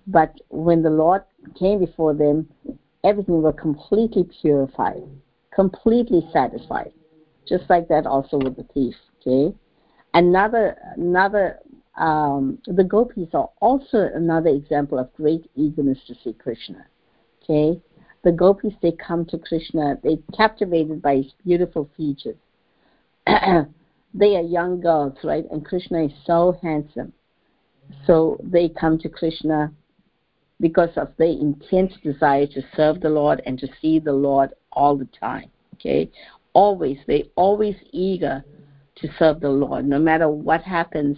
but 0.08 0.34
when 0.50 0.82
the 0.82 0.90
Lord 0.90 1.24
came 1.60 1.80
before 1.80 2.14
them, 2.14 2.48
everything 3.04 3.42
was 3.42 3.56
completely 3.60 4.28
purified, 4.42 5.04
completely 5.54 6.28
satisfied. 6.34 6.92
Just 7.48 7.70
like 7.70 7.88
that 7.90 8.06
also 8.06 8.38
with 8.38 8.56
the 8.56 8.64
thief, 8.74 8.96
okay? 9.22 9.56
Another 10.14 10.78
another 10.96 11.60
um, 11.98 12.60
the 12.66 12.84
gopis 12.84 13.30
are 13.34 13.50
also 13.60 14.10
another 14.14 14.50
example 14.50 15.00
of 15.00 15.14
great 15.14 15.50
eagerness 15.56 16.00
to 16.08 16.16
see 16.24 16.34
Krishna. 16.34 16.86
Okay, 17.44 17.82
the 18.24 18.32
gopis 18.32 18.74
they 18.82 18.92
come 18.92 19.26
to 19.26 19.38
Krishna, 19.38 19.98
they're 20.04 20.18
captivated 20.36 21.02
by 21.02 21.18
his 21.18 21.34
beautiful 21.46 21.90
features. 21.96 22.36
they 23.26 24.36
are 24.36 24.42
young 24.42 24.82
girls, 24.82 25.18
right? 25.24 25.46
And 25.52 25.66
Krishna 25.66 26.06
is 26.06 26.12
so 26.26 26.58
handsome. 26.62 27.14
So 28.06 28.38
they 28.44 28.70
come 28.70 28.98
to 29.00 29.10
Krishna 29.10 29.72
because 30.60 30.90
of 30.98 31.10
their 31.18 31.28
intense 31.28 31.94
desire 32.04 32.48
to 32.48 32.62
serve 32.76 33.00
the 33.02 33.10
Lord 33.10 33.42
and 33.46 33.58
to 33.60 33.68
see 33.82 34.00
the 34.00 34.14
Lord 34.14 34.54
all 34.72 34.98
the 34.98 35.08
time. 35.20 35.50
Okay? 35.76 36.12
Always, 36.54 36.98
they 37.08 37.30
always 37.36 37.76
eager 37.92 38.44
to 38.96 39.08
serve 39.20 39.40
the 39.40 39.50
Lord. 39.50 39.88
No 39.88 40.00
matter 40.00 40.28
what 40.28 40.64
happens, 40.64 41.18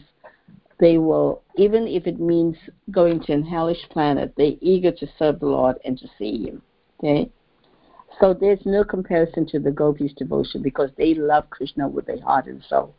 they 0.79 0.97
will, 0.97 1.41
even 1.55 1.87
if 1.87 2.07
it 2.07 2.19
means 2.19 2.55
going 2.89 3.21
to 3.23 3.33
an 3.33 3.43
hellish 3.43 3.87
planet, 3.89 4.33
they're 4.37 4.53
eager 4.61 4.91
to 4.91 5.07
serve 5.17 5.39
the 5.39 5.45
Lord 5.45 5.77
and 5.83 5.97
to 5.99 6.07
see 6.17 6.45
Him. 6.45 6.61
Okay? 6.99 7.29
So 8.19 8.33
there's 8.33 8.65
no 8.65 8.83
comparison 8.83 9.45
to 9.47 9.59
the 9.59 9.71
gopis' 9.71 10.13
devotion 10.13 10.61
because 10.61 10.89
they 10.97 11.13
love 11.13 11.49
Krishna 11.49 11.87
with 11.87 12.05
their 12.05 12.21
heart 12.21 12.47
and 12.47 12.63
soul. 12.63 12.95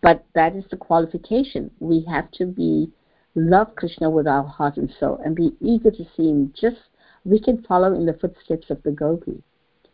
But 0.00 0.24
that 0.34 0.56
is 0.56 0.64
the 0.70 0.76
qualification. 0.76 1.70
We 1.80 2.04
have 2.10 2.30
to 2.32 2.46
be 2.46 2.90
love 3.34 3.74
Krishna 3.76 4.10
with 4.10 4.26
our 4.26 4.44
heart 4.44 4.76
and 4.76 4.92
soul 4.98 5.20
and 5.24 5.36
be 5.36 5.52
eager 5.60 5.90
to 5.90 6.04
see 6.16 6.28
him. 6.28 6.52
Just 6.60 6.78
we 7.24 7.40
can 7.40 7.62
follow 7.62 7.94
in 7.94 8.06
the 8.06 8.14
footsteps 8.14 8.70
of 8.70 8.82
the 8.82 8.90
gopis. 8.90 9.42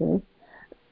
Okay? 0.01 0.23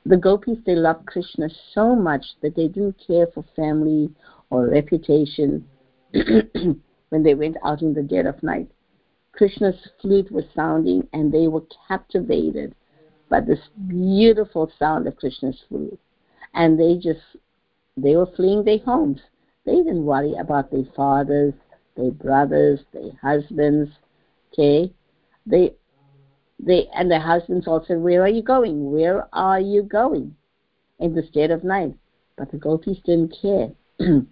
The 0.05 0.17
gopis 0.17 0.59
they 0.65 0.77
loved 0.77 1.07
Krishna 1.07 1.49
so 1.73 1.95
much 1.95 2.25
that 2.43 2.57
they 2.57 2.69
didn't 2.69 3.03
care 3.07 3.27
for 3.27 3.45
family 3.55 4.11
or 4.51 4.69
reputation 4.69 5.67
when 7.11 7.23
they 7.23 7.35
went 7.35 7.57
out 7.65 7.83
in 7.83 7.95
the 7.95 8.03
dead 8.03 8.27
of 8.27 8.43
night. 8.43 8.71
Krishna's 9.33 9.89
flute 10.01 10.31
was 10.33 10.45
sounding 10.55 11.07
and 11.13 11.33
they 11.33 11.47
were 11.47 11.65
captivated 11.89 12.75
by 13.29 13.41
this 13.41 13.61
beautiful 13.87 14.71
sound 14.79 15.07
of 15.07 15.17
Krishna's 15.17 15.61
flute. 15.69 15.99
And 16.55 16.79
they 16.79 16.95
just, 16.95 17.21
they 17.97 18.17
were 18.17 18.31
fleeing 18.35 18.65
their 18.65 18.79
homes. 18.79 19.21
They 19.65 19.77
didn't 19.77 20.05
worry 20.05 20.35
about 20.41 20.71
their 20.71 20.85
fathers, 20.95 21.53
their 21.97 22.13
brothers, 22.13 22.81
their 22.93 23.11
husbands, 23.21 23.91
okay? 24.53 24.93
They, 25.45 25.75
they, 26.59 26.89
and 26.95 27.11
their 27.11 27.21
husbands 27.21 27.67
all 27.67 27.85
said, 27.87 27.99
where 27.99 28.23
are 28.23 28.29
you 28.29 28.43
going? 28.43 28.91
Where 28.91 29.29
are 29.35 29.61
you 29.61 29.83
going? 29.83 30.35
In 30.99 31.15
the 31.15 31.27
state 31.27 31.51
of 31.51 31.63
night. 31.63 31.95
But 32.37 32.51
the 32.51 32.59
gopis 32.59 32.99
didn't 33.05 33.37
care. 33.43 33.71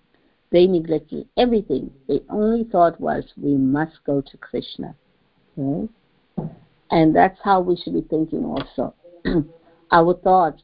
they 0.54 0.68
neglected 0.68 1.26
everything. 1.36 1.90
Their 2.06 2.20
only 2.30 2.62
thought 2.62 3.00
was, 3.00 3.24
we 3.36 3.56
must 3.56 3.96
go 4.06 4.20
to 4.20 4.36
Krishna. 4.36 4.94
Okay? 5.58 5.92
And 6.92 7.14
that's 7.14 7.40
how 7.42 7.60
we 7.60 7.76
should 7.76 7.94
be 7.94 8.02
thinking 8.02 8.44
also. 8.44 8.94
our 9.90 10.14
thoughts, 10.14 10.62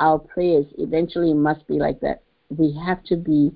our 0.00 0.18
prayers 0.18 0.66
eventually 0.78 1.32
must 1.32 1.64
be 1.68 1.74
like 1.74 2.00
that. 2.00 2.22
We 2.48 2.76
have 2.84 3.04
to 3.04 3.16
be, 3.16 3.52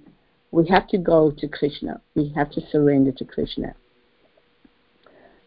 we 0.53 0.65
have 0.69 0.87
to 0.91 0.99
go 0.99 1.33
to 1.33 1.49
Krishna. 1.49 2.01
We 2.15 2.33
have 2.37 2.53
to 2.53 2.61
surrender 2.71 3.11
to 3.11 3.25
Krishna. 3.25 3.75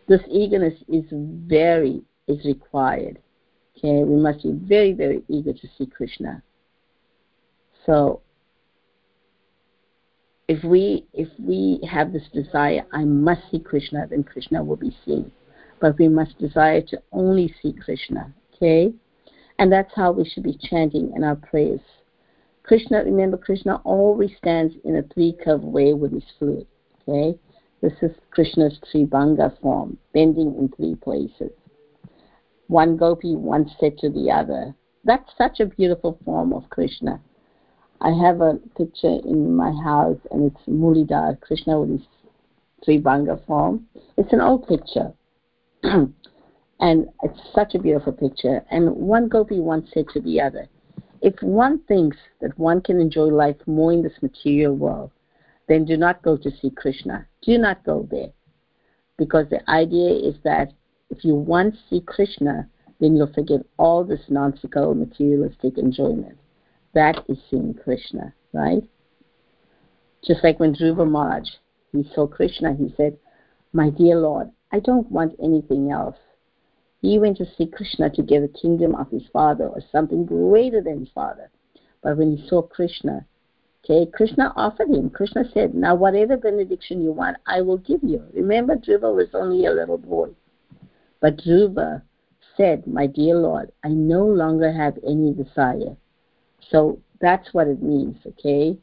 This 0.10 0.22
eagerness 0.30 0.74
is 0.90 1.06
very, 1.10 2.02
is 2.28 2.44
required. 2.44 3.20
Okay, 3.78 4.04
we 4.04 4.18
must 4.18 4.44
be 4.44 4.52
very, 4.52 4.92
very 4.92 5.24
eager 5.30 5.54
to 5.54 5.68
see 5.78 5.86
Krishna. 5.86 6.44
So 7.86 8.20
if 10.48 10.64
we 10.64 11.06
if 11.14 11.28
we 11.40 11.80
have 11.90 12.14
this 12.14 12.28
desire, 12.34 12.86
I 12.92 13.04
must 13.04 13.42
see 13.52 13.60
Krishna, 13.60 14.08
then 14.10 14.24
Krishna 14.24 14.64
will 14.64 14.78
be 14.78 14.96
seen 15.06 15.32
but 15.80 15.98
we 15.98 16.08
must 16.08 16.38
desire 16.38 16.82
to 16.82 17.02
only 17.12 17.54
see 17.62 17.74
Krishna. 17.74 18.34
Okay? 18.56 18.94
And 19.60 19.72
that's 19.72 19.94
how 19.96 20.12
we 20.12 20.26
should 20.26 20.44
be 20.44 20.58
chanting 20.58 21.14
in 21.16 21.24
our 21.24 21.36
prayers. 21.36 21.82
Krishna, 22.64 23.04
remember, 23.04 23.38
Krishna 23.38 23.82
always 23.84 24.32
stands 24.38 24.74
in 24.84 24.98
a 24.98 25.04
three 25.14 25.36
curved 25.44 25.64
way 25.64 25.94
with 25.94 26.12
his 26.12 26.26
flute. 26.38 26.68
Okay? 27.08 27.38
This 27.82 27.94
is 28.02 28.12
Krishna's 28.32 28.80
Tribhanga 28.92 29.60
form, 29.62 29.98
bending 30.14 30.56
in 30.58 30.70
three 30.76 30.96
places. 30.96 31.52
One 32.68 32.98
gopi 32.98 33.36
one 33.36 33.70
said 33.80 33.98
to 34.00 34.10
the 34.10 34.32
other, 34.32 34.76
That's 35.06 35.32
such 35.38 35.60
a 35.60 35.66
beautiful 35.66 36.20
form 36.26 36.54
of 36.54 36.70
Krishna. 36.70 37.22
I 38.02 38.12
have 38.12 38.42
a 38.42 38.60
picture 38.78 39.18
in 39.26 39.56
my 39.56 39.72
house, 39.84 40.20
and 40.32 40.52
it's 40.52 40.68
Mulidhar, 40.68 41.40
Krishna 41.42 41.80
with 41.80 42.00
his 42.00 42.08
Tribhanga 42.86 43.44
form. 43.46 43.88
It's 44.18 44.34
an 44.34 44.42
old 44.42 44.68
picture. 44.68 45.14
and 45.84 47.10
it's 47.24 47.40
such 47.56 47.74
a 47.74 47.80
beautiful 47.80 48.14
picture. 48.14 48.64
And 48.70 48.96
one 48.96 49.28
gopi 49.28 49.60
once 49.60 49.90
said 49.94 50.06
to 50.14 50.22
the 50.22 50.42
other, 50.42 50.68
if 51.22 51.34
one 51.42 51.80
thinks 51.88 52.18
that 52.42 52.58
one 52.60 52.82
can 52.82 53.00
enjoy 53.00 53.26
life 53.26 53.58
more 53.66 53.92
in 53.92 54.04
this 54.04 54.22
material 54.22 54.76
world, 54.76 55.12
then 55.68 55.86
do 55.86 55.98
not 55.98 56.22
go 56.22 56.38
to 56.38 56.52
see 56.62 56.70
Krishna. 56.70 57.26
Do 57.42 57.58
not 57.58 57.84
go 57.84 58.08
there. 58.10 58.32
Because 59.18 59.50
the 59.50 59.68
idea 59.70 60.12
is 60.12 60.36
that 60.44 60.72
if 61.10 61.26
you 61.26 61.34
once 61.34 61.76
see 61.90 62.02
Krishna, 62.02 62.70
then 63.00 63.16
you'll 63.16 63.34
forget 63.34 63.62
all 63.78 64.04
this 64.04 64.22
nonsensical 64.30 64.94
materialistic 64.94 65.78
enjoyment. 65.78 66.38
That 66.98 67.24
is 67.30 67.38
seeing 67.52 67.76
Krishna, 67.76 68.34
right? 68.54 68.82
Just 70.26 70.44
like 70.44 70.60
when 70.60 70.74
Dhruva 70.74 71.08
Maharaj, 71.08 71.48
he 71.92 72.04
saw 72.16 72.26
Krishna, 72.26 72.74
he 72.74 72.92
said, 72.98 73.20
My 73.72 73.92
dear 73.92 74.16
Lord, 74.16 74.50
I 74.72 74.80
don't 74.80 75.12
want 75.12 75.36
anything 75.40 75.92
else. 75.92 76.18
He 77.00 77.20
went 77.20 77.38
to 77.38 77.46
see 77.56 77.68
Krishna 77.68 78.10
to 78.10 78.24
get 78.24 78.42
the 78.42 78.60
kingdom 78.60 78.96
of 78.96 79.12
his 79.12 79.22
father 79.32 79.68
or 79.68 79.80
something 79.92 80.26
greater 80.26 80.82
than 80.82 81.02
his 81.02 81.10
father. 81.10 81.52
But 82.02 82.18
when 82.18 82.36
he 82.36 82.48
saw 82.48 82.64
Krishna, 82.64 83.28
Okay, 83.86 84.10
Krishna 84.12 84.52
offered 84.56 84.90
him. 84.90 85.12
Krishna 85.12 85.44
said, 85.54 85.76
Now, 85.76 85.94
whatever 85.94 86.36
benediction 86.36 87.04
you 87.04 87.12
want, 87.12 87.38
I 87.46 87.62
will 87.62 87.78
give 87.78 88.02
you. 88.02 88.24
Remember, 88.34 88.76
Dhruva 88.76 89.16
was 89.16 89.30
only 89.36 89.68
a 89.68 89.72
little 89.72 90.00
boy. 90.00 90.30
But 91.22 91.38
Dhruva 91.38 92.02
said, 92.56 92.88
My 92.88 93.06
dear 93.06 93.36
Lord, 93.36 93.72
I 93.84 93.90
no 93.90 94.26
longer 94.26 94.72
have 94.72 94.98
any 95.06 95.32
desire. 95.32 95.96
So 96.72 97.00
that's 97.20 97.54
what 97.54 97.68
it 97.68 97.82
means, 97.82 98.18
okay? 98.26 98.78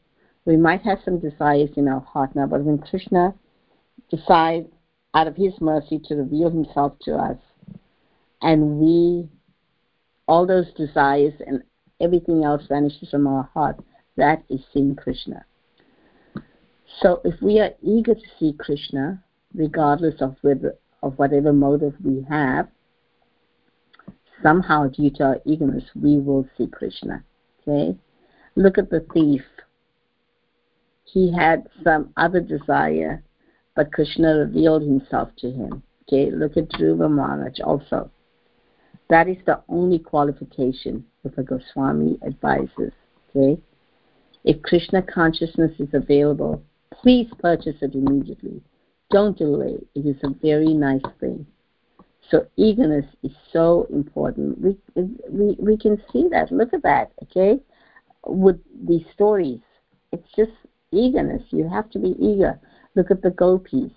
We 0.45 0.57
might 0.57 0.81
have 0.81 0.99
some 1.03 1.19
desires 1.19 1.69
in 1.75 1.87
our 1.87 2.01
heart 2.01 2.35
now, 2.35 2.47
but 2.47 2.63
when 2.63 2.77
Krishna 2.77 3.33
decides 4.09 4.67
out 5.13 5.27
of 5.27 5.35
his 5.35 5.53
mercy 5.61 5.99
to 6.05 6.15
reveal 6.15 6.49
himself 6.49 6.93
to 7.03 7.15
us, 7.15 7.37
and 8.41 8.79
we, 8.79 9.27
all 10.27 10.45
those 10.45 10.71
desires 10.73 11.33
and 11.47 11.63
everything 12.01 12.43
else 12.43 12.63
vanishes 12.67 13.09
from 13.09 13.27
our 13.27 13.49
heart, 13.53 13.77
that 14.17 14.43
is 14.49 14.61
seeing 14.73 14.95
Krishna. 14.95 15.45
So 17.01 17.21
if 17.23 17.41
we 17.41 17.59
are 17.59 17.71
eager 17.81 18.13
to 18.13 18.21
see 18.39 18.53
Krishna, 18.53 19.23
regardless 19.53 20.21
of 20.21 20.35
whether 20.41 20.75
of 21.01 21.17
whatever 21.19 21.53
motive 21.53 21.93
we 22.03 22.25
have, 22.29 22.67
somehow 24.41 24.87
due 24.87 25.09
to 25.11 25.23
our 25.23 25.39
eagerness 25.45 25.83
we 25.95 26.17
will 26.17 26.47
see 26.57 26.67
Krishna. 26.67 27.23
Okay? 27.67 27.97
Look 28.55 28.77
at 28.77 28.89
the 28.89 29.05
thief. 29.13 29.41
He 31.03 31.33
had 31.33 31.67
some 31.83 32.13
other 32.17 32.39
desire, 32.39 33.23
but 33.75 33.91
Krishna 33.91 34.35
revealed 34.35 34.83
himself 34.83 35.29
to 35.39 35.51
him. 35.51 35.83
Okay, 36.03 36.29
look 36.31 36.55
at 36.57 36.69
Dhruva 36.69 37.09
Maharaj 37.09 37.59
also. 37.61 38.11
That 39.09 39.27
is 39.27 39.37
the 39.45 39.61
only 39.69 39.99
qualification 39.99 41.05
if 41.23 41.37
a 41.37 41.43
Goswami 41.43 42.19
advises. 42.25 42.91
Okay? 43.29 43.61
If 44.43 44.61
Krishna 44.61 45.01
consciousness 45.01 45.71
is 45.79 45.89
available, 45.93 46.61
please 46.91 47.27
purchase 47.39 47.75
it 47.81 47.95
immediately. 47.95 48.61
Don't 49.11 49.37
delay. 49.37 49.77
It 49.95 50.05
is 50.05 50.17
a 50.23 50.29
very 50.41 50.73
nice 50.73 51.01
thing. 51.19 51.45
So 52.31 52.47
eagerness 52.57 53.05
is 53.23 53.31
so 53.53 53.87
important. 53.91 54.59
We, 54.59 54.77
we, 55.29 55.55
we 55.59 55.77
can 55.77 56.01
see 56.11 56.27
that. 56.31 56.51
Look 56.51 56.73
at 56.73 56.83
that, 56.83 57.11
okay? 57.23 57.59
With 58.25 58.59
these 58.87 59.05
stories, 59.13 59.61
it's 60.11 60.27
just 60.35 60.51
eagerness. 60.91 61.43
You 61.51 61.69
have 61.69 61.89
to 61.91 61.99
be 61.99 62.15
eager. 62.19 62.59
Look 62.95 63.11
at 63.11 63.21
the 63.21 63.29
gopis, 63.29 63.91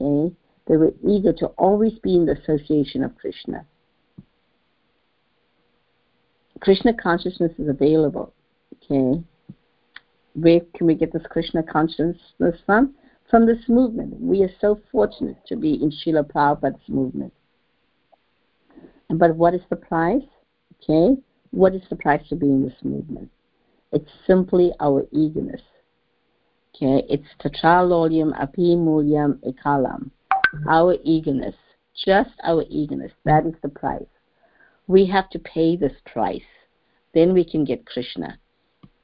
okay? 0.00 0.34
They 0.66 0.76
were 0.76 0.92
eager 1.06 1.32
to 1.34 1.46
always 1.58 1.98
be 2.00 2.16
in 2.16 2.26
the 2.26 2.38
association 2.38 3.02
of 3.02 3.16
Krishna. 3.16 3.64
Krishna 6.60 6.92
consciousness 6.94 7.52
is 7.58 7.68
available, 7.68 8.32
okay? 8.76 9.22
Where 10.34 10.60
can 10.76 10.86
we 10.86 10.94
get 10.94 11.12
this 11.12 11.26
Krishna 11.30 11.62
consciousness 11.62 12.56
from? 12.66 12.94
From 13.30 13.46
this 13.46 13.68
movement. 13.68 14.20
We 14.20 14.42
are 14.42 14.50
so 14.60 14.80
fortunate 14.92 15.38
to 15.46 15.56
be 15.56 15.74
in 15.74 15.90
Srila 15.90 16.30
Prabhupada's 16.30 16.88
movement. 16.88 17.32
But 19.18 19.36
what 19.36 19.54
is 19.54 19.62
the 19.70 19.76
price? 19.76 20.22
Okay, 20.82 21.20
what 21.50 21.74
is 21.74 21.82
the 21.88 21.96
price 21.96 22.26
to 22.28 22.36
be 22.36 22.46
in 22.46 22.64
this 22.64 22.76
movement? 22.82 23.30
It's 23.92 24.10
simply 24.26 24.72
our 24.80 25.06
eagerness. 25.12 25.62
Okay, 26.74 27.04
it's 27.08 27.28
tatralolium 27.40 28.32
apimulyam 28.38 29.38
ekalam. 29.44 30.10
Our 30.68 30.96
eagerness, 31.02 31.54
just 32.04 32.30
our 32.42 32.64
eagerness, 32.68 33.12
that 33.24 33.46
is 33.46 33.54
the 33.62 33.68
price. 33.68 34.02
We 34.86 35.06
have 35.06 35.30
to 35.30 35.38
pay 35.38 35.76
this 35.76 35.94
price. 36.06 36.42
Then 37.14 37.32
we 37.32 37.44
can 37.44 37.64
get 37.64 37.86
Krishna. 37.86 38.38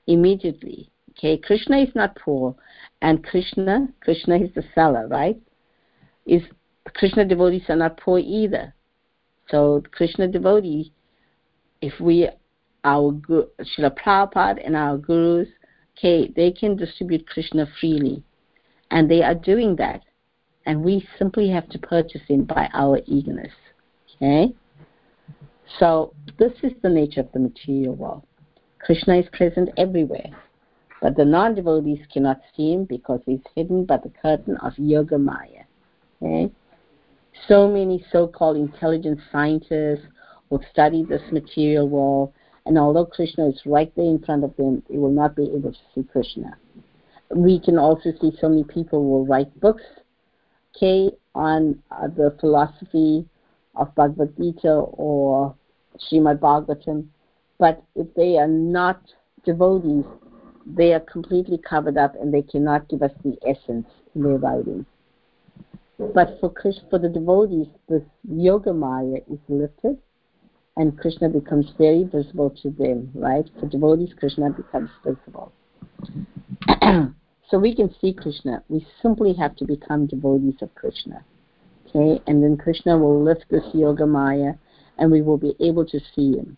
Immediately, 0.06 0.90
Okay, 1.20 1.36
Krishna 1.36 1.78
is 1.78 1.94
not 1.94 2.16
poor, 2.16 2.54
and 3.02 3.22
Krishna, 3.22 3.88
Krishna 4.00 4.36
is 4.36 4.48
the 4.54 4.64
seller, 4.74 5.06
right? 5.08 5.38
Is 6.24 6.42
Krishna 6.94 7.26
devotees 7.26 7.64
are 7.68 7.76
not 7.76 7.98
poor 7.98 8.18
either. 8.18 8.74
So 9.50 9.82
Krishna 9.92 10.28
devotees, 10.28 10.90
if 11.80 11.98
we, 12.00 12.28
our 12.84 13.12
Srila 13.12 13.96
Prabhupada 13.98 14.64
and 14.64 14.76
our 14.76 14.96
gurus, 14.96 15.48
okay, 15.98 16.32
they 16.34 16.50
can 16.50 16.76
distribute 16.76 17.26
Krishna 17.26 17.66
freely, 17.80 18.22
and 18.90 19.10
they 19.10 19.22
are 19.22 19.34
doing 19.34 19.76
that, 19.76 20.02
and 20.66 20.82
we 20.82 21.06
simply 21.18 21.48
have 21.50 21.68
to 21.70 21.78
purchase 21.78 22.22
him 22.28 22.44
by 22.44 22.68
our 22.74 23.00
eagerness. 23.06 23.52
Okay. 24.16 24.54
So 25.78 26.12
this 26.38 26.52
is 26.62 26.72
the 26.82 26.88
nature 26.88 27.20
of 27.20 27.32
the 27.32 27.38
material 27.38 27.94
world. 27.94 28.24
Krishna 28.78 29.16
is 29.18 29.26
present 29.32 29.70
everywhere. 29.76 30.30
But 31.00 31.16
the 31.16 31.24
non-devotees 31.24 32.06
cannot 32.12 32.40
see 32.54 32.72
him 32.72 32.84
because 32.84 33.20
he's 33.24 33.40
hidden 33.54 33.84
by 33.86 33.98
the 33.98 34.12
curtain 34.20 34.56
of 34.58 34.72
Yoga 34.76 35.16
Maya. 35.16 35.64
Okay? 36.20 36.52
So 37.48 37.68
many 37.68 38.04
so-called 38.12 38.56
intelligent 38.56 39.20
scientists 39.32 40.06
will 40.50 40.62
study 40.70 41.04
this 41.04 41.22
material 41.32 41.88
world, 41.88 42.32
and 42.66 42.78
although 42.78 43.06
Krishna 43.06 43.48
is 43.48 43.60
right 43.64 43.92
there 43.96 44.04
in 44.04 44.22
front 44.22 44.44
of 44.44 44.56
them, 44.56 44.82
they 44.88 44.98
will 44.98 45.10
not 45.10 45.34
be 45.36 45.44
able 45.44 45.72
to 45.72 45.78
see 45.94 46.02
Krishna. 46.02 46.56
We 47.34 47.60
can 47.60 47.78
also 47.78 48.12
see 48.20 48.36
so 48.40 48.48
many 48.48 48.64
people 48.64 49.08
will 49.08 49.26
write 49.26 49.58
books, 49.60 49.82
okay, 50.76 51.10
on 51.34 51.82
uh, 51.90 52.08
the 52.08 52.36
philosophy 52.40 53.26
of 53.76 53.94
Bhagavad 53.94 54.36
Gita 54.36 54.72
or 54.72 55.54
Srimad 55.98 56.38
Bhagavatam, 56.38 57.06
but 57.58 57.82
if 57.94 58.12
they 58.14 58.36
are 58.38 58.48
not 58.48 59.00
devotees, 59.44 60.04
they 60.66 60.92
are 60.92 61.00
completely 61.00 61.58
covered 61.58 61.96
up 61.96 62.14
and 62.20 62.32
they 62.32 62.42
cannot 62.42 62.88
give 62.88 63.02
us 63.02 63.12
the 63.24 63.36
essence 63.46 63.86
in 64.14 64.22
their 64.22 64.38
writing. 64.38 64.84
But 66.14 66.38
for 66.40 66.50
Krishna, 66.50 66.82
for 66.88 66.98
the 66.98 67.10
devotees, 67.10 67.66
this 67.88 68.02
yoga 68.26 68.72
maya 68.72 69.18
is 69.30 69.38
lifted 69.48 69.98
and 70.76 70.98
Krishna 70.98 71.28
becomes 71.28 71.72
very 71.76 72.04
visible 72.04 72.50
to 72.62 72.70
them, 72.70 73.10
right? 73.14 73.44
For 73.60 73.66
devotees, 73.66 74.14
Krishna 74.18 74.50
becomes 74.50 74.88
visible. 75.04 75.52
so 77.50 77.58
we 77.58 77.74
can 77.74 77.94
see 78.00 78.14
Krishna. 78.14 78.62
We 78.68 78.86
simply 79.02 79.34
have 79.34 79.56
to 79.56 79.66
become 79.66 80.06
devotees 80.06 80.62
of 80.62 80.74
Krishna. 80.74 81.22
Okay? 81.88 82.22
And 82.26 82.42
then 82.42 82.56
Krishna 82.56 82.96
will 82.96 83.22
lift 83.22 83.44
this 83.50 83.64
yoga 83.74 84.06
maya 84.06 84.54
and 84.96 85.10
we 85.10 85.20
will 85.20 85.38
be 85.38 85.54
able 85.60 85.84
to 85.84 86.00
see 86.14 86.32
him. 86.32 86.56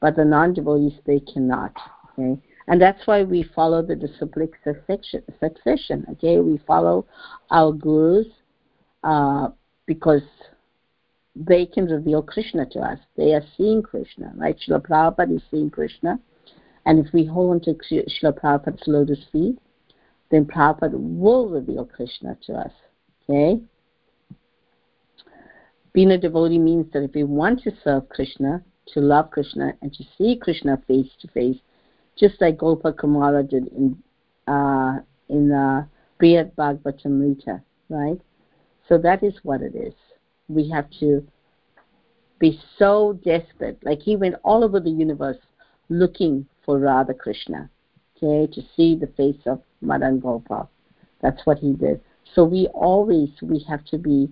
But 0.00 0.14
the 0.14 0.24
non 0.24 0.54
devotees, 0.54 0.98
they 1.06 1.18
cannot. 1.20 1.74
Okay? 2.12 2.40
and 2.70 2.80
that's 2.80 3.04
why 3.04 3.24
we 3.24 3.42
follow 3.42 3.82
the 3.82 3.96
disciplic 3.96 4.52
succession. 4.64 6.06
Okay, 6.12 6.38
we 6.38 6.58
follow 6.66 7.04
our 7.50 7.72
gurus 7.72 8.28
uh, 9.02 9.48
because 9.86 10.22
they 11.34 11.66
can 11.66 11.86
reveal 11.86 12.22
Krishna 12.22 12.66
to 12.66 12.80
us. 12.80 12.98
They 13.16 13.32
are 13.34 13.44
seeing 13.56 13.82
Krishna, 13.82 14.32
right? 14.36 14.56
Srila 14.58 14.86
Prabhupada 14.86 15.36
is 15.36 15.42
seeing 15.50 15.70
Krishna, 15.70 16.18
and 16.86 17.04
if 17.04 17.12
we 17.12 17.24
hold 17.24 17.50
on 17.52 17.60
to 17.62 17.74
Srila 17.74 18.38
Prabhupada's 18.38 18.86
lotus 18.86 19.24
feet, 19.32 19.58
then 20.30 20.44
Prabhupada 20.44 20.94
will 20.94 21.48
reveal 21.48 21.84
Krishna 21.84 22.36
to 22.46 22.54
us. 22.54 22.72
Okay. 23.28 23.60
Being 25.92 26.12
a 26.12 26.18
devotee 26.18 26.58
means 26.58 26.92
that 26.92 27.02
if 27.02 27.14
we 27.14 27.24
want 27.24 27.62
to 27.62 27.72
serve 27.82 28.08
Krishna, 28.08 28.62
to 28.94 29.00
love 29.00 29.30
Krishna, 29.30 29.72
and 29.82 29.92
to 29.92 30.04
see 30.16 30.36
Krishna 30.40 30.80
face 30.86 31.08
to 31.20 31.28
face, 31.28 31.58
just 32.18 32.40
like 32.40 32.58
Gopa 32.58 32.92
Kumara 32.92 33.48
did 33.48 33.66
in 33.68 34.02
uh, 34.46 34.98
in 35.28 35.52
uh, 35.52 35.84
Brihad 36.20 36.54
Bhagavatamrita, 36.54 37.62
right? 37.88 38.20
So 38.90 38.98
that 38.98 39.22
is 39.22 39.34
what 39.44 39.62
it 39.62 39.76
is. 39.76 39.94
We 40.48 40.68
have 40.70 40.90
to 40.98 41.24
be 42.40 42.60
so 42.76 43.18
desperate. 43.24 43.78
Like 43.84 44.00
he 44.00 44.16
went 44.16 44.34
all 44.42 44.64
over 44.64 44.80
the 44.80 44.90
universe 44.90 45.36
looking 45.88 46.44
for 46.64 46.78
Radha 46.78 47.14
Krishna, 47.14 47.70
okay, 48.16 48.52
to 48.52 48.62
see 48.76 48.96
the 48.96 49.06
face 49.16 49.40
of 49.46 49.62
Madan 49.80 50.18
Gopal. 50.18 50.68
That's 51.22 51.40
what 51.46 51.58
he 51.58 51.74
did. 51.74 52.00
So 52.34 52.44
we 52.44 52.66
always 52.74 53.28
we 53.40 53.64
have 53.68 53.84
to 53.86 53.98
be. 53.98 54.28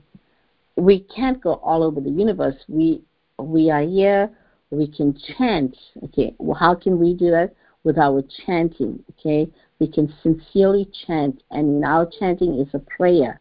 We 0.77 1.01
can't 1.15 1.41
go 1.41 1.55
all 1.55 1.85
over 1.85 2.01
the 2.01 2.11
universe. 2.11 2.57
We 2.67 3.03
we 3.39 3.71
are 3.71 3.83
here. 3.83 4.29
We 4.71 4.89
can 4.89 5.17
chant. 5.37 5.77
Okay, 6.05 6.35
well, 6.39 6.59
how 6.59 6.75
can 6.75 6.99
we 6.99 7.15
do 7.15 7.31
that? 7.31 7.55
with 7.85 7.97
our 7.97 8.23
chanting, 8.45 9.03
okay? 9.13 9.51
We 9.79 9.87
can 9.91 10.13
sincerely 10.23 10.91
chant, 11.07 11.43
and 11.51 11.77
in 11.77 11.85
our 11.85 12.07
chanting 12.19 12.59
is 12.59 12.69
a 12.75 12.81
prayer. 12.81 13.41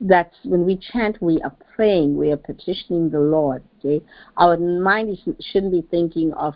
That's 0.00 0.34
when 0.44 0.64
we 0.64 0.76
chant, 0.76 1.20
we 1.20 1.40
are 1.42 1.54
praying, 1.74 2.16
we 2.16 2.30
are 2.30 2.36
petitioning 2.36 3.10
the 3.10 3.20
Lord, 3.20 3.62
okay? 3.78 4.04
Our 4.36 4.56
mind 4.56 5.10
is, 5.10 5.18
shouldn't 5.40 5.72
be 5.72 5.82
thinking 5.90 6.32
of, 6.32 6.54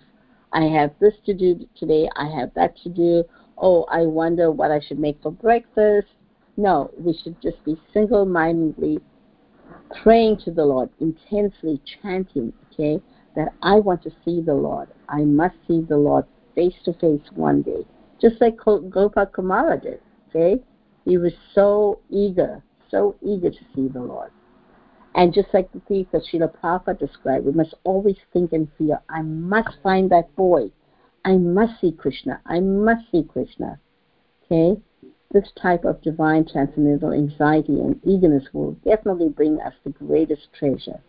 I 0.53 0.65
have 0.65 0.93
this 1.01 1.15
to 1.27 1.35
do 1.35 1.67
today, 1.77 2.09
I 2.17 2.29
have 2.39 2.53
that 2.55 2.77
to 2.83 2.89
do, 2.89 3.25
oh, 3.59 3.85
I 3.85 4.03
wonder 4.03 4.51
what 4.51 4.71
I 4.71 4.81
should 4.81 4.99
make 4.99 5.23
for 5.23 5.31
breakfast. 5.31 6.09
No, 6.57 6.91
we 6.99 7.19
should 7.23 7.41
just 7.41 7.65
be 7.65 7.81
single 7.93 8.27
mindedly 8.27 9.01
praying 10.03 10.39
to 10.45 10.51
the 10.51 10.65
Lord, 10.65 10.91
intensely 11.01 11.81
chanting, 12.03 12.53
okay, 12.73 13.03
that 13.37 13.49
I 13.63 13.77
want 13.77 14.03
to 14.03 14.11
see 14.25 14.41
the 14.41 14.55
Lord. 14.55 14.89
I 15.09 15.23
must 15.23 15.55
see 15.67 15.81
the 15.81 15.97
Lord 15.97 16.27
face 16.55 16.75
to 16.85 16.93
face 16.95 17.23
one 17.35 17.63
day, 17.63 17.87
just 18.21 18.41
like 18.41 18.57
Gopa 18.57 19.27
Kumara 19.27 19.83
did. 19.83 20.01
Okay, 20.29 20.63
he 21.05 21.19
was 21.19 21.33
so 21.55 22.01
eager, 22.11 22.63
so 22.93 23.17
eager 23.23 23.51
to 23.51 23.65
see 23.75 23.89
the 23.89 24.01
Lord. 24.01 24.31
And 25.15 25.35
just 25.35 25.49
like 25.53 25.73
the 25.73 25.81
thief 25.81 26.07
that 26.13 26.23
Srila 26.23 26.55
Prabhupada 26.57 26.99
described, 26.99 27.45
we 27.45 27.53
must 27.53 27.75
always 27.85 28.17
think 28.33 28.53
and 28.53 28.69
feel, 28.79 29.03
I 29.11 29.23
must 29.23 29.77
find 29.83 30.11
that 30.11 30.35
boy. 30.37 30.71
I 31.25 31.37
must 31.37 31.81
see 31.81 31.93
Krishna. 31.93 32.41
I 32.47 32.61
must 32.61 33.11
see 33.11 33.25
Krishna. 33.25 33.79
Okay? 34.45 34.81
This 35.33 35.51
type 35.61 35.85
of 35.85 36.03
divine 36.03 36.47
transcendental 36.47 37.13
anxiety 37.13 37.81
and 37.81 38.01
eagerness 38.05 38.45
will 38.53 38.73
definitely 38.85 39.29
bring 39.29 39.61
us 39.61 39.75
the 39.83 39.91
greatest 39.91 40.49
treasure 40.59 41.01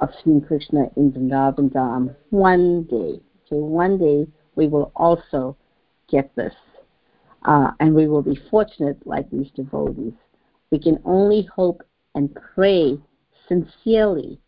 of 0.00 0.10
seeing 0.22 0.40
Krishna 0.40 0.90
in 0.96 1.10
Vrindavan 1.10 1.70
Dham 1.70 2.14
one 2.30 2.84
day. 2.84 3.20
Okay, 3.46 3.60
one 3.60 3.98
day 3.98 4.28
we 4.54 4.68
will 4.68 4.92
also 4.94 5.56
get 6.08 6.34
this. 6.36 6.54
Uh, 7.44 7.72
and 7.80 7.94
we 7.94 8.06
will 8.06 8.22
be 8.22 8.38
fortunate 8.50 9.04
like 9.06 9.28
these 9.30 9.50
devotees. 9.56 10.12
We 10.70 10.78
can 10.78 11.00
only 11.04 11.48
hope 11.54 11.82
and 12.14 12.36
pray 12.54 12.98
sincerely 13.48 14.40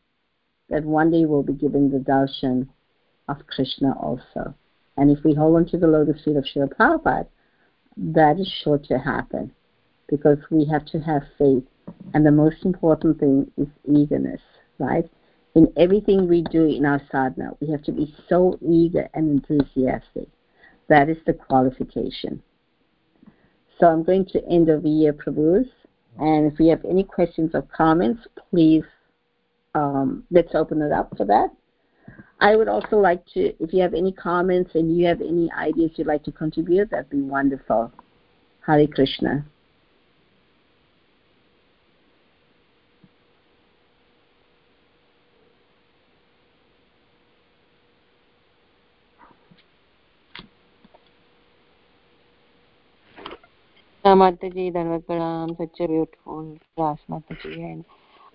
that 0.68 0.84
one 0.84 1.10
day 1.10 1.24
we'll 1.24 1.42
be 1.42 1.52
given 1.52 1.90
the 1.90 1.98
darshan 1.98 2.68
of 3.28 3.46
Krishna 3.46 3.94
also. 3.98 4.54
And 4.96 5.10
if 5.10 5.24
we 5.24 5.34
hold 5.34 5.56
on 5.56 5.66
to 5.66 5.78
the 5.78 5.86
lotus 5.86 6.22
feet 6.24 6.36
of 6.36 6.44
Srila 6.44 6.74
Prabhupada, 6.74 7.26
that 7.96 8.38
is 8.38 8.50
sure 8.62 8.78
to 8.78 8.98
happen 8.98 9.52
because 10.08 10.38
we 10.50 10.64
have 10.66 10.84
to 10.86 11.00
have 11.00 11.22
faith. 11.38 11.64
And 12.14 12.24
the 12.24 12.30
most 12.30 12.64
important 12.64 13.18
thing 13.18 13.50
is 13.56 13.68
eagerness, 13.84 14.40
right? 14.78 15.08
In 15.54 15.72
everything 15.76 16.28
we 16.28 16.42
do 16.42 16.64
in 16.64 16.86
our 16.86 17.00
sadhana, 17.10 17.52
we 17.60 17.70
have 17.70 17.82
to 17.84 17.92
be 17.92 18.14
so 18.28 18.58
eager 18.62 19.08
and 19.14 19.30
enthusiastic. 19.30 20.28
That 20.88 21.08
is 21.08 21.18
the 21.26 21.34
qualification. 21.34 22.42
So 23.78 23.86
I'm 23.86 24.02
going 24.02 24.26
to 24.26 24.46
end 24.48 24.70
over 24.70 24.86
here, 24.86 25.12
Prabhus. 25.12 25.68
And 26.18 26.52
if 26.52 26.60
you 26.60 26.70
have 26.70 26.84
any 26.84 27.04
questions 27.04 27.52
or 27.54 27.62
comments, 27.62 28.20
please 28.50 28.84
um, 29.74 30.24
let's 30.30 30.54
open 30.54 30.82
it 30.82 30.92
up 30.92 31.16
for 31.16 31.24
that. 31.26 31.48
I 32.40 32.56
would 32.56 32.68
also 32.68 32.96
like 32.96 33.24
to, 33.34 33.54
if 33.62 33.72
you 33.72 33.80
have 33.82 33.94
any 33.94 34.12
comments 34.12 34.72
and 34.74 34.96
you 34.96 35.06
have 35.06 35.20
any 35.20 35.50
ideas 35.52 35.92
you'd 35.94 36.08
like 36.08 36.24
to 36.24 36.32
contribute, 36.32 36.90
that'd 36.90 37.08
be 37.08 37.22
wonderful. 37.22 37.92
Hare 38.66 38.86
Krishna. 38.86 39.44
Mataji, 54.14 54.72
Dandavat 54.72 55.04
Pranam, 55.04 55.56
such 55.56 55.80
a 55.80 55.88
beautiful 55.88 56.58
class, 56.76 56.98
Mataji. 57.10 57.58
And 57.72 57.84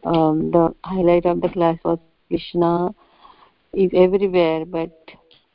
um, 0.04 0.52
the 0.52 0.76
highlight 0.84 1.26
of 1.26 1.42
the 1.42 1.50
class 1.50 1.78
was 1.84 2.00
Krishna 2.28 2.90
is 3.74 3.92
everywhere, 3.94 4.66
but 4.66 4.92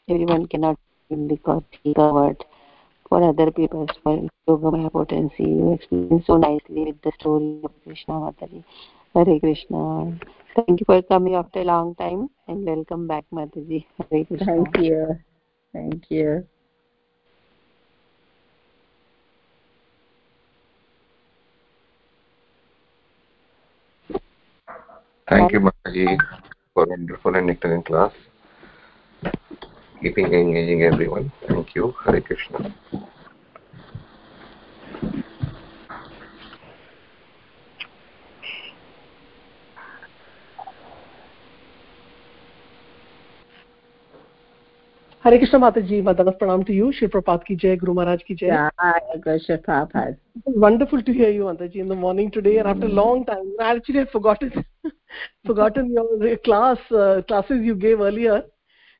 everyone 0.08 0.46
cannot 0.46 0.78
because 1.26 1.62
he 1.82 1.94
covered 1.94 2.44
for 3.08 3.22
other 3.22 3.50
people's 3.50 3.90
for 4.02 4.26
yoga 4.48 4.90
potency. 4.90 5.44
You 5.44 5.74
explained 5.74 6.24
so 6.26 6.36
nicely 6.36 6.84
with 6.86 7.02
the 7.02 7.12
story 7.20 7.60
of 7.64 7.72
Krishna 7.84 8.14
Mataji. 8.14 8.64
Hare 9.14 9.40
Krishna. 9.40 10.18
Thank 10.56 10.80
you 10.80 10.86
for 10.86 11.02
coming 11.02 11.34
after 11.34 11.60
a 11.60 11.64
long 11.64 11.94
time 11.96 12.30
and 12.48 12.64
welcome 12.64 13.06
back, 13.06 13.24
Mataji. 13.32 13.84
Hare 14.10 14.24
Krishna. 14.24 14.46
Thank 14.46 14.78
you. 14.78 15.18
Thank 15.72 16.10
you. 16.10 16.46
Thank 25.32 25.52
you, 25.52 25.60
Mataji, 25.60 26.18
for 26.74 26.84
wonderful 26.84 27.34
and 27.34 27.48
excellent 27.48 27.86
class. 27.86 28.12
Keeping 30.02 30.26
engaging 30.26 30.82
everyone. 30.82 31.32
Thank 31.48 31.74
you. 31.74 31.94
Hari 32.04 32.20
Krishna. 32.20 32.74
Hare 45.24 45.38
Krishna 45.38 45.60
Mataji, 45.60 46.02
Dandavat 46.02 46.36
Pranam 46.36 46.66
to 46.66 46.72
you. 46.72 46.92
Shri 46.92 47.06
Prabhupada 47.06 47.46
ki 47.46 47.54
jai, 47.54 47.76
Guru 47.76 47.94
Maharaj 47.94 48.22
ki 48.26 48.34
jai. 48.34 48.46
Yeah, 48.46 48.70
Shri 49.38 49.56
Prabhupada. 49.56 50.16
Wonderful 50.46 51.00
to 51.00 51.12
hear 51.12 51.30
you, 51.30 51.42
Mataji, 51.42 51.76
in 51.76 51.86
the 51.86 51.94
morning 51.94 52.28
today 52.28 52.56
and 52.56 52.66
after 52.66 52.86
a 52.86 52.88
long 52.88 53.24
time. 53.24 53.52
I 53.60 53.76
actually 53.76 54.00
had 54.00 54.10
forgotten, 54.10 54.64
forgotten 55.46 55.92
your 55.92 56.36
class, 56.38 56.76
uh, 56.90 57.22
classes 57.28 57.60
you 57.62 57.76
gave 57.76 58.00
earlier. 58.00 58.42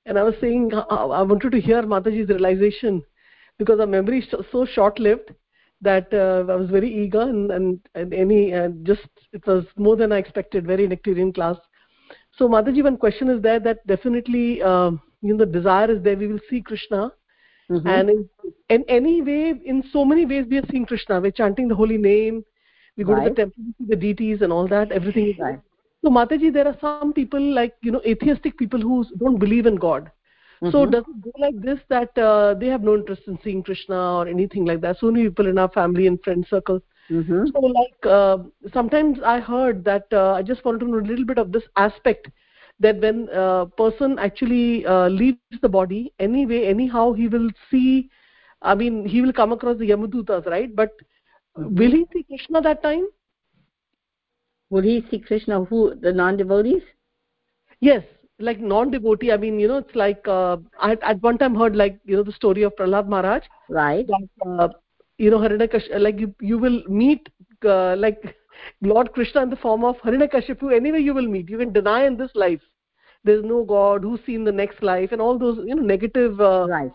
And 0.07 0.17
I 0.17 0.23
was 0.23 0.35
saying, 0.41 0.71
I 0.73 1.23
wanted 1.23 1.51
to 1.51 1.61
hear 1.61 1.83
Mataji's 1.83 2.29
realization 2.29 3.03
because 3.59 3.81
our 3.81 3.87
memory 3.89 4.21
is 4.21 4.47
so 4.53 4.65
short-lived 4.65 5.35
that 5.81 6.07
uh, 6.15 6.53
I 6.53 6.55
was 6.55 6.71
very 6.71 7.05
eager 7.05 7.23
and, 7.23 7.51
and, 7.51 7.81
and 7.97 8.15
any, 8.15 8.55
uh, 8.55 8.69
just, 8.85 9.09
it 9.33 9.45
was 9.45 9.65
more 9.77 9.97
than 9.97 10.13
I 10.13 10.19
expected, 10.19 10.69
very 10.69 10.87
nectarian 10.87 11.35
class. 11.35 11.57
So 12.37 12.49
Mataji, 12.49 12.85
one 12.85 12.97
question 12.97 13.29
is 13.29 13.43
there 13.43 13.59
that 13.59 13.85
definitely, 13.89 14.63
uh, 14.63 14.93
you 15.23 15.35
know 15.35 15.45
the 15.45 15.51
desire 15.51 15.91
is 15.91 16.03
there 16.03 16.17
we 16.17 16.27
will 16.27 16.47
see 16.51 16.61
krishna. 16.61 17.11
Mm-hmm. 17.71 17.87
and 17.89 18.11
in, 18.11 18.29
in 18.69 18.85
any 18.89 19.23
way 19.23 19.55
in 19.65 19.83
so 19.93 20.05
many 20.05 20.27
ways 20.27 20.47
we 20.51 20.59
are 20.59 20.67
seeing 20.71 20.85
krishna. 20.85 21.21
We're 21.21 21.31
chanting 21.31 21.69
the 21.69 21.75
holy 21.75 21.97
name. 21.97 22.45
We 22.97 23.05
go 23.05 23.15
right. 23.15 23.25
to 23.25 23.31
the 23.31 23.37
temple 23.37 23.63
see 23.79 23.87
the 23.89 23.97
deities 23.97 24.43
and 24.43 24.53
all 24.53 24.67
that 24.69 24.93
everything 24.93 25.29
is 25.31 25.39
right. 25.39 25.61
So 26.05 26.11
mataji 26.11 26.53
there 26.53 26.67
are 26.67 26.77
some 26.81 27.13
people 27.13 27.41
like 27.41 27.77
you 27.81 27.93
know 27.93 28.03
atheistic 28.05 28.59
people 28.59 28.81
who 28.81 29.05
don't 29.19 29.39
believe 29.39 29.67
in 29.67 29.77
god. 29.77 30.11
Mm-hmm. 30.63 30.71
so 30.73 30.87
does 30.87 31.05
it 31.09 31.23
go 31.23 31.33
like 31.45 31.61
this 31.61 31.79
that 31.89 32.19
uh, 32.19 32.55
they 32.55 32.67
have 32.67 32.83
no 32.83 32.95
interest 32.95 33.23
in 33.27 33.39
seeing 33.43 33.63
krishna 33.63 34.01
or 34.19 34.29
anything 34.29 34.65
like 34.65 34.81
that? 34.83 34.99
So 34.99 35.11
many 35.11 35.29
people 35.29 35.49
in 35.49 35.59
our 35.59 35.71
family 35.71 36.07
and 36.07 36.23
friend 36.23 36.47
circle. 36.49 36.83
Mm-hmm. 37.11 37.47
so 37.53 37.61
like 37.61 38.07
uh, 38.07 38.39
sometimes 38.73 39.19
i 39.31 39.41
heard 39.41 39.85
that 39.85 40.07
uh, 40.13 40.35
i 40.35 40.43
just 40.51 40.65
wanted 40.65 40.81
to 40.81 40.91
know 40.91 40.99
a 40.99 41.09
little 41.09 41.25
bit 41.25 41.37
of 41.37 41.51
this 41.51 41.65
aspect 41.77 42.29
that 42.81 43.01
when 43.01 43.29
a 43.33 43.67
person 43.77 44.19
actually 44.19 44.85
uh, 44.87 45.09
leaves 45.09 45.39
the 45.61 45.69
body 45.69 46.13
anyway 46.19 46.65
anyhow 46.67 47.13
he 47.13 47.29
will 47.29 47.49
see 47.71 48.11
i 48.63 48.75
mean 48.75 49.05
he 49.07 49.23
will 49.23 49.33
come 49.33 49.53
across 49.53 49.79
the 49.79 49.89
yamadutas 49.89 50.47
right? 50.47 50.75
But 50.75 50.91
will 51.57 51.91
he 51.91 52.07
see 52.13 52.23
krishna 52.25 52.61
that 52.63 52.83
time? 52.83 53.07
Will 54.71 54.83
he 54.83 55.05
see 55.11 55.19
krishna 55.19 55.65
who 55.65 55.95
the 56.01 56.13
non 56.13 56.37
devotees 56.37 56.83
yes 57.81 58.03
like 58.39 58.61
non 58.61 58.91
devotee 58.91 59.33
i 59.33 59.37
mean 59.37 59.59
you 59.59 59.69
know 59.69 59.79
it's 59.79 59.95
like 59.95 60.27
uh, 60.27 60.57
i 60.81 60.93
at 61.03 61.23
one 61.23 61.39
time 61.39 61.55
heard 61.55 61.77
like 61.77 61.99
you 62.05 62.17
know 62.17 62.23
the 62.23 62.33
story 62.33 62.63
of 62.63 62.75
prahlad 62.77 63.09
maharaj. 63.09 63.43
Right. 63.69 64.07
That, 64.07 64.29
uh, 64.47 64.69
you 65.19 65.31
know 65.31 65.39
hiranyakash 65.39 65.89
like 66.01 66.19
you, 66.19 66.35
you 66.41 66.59
will 66.59 66.83
meet 66.89 67.29
uh, 67.65 67.97
like 67.97 68.37
lord 68.81 69.13
krishna 69.13 69.43
in 69.43 69.51
the 69.51 69.57
form 69.57 69.85
of 69.85 69.97
hiranyakashipu 70.05 70.75
anyway 70.75 71.01
you 71.01 71.15
will 71.15 71.29
meet. 71.29 71.49
You 71.49 71.59
can 71.59 71.73
deny 71.73 72.05
in 72.05 72.17
this 72.17 72.31
life. 72.35 72.61
There's 73.25 73.45
no 73.45 73.65
god 73.65 74.03
who's 74.03 74.21
seen 74.27 74.45
the 74.45 74.53
next 74.53 74.83
life 74.83 75.13
and 75.13 75.21
all 75.21 75.39
those 75.39 75.59
you 75.65 75.75
know 75.75 75.83
negative 75.83 76.41
uh, 76.41 76.67
right. 76.69 76.93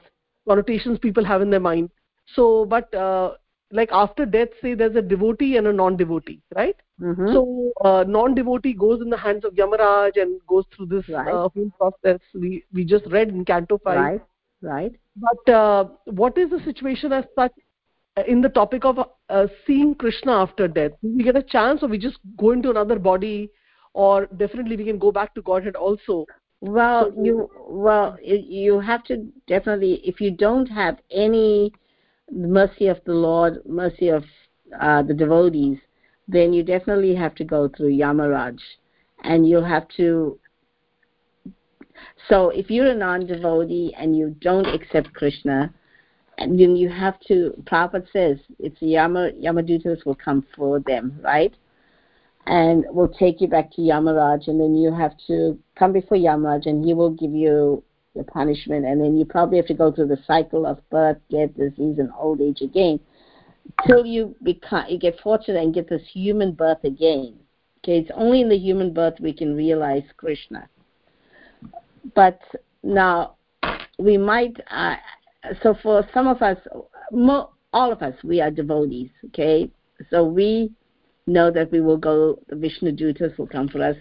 connotations 0.47 0.99
people 0.99 1.25
have 1.25 1.41
in 1.41 1.49
their 1.49 1.59
mind. 1.59 1.89
So 2.35 2.65
but 2.65 2.93
uh, 2.93 3.33
like 3.71 3.89
after 3.91 4.25
death 4.25 4.49
say 4.61 4.73
there's 4.73 4.95
a 4.95 5.01
devotee 5.01 5.57
and 5.57 5.67
a 5.67 5.73
non-devotee 5.73 6.41
right? 6.55 6.75
Mm-hmm. 7.01 7.31
so 7.33 7.71
uh, 7.83 8.03
non-devotee 8.07 8.73
goes 8.73 9.01
in 9.01 9.09
the 9.09 9.17
hands 9.17 9.45
of 9.45 9.53
yamaraj 9.53 10.19
and 10.21 10.39
goes 10.47 10.65
through 10.75 10.87
this 10.87 11.07
right. 11.09 11.27
uh, 11.27 11.49
whole 11.49 11.71
process 11.77 12.19
we 12.33 12.63
we 12.73 12.85
just 12.85 13.05
read 13.07 13.29
in 13.29 13.45
canto 13.45 13.77
5 13.77 13.97
right. 13.97 14.21
Right. 14.61 14.91
But 15.15 15.53
uh, 15.53 15.85
what 16.05 16.37
is 16.37 16.49
the 16.49 16.59
situation 16.63 17.13
as 17.13 17.25
such 17.35 17.51
uh, 18.17 18.23
in 18.27 18.41
the 18.41 18.49
topic 18.49 18.85
of 18.85 18.97
uh, 19.29 19.47
seeing 19.65 19.93
krishna 19.95 20.31
after 20.31 20.67
death 20.67 20.91
we 21.01 21.23
get 21.23 21.35
a 21.35 21.43
chance 21.43 21.83
or 21.83 21.87
we 21.87 21.97
just 21.97 22.17
go 22.37 22.51
into 22.51 22.69
another 22.69 22.97
body 22.97 23.49
or 23.97 24.27
definitely 24.37 24.77
we 24.77 24.85
can 24.85 24.99
go 24.99 25.11
back 25.11 25.33
to 25.33 25.41
godhead 25.41 25.75
also. 25.75 26.25
Well 26.61 27.11
so, 27.15 27.23
you 27.23 27.49
well 27.67 28.17
you 28.21 28.79
have 28.79 29.03
to 29.05 29.27
definitely 29.47 30.01
if 30.03 30.21
you 30.21 30.31
don't 30.31 30.67
have 30.67 30.99
any 31.11 31.71
mercy 32.31 32.87
of 32.87 32.99
the 33.05 33.13
lord 33.13 33.59
mercy 33.65 34.09
of 34.09 34.23
uh, 34.79 35.01
the 35.01 35.13
devotees 35.13 35.77
then 36.27 36.53
you 36.53 36.63
definitely 36.63 37.15
have 37.15 37.35
to 37.35 37.45
go 37.45 37.69
through 37.69 37.91
yamaraj 37.91 38.59
and 39.23 39.47
you'll 39.47 39.71
have 39.75 39.87
to 39.97 40.39
so 42.27 42.49
if 42.49 42.69
you're 42.69 42.91
a 42.91 42.95
non-devotee 42.95 43.93
and 43.97 44.17
you 44.17 44.35
don't 44.41 44.67
accept 44.67 45.13
krishna 45.13 45.73
and 46.37 46.59
then 46.59 46.75
you 46.75 46.89
have 46.89 47.19
to 47.21 47.53
Prabhupada 47.63 48.07
says 48.11 48.37
it's 48.59 48.81
Yama 48.81 49.31
Yamadutas 49.31 50.05
will 50.05 50.15
come 50.15 50.45
for 50.55 50.79
them, 50.79 51.19
right? 51.23 51.53
and 52.47 52.85
will 52.89 53.09
take 53.09 53.41
you 53.41 53.47
back 53.47 53.71
to 53.73 53.81
Yamaraj, 53.81 54.47
and 54.47 54.59
then 54.59 54.73
you 54.73 54.93
have 54.93 55.11
to 55.27 55.59
come 55.77 55.91
before 55.91 56.17
Yamaraj, 56.17 56.65
and 56.65 56.83
he 56.83 56.93
will 56.93 57.09
give 57.09 57.31
you 57.31 57.83
your 58.15 58.23
punishment, 58.23 58.85
and 58.85 59.01
then 59.01 59.17
you 59.17 59.25
probably 59.25 59.57
have 59.57 59.67
to 59.67 59.73
go 59.73 59.91
through 59.91 60.07
the 60.07 60.23
cycle 60.25 60.65
of 60.65 60.79
birth, 60.89 61.17
death, 61.29 61.49
disease, 61.57 61.99
and 61.99 62.09
old 62.17 62.39
age 62.39 62.61
again, 62.61 62.99
till 63.85 64.05
you 64.05 64.33
become 64.43 64.85
you 64.87 64.97
get 64.97 65.19
fortunate 65.19 65.61
and 65.61 65.73
get 65.73 65.89
this 65.89 66.01
human 66.11 66.53
birth 66.53 66.83
again. 66.85 67.37
Okay, 67.79 67.99
it's 67.99 68.11
only 68.15 68.41
in 68.41 68.49
the 68.49 68.57
human 68.57 68.93
birth 68.93 69.15
we 69.19 69.33
can 69.33 69.53
realize 69.53 70.03
Krishna. 70.15 70.69
But 72.15 72.39
now 72.81 73.35
we 73.99 74.17
might. 74.17 74.57
Uh, 74.71 74.95
so 75.61 75.75
for 75.81 76.07
some 76.13 76.27
of 76.27 76.41
us, 76.41 76.57
all 77.73 77.91
of 77.91 78.01
us, 78.01 78.13
we 78.23 78.41
are 78.41 78.51
devotees. 78.51 79.09
Okay, 79.27 79.69
so 80.09 80.23
we 80.23 80.71
know 81.25 81.51
that 81.51 81.71
we 81.71 81.81
will 81.81 81.97
go. 81.97 82.39
The 82.47 82.55
Vishnu 82.55 82.91
Dutas 82.91 83.37
will 83.37 83.47
come 83.47 83.67
for 83.67 83.83
us, 83.83 83.95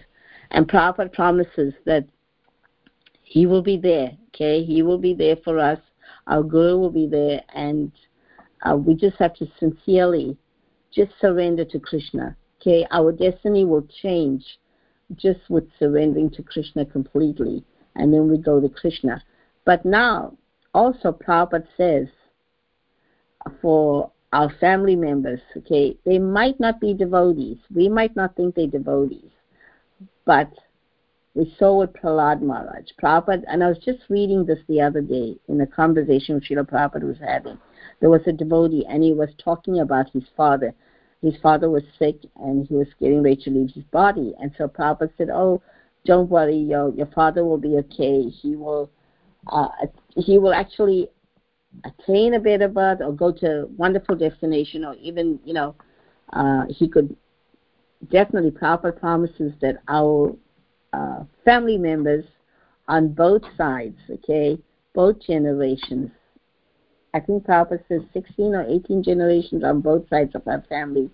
and 0.51 0.67
Prabhupada 0.67 1.13
promises 1.13 1.73
that 1.85 2.05
he 3.23 3.45
will 3.45 3.61
be 3.61 3.77
there. 3.77 4.11
Okay, 4.29 4.63
he 4.63 4.81
will 4.81 4.97
be 4.97 5.13
there 5.13 5.37
for 5.43 5.59
us. 5.59 5.79
Our 6.27 6.43
Guru 6.43 6.77
will 6.77 6.91
be 6.91 7.07
there, 7.07 7.41
and 7.53 7.91
uh, 8.63 8.75
we 8.75 8.95
just 8.95 9.17
have 9.17 9.35
to 9.35 9.47
sincerely 9.59 10.37
just 10.93 11.11
surrender 11.21 11.65
to 11.65 11.79
Krishna. 11.79 12.35
Okay, 12.61 12.85
our 12.91 13.11
destiny 13.11 13.65
will 13.65 13.87
change 14.01 14.43
just 15.15 15.39
with 15.49 15.65
surrendering 15.79 16.29
to 16.31 16.43
Krishna 16.43 16.85
completely, 16.85 17.63
and 17.95 18.13
then 18.13 18.29
we 18.29 18.37
go 18.37 18.59
to 18.59 18.69
Krishna. 18.69 19.23
But 19.65 19.85
now, 19.85 20.37
also 20.77 21.11
Prabhupada 21.11 21.65
says 21.75 22.07
for 23.61 24.11
our 24.31 24.49
family 24.59 24.95
members, 24.95 25.39
okay, 25.57 25.97
they 26.05 26.19
might 26.19 26.59
not 26.59 26.79
be 26.79 26.93
devotees. 26.93 27.57
We 27.73 27.89
might 27.89 28.15
not 28.15 28.35
think 28.35 28.53
they're 28.53 28.67
devotees, 28.67 29.31
but 30.25 30.51
we 31.33 31.51
saw 31.57 31.79
with 31.79 31.93
Prahlad 31.93 32.41
Maharaj. 32.41 32.85
Prabhupada, 33.01 33.43
and 33.47 33.63
I 33.63 33.69
was 33.69 33.79
just 33.79 34.01
reading 34.09 34.45
this 34.45 34.59
the 34.67 34.81
other 34.81 35.01
day 35.01 35.35
in 35.47 35.59
a 35.61 35.67
conversation 35.67 36.35
with 36.35 36.43
Srila 36.43 36.69
Prabhupada 36.69 37.03
was 37.03 37.17
having. 37.19 37.57
There 37.99 38.11
was 38.11 38.21
a 38.27 38.31
devotee, 38.31 38.85
and 38.87 39.03
he 39.03 39.13
was 39.13 39.29
talking 39.43 39.79
about 39.79 40.11
his 40.11 40.25
father. 40.35 40.75
His 41.23 41.35
father 41.41 41.71
was 41.71 41.83
sick, 41.97 42.17
and 42.35 42.67
he 42.67 42.75
was 42.75 42.87
getting 42.99 43.23
ready 43.23 43.41
to 43.43 43.49
leave 43.49 43.71
his 43.73 43.83
body. 43.85 44.35
And 44.39 44.51
so 44.57 44.67
Prabhupada 44.67 45.09
said, 45.17 45.29
"Oh, 45.31 45.61
don't 46.05 46.29
worry, 46.29 46.57
your 46.57 46.93
your 46.93 47.07
father 47.07 47.43
will 47.43 47.57
be 47.57 47.77
okay. 47.77 48.29
He 48.29 48.55
will, 48.55 48.91
uh, 49.47 49.69
he 50.17 50.37
will 50.37 50.53
actually 50.53 51.09
attain 51.85 52.33
a 52.33 52.39
bit 52.39 52.61
of 52.61 52.73
birth, 52.73 52.99
or 53.01 53.13
go 53.13 53.31
to 53.31 53.67
wonderful 53.77 54.15
destination, 54.15 54.83
or 54.83 54.95
even, 54.95 55.39
you 55.45 55.53
know, 55.53 55.75
uh, 56.33 56.65
he 56.69 56.87
could." 56.87 57.15
Definitely, 58.11 58.51
Prabhupada 58.51 58.99
promises 58.99 59.53
that 59.61 59.77
our 59.87 60.35
uh, 60.93 61.23
family 61.43 61.77
members 61.77 62.25
on 62.87 63.09
both 63.09 63.41
sides, 63.57 63.97
okay, 64.09 64.57
both 64.93 65.19
generations. 65.19 66.11
I 67.13 67.19
think 67.19 67.45
Papa 67.45 67.79
says 67.87 68.01
16 68.13 68.53
or 68.53 68.63
18 68.63 69.03
generations 69.03 69.63
on 69.63 69.81
both 69.81 70.07
sides 70.09 70.35
of 70.35 70.47
our 70.47 70.63
family 70.69 71.09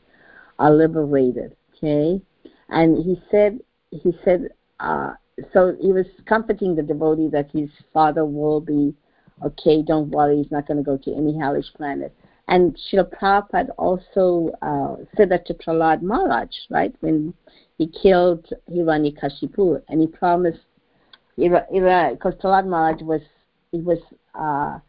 are 0.59 0.71
liberated, 0.71 1.55
okay? 1.75 2.21
And 2.69 2.97
he 2.97 3.21
said, 3.31 3.59
he 3.91 4.13
said, 4.23 4.49
uh, 4.79 5.13
so 5.51 5.75
he 5.81 5.91
was 5.91 6.05
comforting 6.25 6.75
the 6.75 6.83
devotee 6.83 7.29
that 7.29 7.49
his 7.51 7.69
father 7.93 8.25
will 8.25 8.61
be 8.61 8.93
okay, 9.43 9.81
don't 9.81 10.09
worry, 10.09 10.37
he's 10.37 10.51
not 10.51 10.67
going 10.67 10.77
to 10.77 10.83
go 10.83 10.97
to 10.97 11.13
any 11.13 11.37
hellish 11.37 11.71
planet. 11.75 12.15
And 12.47 12.77
Srila 12.77 13.09
Prabhupada 13.13 13.69
also 13.77 14.51
uh, 14.61 15.03
said 15.15 15.29
that 15.29 15.45
to 15.47 15.53
Prahlad 15.53 16.01
Maharaj, 16.01 16.49
right? 16.69 16.93
When 16.99 17.33
he 17.77 17.87
killed 17.87 18.47
Hiranyakashipu, 18.69 19.81
and 19.87 20.01
he 20.01 20.07
promised, 20.07 20.59
because 21.35 22.33
Prahlad 22.35 22.67
Maharaj 22.67 23.01
was, 23.01 23.21
he 23.71 23.79
was, 23.79 23.99
uh, 24.35 24.79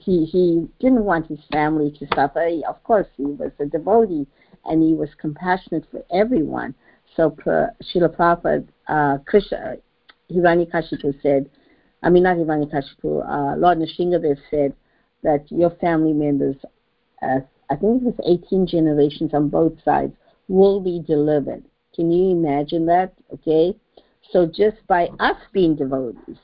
he 0.00 0.24
he 0.24 0.66
didn't 0.80 1.04
want 1.04 1.26
his 1.26 1.38
family 1.52 1.94
to 1.98 2.06
suffer. 2.14 2.48
Of 2.66 2.82
course, 2.82 3.06
he 3.16 3.24
was 3.24 3.52
a 3.60 3.66
devotee, 3.66 4.26
and 4.64 4.82
he 4.82 4.94
was 4.94 5.10
compassionate 5.20 5.84
for 5.90 6.02
everyone. 6.12 6.74
So 7.14 7.30
Srila 7.30 8.16
Prabhupada, 8.16 8.66
uh, 8.88 9.18
Krishna, 9.26 9.76
Hiranyakashipu 10.32 11.20
said, 11.22 11.48
I 12.02 12.10
mean 12.10 12.24
not 12.24 12.36
Hiranyakashipu, 12.36 13.28
uh, 13.28 13.56
Lord 13.56 13.78
Nrsingadev 13.78 14.38
said 14.50 14.74
that 15.22 15.50
your 15.50 15.70
family 15.70 16.12
members, 16.12 16.56
uh, 17.22 17.40
I 17.70 17.76
think 17.76 18.02
it 18.02 18.04
was 18.04 18.42
18 18.46 18.66
generations 18.66 19.32
on 19.34 19.48
both 19.48 19.74
sides, 19.84 20.14
will 20.48 20.80
be 20.80 21.00
delivered. 21.06 21.64
Can 21.94 22.10
you 22.10 22.30
imagine 22.30 22.86
that? 22.86 23.12
Okay? 23.32 23.76
So 24.30 24.46
just 24.46 24.84
by 24.86 25.08
us 25.20 25.36
being 25.52 25.76
devotees, 25.76 26.38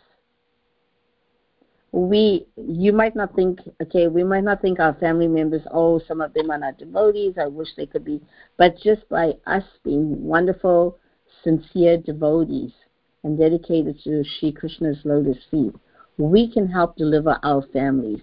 we 1.92 2.46
you 2.56 2.92
might 2.92 3.16
not 3.16 3.34
think 3.34 3.60
okay 3.82 4.08
we 4.08 4.22
might 4.22 4.44
not 4.44 4.60
think 4.60 4.78
our 4.78 4.92
family 4.94 5.26
members 5.26 5.62
oh 5.72 5.98
some 6.06 6.20
of 6.20 6.34
them 6.34 6.50
are 6.50 6.58
not 6.58 6.76
devotees 6.76 7.34
i 7.40 7.46
wish 7.46 7.68
they 7.76 7.86
could 7.86 8.04
be 8.04 8.20
but 8.58 8.76
just 8.76 9.08
by 9.08 9.32
us 9.46 9.64
being 9.84 10.22
wonderful 10.22 10.98
sincere 11.42 11.96
devotees 11.96 12.72
and 13.24 13.38
dedicated 13.38 13.98
to 14.04 14.24
Sri 14.24 14.52
Krishna's 14.52 14.98
lotus 15.04 15.44
feet 15.50 15.74
we 16.16 16.50
can 16.50 16.68
help 16.68 16.96
deliver 16.96 17.38
our 17.42 17.62
families 17.72 18.22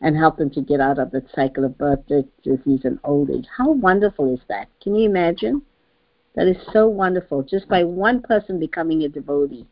and 0.00 0.16
help 0.16 0.36
them 0.36 0.50
to 0.50 0.60
get 0.60 0.80
out 0.80 0.98
of 0.98 1.10
the 1.10 1.24
cycle 1.34 1.64
of 1.64 1.78
birth 1.78 2.06
disease 2.42 2.84
and 2.84 2.98
old 3.04 3.30
age 3.30 3.46
how 3.56 3.70
wonderful 3.72 4.34
is 4.34 4.40
that 4.48 4.68
can 4.80 4.94
you 4.94 5.08
imagine 5.08 5.62
that 6.36 6.46
is 6.46 6.58
so 6.70 6.86
wonderful. 6.86 7.42
Just 7.42 7.66
by 7.66 7.82
one 7.82 8.20
person 8.20 8.60
becoming 8.60 9.02
a 9.02 9.08
devotee, 9.08 9.66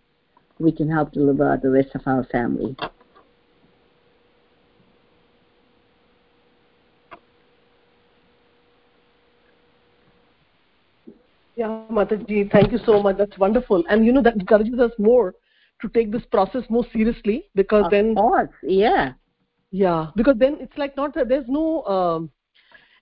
we 0.58 0.72
can 0.72 0.90
help 0.90 1.12
deliver 1.12 1.58
the 1.62 1.70
rest 1.70 1.94
of 1.94 2.00
our 2.06 2.24
family. 2.24 2.74
Yeah, 11.56 11.82
Mataji, 11.90 12.50
thank 12.50 12.72
you 12.72 12.78
so 12.84 13.02
much. 13.02 13.16
That's 13.16 13.38
wonderful. 13.38 13.84
And 13.88 14.04
you 14.04 14.12
know, 14.12 14.22
that 14.22 14.34
encourages 14.34 14.78
us 14.80 14.90
more 14.98 15.34
to 15.82 15.88
take 15.88 16.10
this 16.10 16.24
process 16.30 16.62
more 16.68 16.84
seriously 16.92 17.44
because 17.54 17.84
of 17.86 17.90
then. 17.90 18.14
course, 18.14 18.50
yeah. 18.62 19.12
Yeah, 19.70 20.10
because 20.16 20.36
then 20.38 20.56
it's 20.60 20.76
like 20.76 20.96
not 20.96 21.14
that 21.14 21.28
there's 21.28 21.48
no 21.48 21.82
um, 21.84 22.30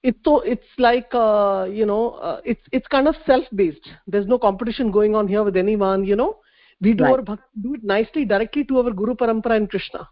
it's 0.03 0.19
so 0.25 0.41
it's 0.41 0.67
like 0.79 1.09
uh, 1.13 1.67
you 1.71 1.85
know 1.87 2.11
uh, 2.13 2.41
it's 2.45 2.63
it's 2.73 2.87
kind 2.89 3.07
of 3.07 3.15
self 3.27 3.45
based 3.55 3.87
there's 4.07 4.27
no 4.27 4.39
competition 4.39 4.91
going 4.91 5.15
on 5.15 5.29
here 5.29 5.43
with 5.43 5.57
anyone 5.57 6.05
you 6.05 6.17
know 6.17 6.39
we 6.81 6.95
do 6.95 7.05
Right. 7.05 7.13
our 7.13 7.23
bhakti, 7.23 7.45
do 7.61 7.75
it 7.75 7.85
nicely 7.85 8.25
directly 8.25 8.65
to 8.65 8.79
our 8.79 8.91
guru 8.91 9.15
parampara 9.15 9.57
and 9.57 9.69
krishna 9.69 10.09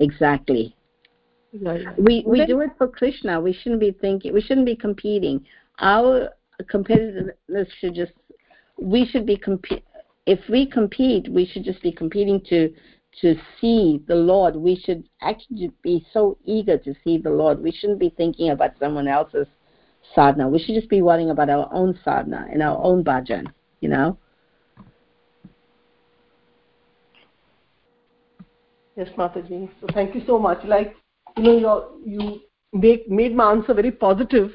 Exactly. 0.00 0.76
yeah. 1.52 1.94
We 1.96 2.24
we 2.26 2.38
Then- 2.40 2.48
do 2.48 2.60
it 2.60 2.70
for 2.76 2.88
Krishna. 2.88 3.40
We 3.40 3.52
shouldn't 3.52 3.80
be 3.80 3.92
thinking. 3.92 4.32
We 4.34 4.40
shouldn't 4.40 4.66
be 4.66 4.74
competing. 4.76 5.44
Our 5.78 6.30
competitiveness 6.64 7.66
should 7.80 7.94
just. 7.94 8.12
We 8.78 9.06
should 9.06 9.26
be 9.26 9.36
compete. 9.36 9.84
If 10.26 10.40
we 10.48 10.66
compete, 10.66 11.28
we 11.30 11.46
should 11.46 11.64
just 11.64 11.82
be 11.82 11.92
competing 11.92 12.40
to 12.48 12.72
to 13.20 13.34
see 13.60 14.02
the 14.08 14.14
Lord. 14.14 14.56
We 14.56 14.76
should 14.76 15.04
actually 15.20 15.70
be 15.82 16.06
so 16.12 16.38
eager 16.44 16.78
to 16.78 16.94
see 17.04 17.18
the 17.18 17.30
Lord. 17.30 17.62
We 17.62 17.72
shouldn't 17.72 17.98
be 17.98 18.10
thinking 18.16 18.50
about 18.50 18.72
someone 18.78 19.08
else's 19.08 19.46
sadhana. 20.14 20.48
We 20.48 20.58
should 20.58 20.74
just 20.74 20.88
be 20.88 21.02
worrying 21.02 21.30
about 21.30 21.50
our 21.50 21.68
own 21.72 21.98
sadhana 22.04 22.46
and 22.50 22.62
our 22.62 22.82
own 22.82 23.04
bhajan. 23.04 23.46
You 23.80 23.88
know. 23.90 24.18
yes 28.96 29.08
mataji 29.16 29.68
so 29.80 29.86
thank 29.94 30.14
you 30.14 30.22
so 30.26 30.38
much 30.38 30.64
like 30.64 30.94
you 31.36 31.42
know 31.42 31.58
you're, 31.58 31.88
you 32.04 32.40
make 32.72 33.08
made 33.08 33.34
my 33.34 33.50
answer 33.50 33.74
very 33.74 33.90
positive 33.90 34.52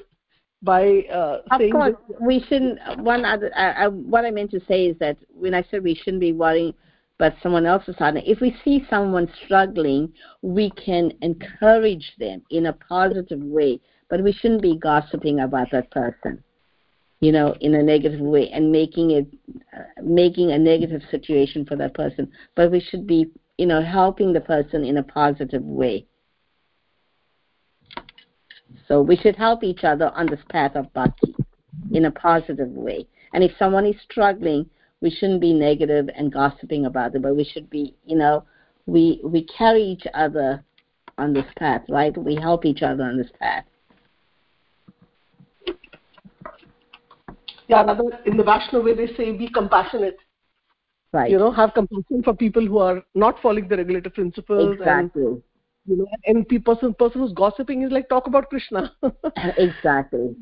by 0.68 1.00
uh, 1.12 1.42
Of 1.50 1.62
course, 1.72 1.96
this. 2.10 2.18
we 2.20 2.44
shouldn't. 2.48 2.78
One 3.00 3.24
other, 3.24 3.50
I, 3.56 3.86
I, 3.86 3.88
what 3.88 4.26
I 4.26 4.32
meant 4.32 4.52
to 4.52 4.60
say 4.68 4.88
is 4.88 5.00
that 5.00 5.18
when 5.34 5.54
I 5.54 5.64
said 5.72 5.82
we 5.82 5.96
shouldn't 5.96 6.20
be 6.20 6.34
worrying 6.34 6.74
about 7.18 7.34
someone 7.42 7.66
else's 7.66 7.96
sadhana, 7.98 8.22
if 8.26 8.42
we 8.42 8.56
see 8.64 8.86
someone 8.90 9.32
struggling, 9.46 10.12
we 10.42 10.70
can 10.72 11.14
encourage 11.22 12.12
them 12.20 12.44
in 12.52 12.68
a 12.68 12.74
positive 12.74 13.40
way, 13.40 13.80
but 14.10 14.22
we 14.22 14.34
shouldn't 14.34 14.62
be 14.62 14.78
gossiping 14.78 15.40
about 15.40 15.72
that 15.72 15.90
person, 15.90 16.44
you 17.22 17.32
know, 17.32 17.56
in 17.62 17.74
a 17.76 17.82
negative 17.82 18.20
way 18.20 18.50
and 18.50 18.70
making 18.70 19.12
it, 19.12 19.26
uh, 19.76 20.02
making 20.04 20.52
a 20.52 20.60
negative 20.60 21.02
situation 21.10 21.66
for 21.66 21.78
that 21.78 21.94
person. 21.94 22.30
But 22.56 22.72
we 22.72 22.82
should 22.82 23.08
be, 23.08 23.32
you 23.58 23.68
know, 23.68 23.82
helping 23.82 24.34
the 24.34 24.42
person 24.42 24.84
in 24.84 24.98
a 24.98 25.04
positive 25.04 25.64
way. 25.64 26.06
So 28.88 29.02
we 29.02 29.18
should 29.18 29.36
help 29.36 29.64
each 29.64 29.84
other 29.84 30.12
on 30.16 30.28
this 30.28 30.40
path 30.50 30.76
of 30.76 30.92
bhakti 30.94 31.36
in 31.92 32.06
a 32.06 32.12
positive 32.12 32.70
way. 32.70 33.08
And 33.34 33.44
if 33.44 33.52
someone 33.60 33.86
is 33.86 33.96
struggling, 34.10 34.70
we 35.02 35.10
shouldn't 35.10 35.42
be 35.42 35.54
negative 35.54 36.10
and 36.16 36.32
gossiping 36.32 36.86
about 36.86 37.16
it, 37.16 37.22
but 37.22 37.36
we 37.36 37.44
should 37.44 37.70
be, 37.70 37.96
you 38.06 38.18
know, 38.18 38.46
we 38.86 39.20
we 39.24 39.46
carry 39.46 39.84
each 39.84 40.06
other 40.14 40.64
on 41.18 41.34
this 41.34 41.46
path, 41.58 41.82
right? 41.90 42.16
We 42.18 42.36
help 42.36 42.66
each 42.66 42.82
other 42.82 43.04
on 43.04 43.18
this 43.18 43.30
path. 43.40 43.66
yeah 47.68 47.84
rather 47.84 48.04
in 48.26 48.38
the 48.38 48.44
vaishnava 48.44 48.84
way 48.86 48.96
they 48.96 49.08
say 49.16 49.32
be 49.32 49.50
compassionate 49.50 50.18
right 51.14 51.32
you 51.32 51.38
know 51.38 51.52
have 51.52 51.74
compassion 51.74 52.24
for 52.24 52.34
people 52.34 52.66
who 52.66 52.78
are 52.78 53.02
not 53.16 53.42
following 53.42 53.68
the 53.68 53.78
regulative 53.78 54.14
principles 54.14 54.74
exactly 54.74 55.42
you 55.88 55.98
know 55.98 56.08
and 56.26 56.48
pe- 56.48 56.60
person 56.60 56.94
person 56.94 57.22
who's 57.22 57.34
gossiping 57.34 57.84
is 57.84 57.92
like 57.92 58.10
talk 58.10 58.28
about 58.28 58.50
krishna. 58.50 58.92
Exactly. 59.58 60.36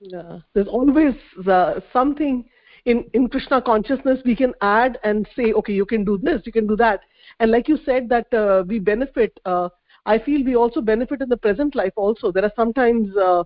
Yeah. 0.00 0.40
There's 0.54 0.68
always 0.68 1.14
uh, 1.46 1.80
something 1.92 2.44
in 2.84 3.04
in 3.14 3.28
krishna 3.28 3.62
consciousness 3.62 4.18
we 4.24 4.34
can 4.34 4.52
add 4.60 4.98
and 5.04 5.28
say 5.36 5.52
okay 5.52 5.72
you 5.72 5.86
can 5.86 6.04
do 6.04 6.18
this 6.18 6.42
you 6.44 6.52
can 6.52 6.66
do 6.66 6.76
that. 6.76 7.00
And 7.38 7.50
like 7.50 7.68
you 7.68 7.78
said 7.84 8.08
that 8.08 8.34
uh, 8.34 8.64
we 8.66 8.78
benefit 8.78 9.38
uh, 9.44 9.68
i 10.04 10.18
feel 10.18 10.44
we 10.44 10.56
also 10.56 10.80
benefit 10.80 11.20
in 11.20 11.28
the 11.28 11.36
present 11.36 11.74
life 11.76 11.92
also. 11.96 12.32
There 12.32 12.44
are 12.44 12.56
sometimes 12.56 13.16
uh, 13.16 13.44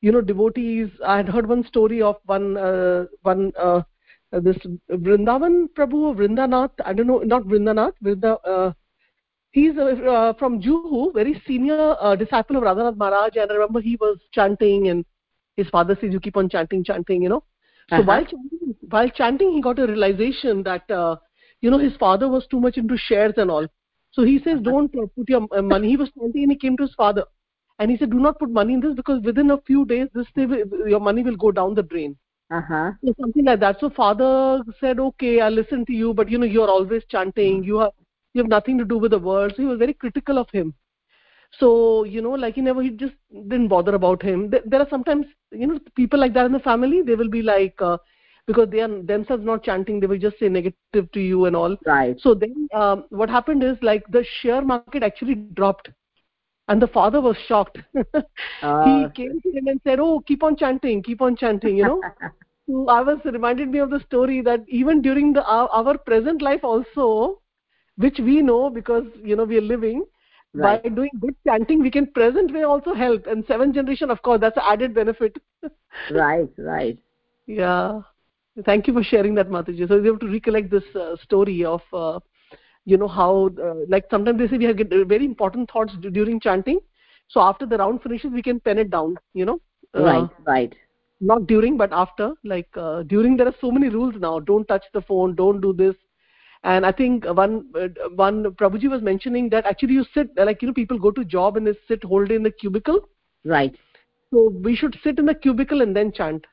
you 0.00 0.12
know 0.12 0.20
devotees 0.20 0.88
i 1.04 1.16
had 1.16 1.28
heard 1.28 1.48
one 1.48 1.64
story 1.64 2.00
of 2.00 2.16
one 2.26 2.56
uh, 2.56 3.04
one 3.22 3.52
uh, 3.58 3.82
this 4.32 4.58
vrindavan 5.06 5.56
prabhu 5.78 6.14
vrindanath 6.18 6.84
i 6.84 6.92
don't 6.92 7.10
know 7.12 7.18
not 7.32 7.48
vrindanath 7.52 7.96
vrinda 8.08 8.32
uh, 8.54 8.70
he's 9.58 9.78
uh, 9.86 9.88
uh, 10.16 10.32
from 10.42 10.60
juhu 10.66 11.02
very 11.14 11.34
senior 11.46 11.84
uh, 12.00 12.10
disciple 12.22 12.56
of 12.58 12.62
radhanath 12.68 12.96
maharaj 13.02 13.36
and 13.42 13.50
i 13.52 13.54
remember 13.58 13.80
he 13.86 13.94
was 14.04 14.18
chanting 14.38 14.88
and 14.92 15.04
his 15.62 15.68
father 15.76 15.96
says 16.00 16.12
you 16.16 16.20
keep 16.26 16.36
on 16.42 16.48
chanting 16.54 16.84
chanting 16.88 17.22
you 17.22 17.28
know. 17.32 17.42
So 17.94 18.02
Uh-huh. 18.02 18.10
while 18.10 18.24
chanting 18.32 18.74
while 18.94 19.08
chanting 19.18 19.52
he 19.52 19.60
got 19.66 19.78
a 19.78 19.86
realization 19.86 20.62
that 20.68 20.90
uh, 20.90 21.16
you 21.60 21.70
know 21.70 21.78
his 21.84 21.96
father 22.02 22.28
was 22.34 22.46
too 22.54 22.60
much 22.66 22.76
into 22.82 22.96
shares 23.06 23.34
and 23.44 23.50
all. 23.50 23.66
So 24.12 24.22
he 24.30 24.38
says 24.44 24.60
don't 24.68 24.94
uh, 25.02 25.06
put 25.16 25.28
your 25.34 25.46
uh, 25.56 25.62
money. 25.62 25.88
He 25.88 25.96
was 25.96 26.10
chanting 26.18 26.44
and 26.44 26.52
he 26.52 26.58
came 26.66 26.76
to 26.78 26.84
his 26.88 26.94
father 27.02 27.24
and 27.78 27.90
he 27.90 27.96
said 27.98 28.10
do 28.10 28.20
not 28.28 28.38
put 28.38 28.50
money 28.60 28.74
in 28.74 28.80
this 28.86 28.94
because 29.02 29.22
within 29.30 29.50
a 29.50 29.60
few 29.70 29.84
days 29.94 30.08
this 30.14 30.26
will, 30.36 30.88
your 30.96 31.00
money 31.00 31.22
will 31.30 31.36
go 31.46 31.52
down 31.60 31.74
the 31.74 31.82
drain. 31.94 32.16
Uh-huh. 32.50 32.92
So 33.04 33.14
something 33.20 33.44
like 33.44 33.60
that. 33.60 33.80
So 33.80 33.90
father 33.90 34.62
said 34.80 34.98
okay 34.98 35.40
I'll 35.40 35.58
listen 35.62 35.84
to 35.86 35.92
you 35.92 36.14
but 36.14 36.28
you 36.30 36.38
know 36.38 36.46
you're 36.58 36.70
always 36.76 37.02
chanting. 37.10 37.62
You 37.64 37.78
have 37.78 37.92
you 38.38 38.44
have 38.46 38.56
nothing 38.56 38.86
to 38.86 38.94
do 38.96 39.06
with 39.06 39.22
the 39.22 39.26
world. 39.32 39.54
So 39.56 39.62
he 39.62 39.74
was 39.76 39.86
very 39.88 40.06
critical 40.06 40.48
of 40.48 40.60
him. 40.60 40.86
So 41.58 42.04
you 42.04 42.22
know 42.22 42.30
like 42.32 42.54
he 42.56 42.62
never 42.62 42.82
he 42.82 42.90
just 42.90 43.14
didn't 43.48 43.68
bother 43.68 43.94
about 43.94 44.22
him. 44.22 44.50
There, 44.50 44.62
there 44.66 44.80
are 44.80 44.88
sometimes 44.90 45.36
you 45.52 45.66
know 45.66 45.80
people 45.96 46.20
like 46.20 46.34
that 46.34 46.46
in 46.46 46.52
the 46.52 46.60
family 46.60 47.02
they 47.02 47.14
will 47.16 47.30
be 47.30 47.42
like 47.42 47.80
uh, 47.80 47.98
because 48.46 48.68
they 48.70 48.80
are 48.80 49.02
themselves 49.12 49.44
not 49.44 49.64
chanting 49.64 50.00
they 50.00 50.06
will 50.06 50.18
just 50.36 50.38
say 50.38 50.48
negative 50.48 51.10
to 51.12 51.20
you 51.20 51.46
and 51.46 51.56
all. 51.56 51.76
Right. 51.86 52.18
So 52.18 52.34
then 52.34 52.68
um, 52.74 53.04
what 53.10 53.30
happened 53.30 53.62
is 53.64 53.76
like 53.82 54.04
the 54.10 54.24
share 54.40 54.62
market 54.62 55.02
actually 55.04 55.34
dropped. 55.36 55.74
And 56.68 56.80
the 56.82 56.86
father 56.88 57.20
was 57.20 57.36
shocked. 57.46 57.66
He 58.62 58.62
Uh, 58.62 59.08
came 59.08 59.30
to 59.40 59.50
him 59.50 59.66
and 59.66 59.80
said 59.82 59.98
oh 59.98 60.20
keep 60.20 60.42
on 60.42 60.56
chanting 60.56 61.02
keep 61.02 61.20
on 61.20 61.36
chanting 61.36 61.76
you 61.76 61.84
know. 61.84 62.06
So 62.68 62.88
i 62.88 63.00
was 63.00 63.18
reminded 63.24 63.68
me 63.70 63.78
of 63.78 63.90
the 63.90 64.00
story 64.00 64.40
that 64.42 64.60
even 64.68 65.00
during 65.02 65.32
the 65.32 65.44
our, 65.44 65.68
our 65.68 65.96
present 65.98 66.42
life 66.42 66.64
also 66.64 67.40
which 67.98 68.18
we 68.18 68.40
know 68.42 68.70
because 68.70 69.04
you 69.22 69.36
know 69.36 69.44
we 69.44 69.58
are 69.58 69.68
living. 69.72 70.04
Right. 70.54 70.82
by 70.82 70.88
doing 70.88 71.10
good 71.22 71.34
chanting 71.46 71.82
we 71.82 71.90
can 71.90 72.06
present 72.18 72.52
way 72.52 72.62
also 72.62 72.94
help. 72.94 73.26
And 73.26 73.44
seventh 73.46 73.74
generation 73.74 74.10
of 74.10 74.22
course 74.22 74.40
that's 74.40 74.56
an 74.56 74.62
added 74.66 74.94
benefit. 74.94 75.36
Right 76.10 76.48
right. 76.58 76.98
Yeah. 77.46 78.00
Thank 78.64 78.88
you 78.88 78.94
for 78.94 79.02
sharing 79.02 79.34
that 79.34 79.50
mataji. 79.50 79.86
So 79.88 80.00
we 80.00 80.08
have 80.08 80.18
to 80.20 80.26
recollect 80.26 80.70
this 80.70 80.88
uh, 80.96 81.16
story 81.22 81.64
of 81.64 81.82
uh, 81.92 82.18
you 82.86 82.96
know 82.96 83.08
how 83.08 83.50
uh, 83.62 83.74
like 83.88 84.06
sometimes 84.10 84.38
they 84.38 84.48
say 84.48 84.56
we 84.56 84.64
have 84.64 84.78
get 84.78 84.90
very 84.90 85.26
important 85.26 85.70
thoughts 85.70 85.92
d- 86.00 86.10
during 86.10 86.40
chanting. 86.40 86.80
So 87.28 87.40
after 87.40 87.66
the 87.66 87.76
round 87.76 88.02
finishes 88.02 88.32
we 88.32 88.42
can 88.42 88.58
pen 88.58 88.78
it 88.78 88.90
down 88.90 89.16
you 89.34 89.44
know? 89.44 89.60
Uh, 89.94 90.02
right 90.02 90.30
right. 90.46 90.74
not 91.20 91.46
during 91.46 91.76
but 91.76 91.92
after. 91.92 92.32
Like 92.42 92.68
uh, 92.74 93.02
during 93.02 93.36
there 93.36 93.48
are 93.48 93.58
so 93.60 93.70
many 93.70 93.90
rules 93.90 94.14
now. 94.18 94.40
Don't 94.40 94.66
touch 94.66 94.84
the 94.94 95.02
phone. 95.02 95.34
Don't 95.34 95.60
do 95.60 95.72
this 95.72 95.94
and 96.64 96.84
i 96.86 96.92
think 96.92 97.24
one 97.24 97.64
uh, 97.74 97.88
one 98.14 98.44
prabhuji 98.52 98.88
was 98.90 99.02
mentioning 99.02 99.48
that 99.50 99.66
actually 99.66 99.94
you 99.94 100.04
sit 100.14 100.28
like 100.36 100.62
you 100.62 100.68
know 100.68 100.74
people 100.74 100.98
go 100.98 101.10
to 101.10 101.24
job 101.24 101.56
and 101.56 101.66
they 101.66 101.74
sit 101.86 102.02
hold 102.04 102.30
in 102.30 102.42
the 102.42 102.50
cubicle. 102.50 103.00
Right. 103.44 103.74
So 104.32 104.50
we 104.62 104.74
should 104.76 104.96
sit 105.02 105.18
in 105.18 105.26
the 105.26 105.34
cubicle 105.34 105.80
and 105.82 105.94
then 105.96 106.12
chant. 106.12 106.44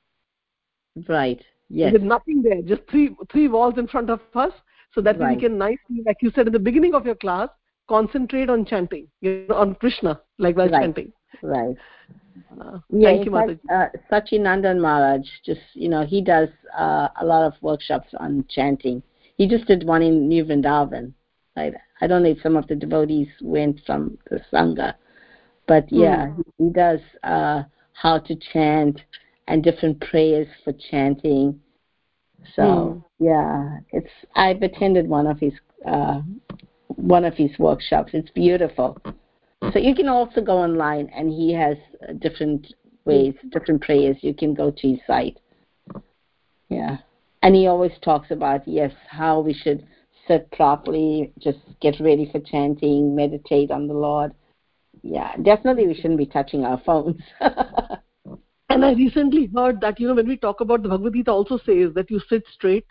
Right. 1.08 1.42
Yes. 1.70 1.94
with 1.94 2.04
nothing 2.04 2.42
there 2.44 2.62
just 2.62 2.82
three 2.90 3.16
three 3.32 3.48
walls 3.48 3.78
in 3.78 3.88
front 3.88 4.10
of 4.10 4.22
us 4.36 4.52
so 4.94 5.02
that 5.02 5.20
Right. 5.20 5.30
we 5.30 5.36
can 5.36 5.58
nicely 5.58 6.04
like 6.06 6.18
you 6.22 6.32
said 6.36 6.48
in 6.48 6.54
the 6.54 6.60
beginning 6.60 6.94
of 6.94 7.06
your 7.06 7.16
class 7.16 7.50
concentrate 7.88 8.50
on 8.50 8.66
chanting 8.66 9.08
you 9.22 9.30
know, 9.32 9.56
on 9.56 9.76
krishna 9.76 10.20
like 10.40 10.56
while 10.56 10.70
Right. 10.70 10.82
chanting. 10.82 11.12
Right. 11.42 11.76
Uh, 12.62 12.80
yeah 12.90 13.10
thank 13.10 13.26
you 13.26 13.32
fact, 13.32 13.50
uh, 13.72 13.88
Sachinandan 14.12 14.80
Maharaj 14.80 15.22
just 15.46 15.62
you 15.74 15.90
know 15.90 16.06
he 16.06 16.22
does 16.22 16.50
uh, 16.78 17.08
a 17.22 17.26
lot 17.26 17.46
of 17.46 17.54
workshops 17.62 18.10
on 18.20 18.46
chanting 18.50 19.02
he 19.38 19.48
just 19.48 19.66
did 19.66 19.86
one 19.86 20.02
in 20.02 20.28
New 20.28 20.46
Vrindavan. 20.46 21.14
Right 21.56 21.74
I 22.02 22.08
don't 22.08 22.24
know 22.24 22.30
if 22.30 22.42
some 22.42 22.58
of 22.58 22.68
the 22.68 22.76
devotees 22.76 23.30
went 23.42 23.80
from 23.86 24.18
the 24.30 24.42
sangha 24.52 24.96
but 25.68 25.92
yeah 25.92 26.28
Hmm. 26.28 26.42
he, 26.58 26.70
does 26.70 27.00
uh, 27.24 27.64
how 27.94 28.20
to 28.20 28.36
chant 28.36 29.02
and 29.48 29.64
different 29.64 30.00
prayers 30.02 30.48
for 30.64 30.74
chanting. 30.74 31.60
So 32.56 33.02
Hmm. 33.20 33.24
yeah 33.24 33.80
it's 33.92 34.12
I've 34.36 34.62
attended 34.62 35.08
one 35.08 35.28
of 35.28 35.40
his 35.40 35.54
uh, 35.86 36.22
one 36.88 37.26
of 37.26 37.36
his 37.36 37.58
workshops. 37.58 38.12
It's 38.14 38.32
beautiful. 38.32 38.98
So 39.72 39.80
you 39.80 39.96
can 39.96 40.10
also 40.10 40.42
go 40.42 40.58
online 40.58 41.10
and 41.16 41.30
he 41.30 41.54
has 41.54 41.78
uh, 42.08 42.14
different 42.14 42.74
ways 43.06 43.34
different 43.52 43.82
prayers. 43.82 44.18
You 44.22 44.34
can 44.34 44.54
go 44.54 44.72
to 44.72 44.88
his 44.88 45.00
site. 45.08 45.40
Yeah 46.70 46.98
and 47.46 47.56
he 47.56 47.68
always 47.68 47.92
talks 48.04 48.32
about 48.32 48.68
yes 48.68 48.92
how 49.08 49.40
we 49.40 49.54
should 49.54 49.86
sit 50.28 50.50
properly 50.52 51.32
just 51.40 51.60
get 51.82 51.96
ready 52.00 52.28
for 52.32 52.40
chanting 52.40 53.16
meditate 53.16 53.70
on 53.72 53.88
the 53.88 53.94
lord 53.94 54.32
yeah 55.04 55.36
definitely 55.44 55.86
we 55.88 55.94
shouldn't 55.94 56.18
be 56.18 56.26
touching 56.26 56.66
our 56.66 56.82
phones 56.86 57.22
And 58.74 58.84
I 58.84 58.94
recently 58.94 59.50
heard 59.56 59.80
that 59.82 60.00
you 60.00 60.08
know 60.08 60.16
when 60.16 60.28
we 60.28 60.36
talk 60.38 60.60
about 60.60 60.82
the 60.84 60.90
Bhagavad 60.90 61.14
Gita 61.14 61.32
also 61.32 61.58
says 61.66 61.94
that 61.94 62.10
you 62.10 62.20
sit 62.30 62.44
straight, 62.54 62.86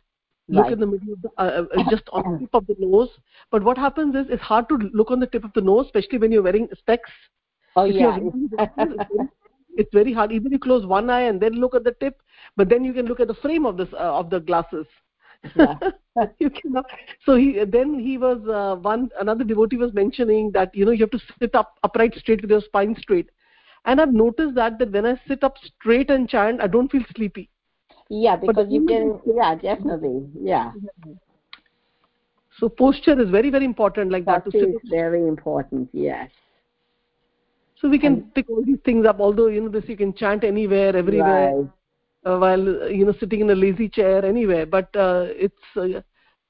look 0.48 0.66
Right. 0.66 0.72
in 0.74 0.78
the 0.82 0.86
middle 0.86 1.12
of 1.14 1.22
the 1.22 1.30
uh, 1.36 1.64
uh, 1.78 1.90
just 1.90 2.04
on 2.12 2.22
the 2.32 2.38
tip 2.44 2.54
of 2.54 2.66
the 2.68 2.76
nose. 2.78 3.08
But 3.50 3.64
what 3.64 3.76
happens 3.76 4.14
is 4.14 4.26
it's 4.30 4.40
hard 4.50 4.68
to 4.68 4.76
look 5.00 5.10
on 5.10 5.18
the 5.18 5.26
tip 5.26 5.44
of 5.44 5.52
the 5.52 5.60
nose, 5.60 5.86
especially 5.86 6.18
when 6.18 6.30
you're 6.36 6.44
wearing 6.44 6.68
specs. 6.78 7.10
oh 7.74 7.84
If 7.84 7.96
yeah 7.96 8.02
you're 8.16 8.30
reading 8.30 8.48
the 8.52 8.56
Bible, 8.76 8.94
it's 9.00 9.10
very- 9.16 9.28
it's 9.82 9.92
very 9.92 10.12
hard. 10.12 10.30
Even 10.38 10.52
you 10.52 10.60
close 10.60 10.86
one 10.86 11.10
eye 11.10 11.22
and 11.32 11.42
then 11.46 11.54
look 11.64 11.74
at 11.74 11.82
the 11.82 11.94
tip, 12.04 12.22
but 12.56 12.68
then 12.68 12.84
you 12.84 12.92
can 12.92 13.06
look 13.06 13.20
at 13.20 13.28
the 13.28 13.34
frame 13.34 13.66
of 13.66 13.76
this 13.76 13.88
uh, 13.92 14.18
of 14.18 14.30
the 14.30 14.40
glasses. 14.40 14.86
Yeah. 15.54 15.76
you 16.38 16.50
cannot. 16.50 16.86
So 17.24 17.36
he 17.36 17.64
then 17.64 17.98
he 17.98 18.16
was 18.18 18.38
uh, 18.48 18.76
one 18.80 19.10
another 19.20 19.44
devotee 19.44 19.76
was 19.76 19.92
mentioning 19.92 20.50
that 20.52 20.74
you 20.74 20.84
know 20.84 20.92
you 20.92 21.00
have 21.04 21.10
to 21.10 21.20
sit 21.38 21.54
up 21.54 21.78
upright 21.82 22.14
straight 22.16 22.40
with 22.42 22.50
your 22.50 22.60
spine 22.62 22.96
straight. 23.00 23.30
And 23.84 24.00
I've 24.00 24.12
noticed 24.12 24.54
that 24.54 24.78
that 24.78 24.92
when 24.92 25.04
I 25.06 25.20
sit 25.28 25.44
up 25.44 25.56
straight 25.64 26.10
and 26.10 26.28
chant, 26.28 26.60
I 26.60 26.66
don't 26.66 26.90
feel 26.90 27.02
sleepy. 27.14 27.50
yeah 28.08 28.36
But 28.44 28.46
because 28.46 28.68
you 28.70 28.86
can 28.86 29.20
yeah 29.26 29.54
definitely 29.54 30.26
yeah 30.40 30.72
So 32.58 32.68
posture 32.68 33.20
is 33.20 33.30
very 33.30 33.50
very 33.50 33.64
important 33.64 34.10
like 34.12 34.24
that 34.26 34.44
to 34.44 34.50
Posture 34.50 34.66
sit. 34.66 34.68
is 34.76 34.88
very 34.90 35.26
important 35.26 35.88
yes 35.92 36.30
So 37.76 37.88
we 37.88 37.98
can 37.98 38.22
pick 38.34 38.48
all 38.48 38.62
these 38.64 38.78
things 38.84 39.06
up. 39.06 39.20
Although 39.20 39.48
you 39.48 39.60
know 39.60 39.68
this, 39.68 39.88
you 39.88 39.96
can 39.96 40.14
chant 40.14 40.44
anywhere, 40.44 40.96
everywhere. 40.96 41.52
Right. 41.54 41.68
Uh, 42.24 42.38
while 42.38 42.82
uh, 42.82 42.86
you 42.86 43.04
know 43.04 43.14
sitting 43.20 43.40
in 43.40 43.50
a 43.50 43.54
lazy 43.54 43.88
chair 43.88 44.24
anywhere 44.24 44.64
but 44.66 44.88
uh, 44.96 45.26
it's 45.28 45.54
uh, 45.76 46.00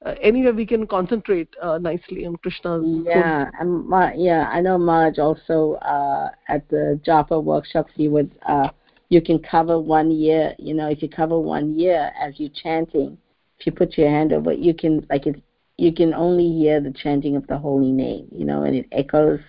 uh, 0.05 0.15
anywhere 0.21 0.53
we 0.53 0.65
can 0.65 0.87
concentrate 0.87 1.49
uh, 1.61 1.77
nicely 1.77 2.25
on 2.25 2.35
krishna's 2.37 2.85
Yeah, 3.05 3.49
and 3.59 3.87
Ma- 3.87 4.11
yeah, 4.15 4.49
I 4.51 4.59
know 4.61 4.77
Maharaj 4.77 5.17
also 5.17 5.73
uh, 5.75 6.29
at 6.49 6.67
the 6.69 6.99
Japa 7.05 7.41
workshops. 7.41 7.91
You 7.95 8.11
would 8.11 8.31
uh, 8.47 8.69
you 9.09 9.21
can 9.21 9.39
cover 9.39 9.79
one 9.79 10.11
year. 10.11 10.53
You 10.59 10.73
know, 10.73 10.89
if 10.89 11.01
you 11.01 11.09
cover 11.09 11.39
one 11.39 11.79
year 11.79 12.11
as 12.19 12.37
you're 12.37 12.49
chanting, 12.63 13.17
if 13.59 13.65
you 13.65 13.71
put 13.71 13.97
your 13.97 14.09
hand 14.09 14.33
over, 14.33 14.51
you 14.51 14.73
can 14.73 15.05
like 15.09 15.25
it. 15.25 15.41
You 15.77 15.93
can 15.93 16.13
only 16.13 16.51
hear 16.51 16.81
the 16.81 16.91
chanting 16.91 17.35
of 17.35 17.47
the 17.47 17.57
holy 17.57 17.91
name. 17.91 18.27
You 18.31 18.45
know, 18.45 18.63
and 18.63 18.75
it 18.75 18.87
echoes. 18.91 19.39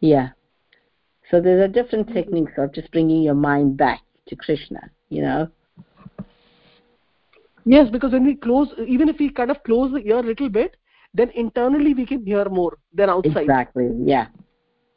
Yeah. 0.00 0.30
So 1.30 1.40
there 1.40 1.62
are 1.62 1.68
different 1.68 2.12
techniques 2.12 2.52
of 2.56 2.72
just 2.72 2.90
bringing 2.92 3.22
your 3.22 3.34
mind 3.34 3.76
back 3.76 4.00
to 4.28 4.36
Krishna. 4.36 4.90
You 5.14 5.22
know. 5.22 5.42
yes 7.74 7.90
because 7.90 8.12
when 8.12 8.24
we 8.30 8.34
close 8.46 8.68
even 8.94 9.08
if 9.12 9.18
we 9.18 9.28
kind 9.30 9.50
of 9.54 9.62
close 9.68 9.92
the 9.92 10.00
ear 10.08 10.18
a 10.18 10.28
little 10.30 10.48
bit 10.56 10.76
then 11.20 11.30
internally 11.42 11.94
we 11.94 12.04
can 12.12 12.24
hear 12.30 12.44
more 12.56 12.72
than 12.92 13.08
outside 13.14 13.36
Exactly. 13.48 13.86
Yeah. 14.12 14.26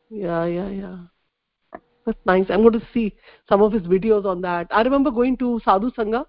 yeah 0.09 0.45
yeah 0.45 0.69
yeah 0.69 0.97
that's 2.05 2.25
nice 2.31 2.45
i'm 2.49 2.61
going 2.67 2.77
to 2.79 2.85
see 2.93 3.05
some 3.53 3.61
of 3.67 3.71
his 3.77 3.83
videos 3.93 4.25
on 4.33 4.41
that 4.41 4.67
i 4.71 4.81
remember 4.89 5.11
going 5.21 5.37
to 5.45 5.49
sadhu 5.65 5.91
sangha 5.99 6.21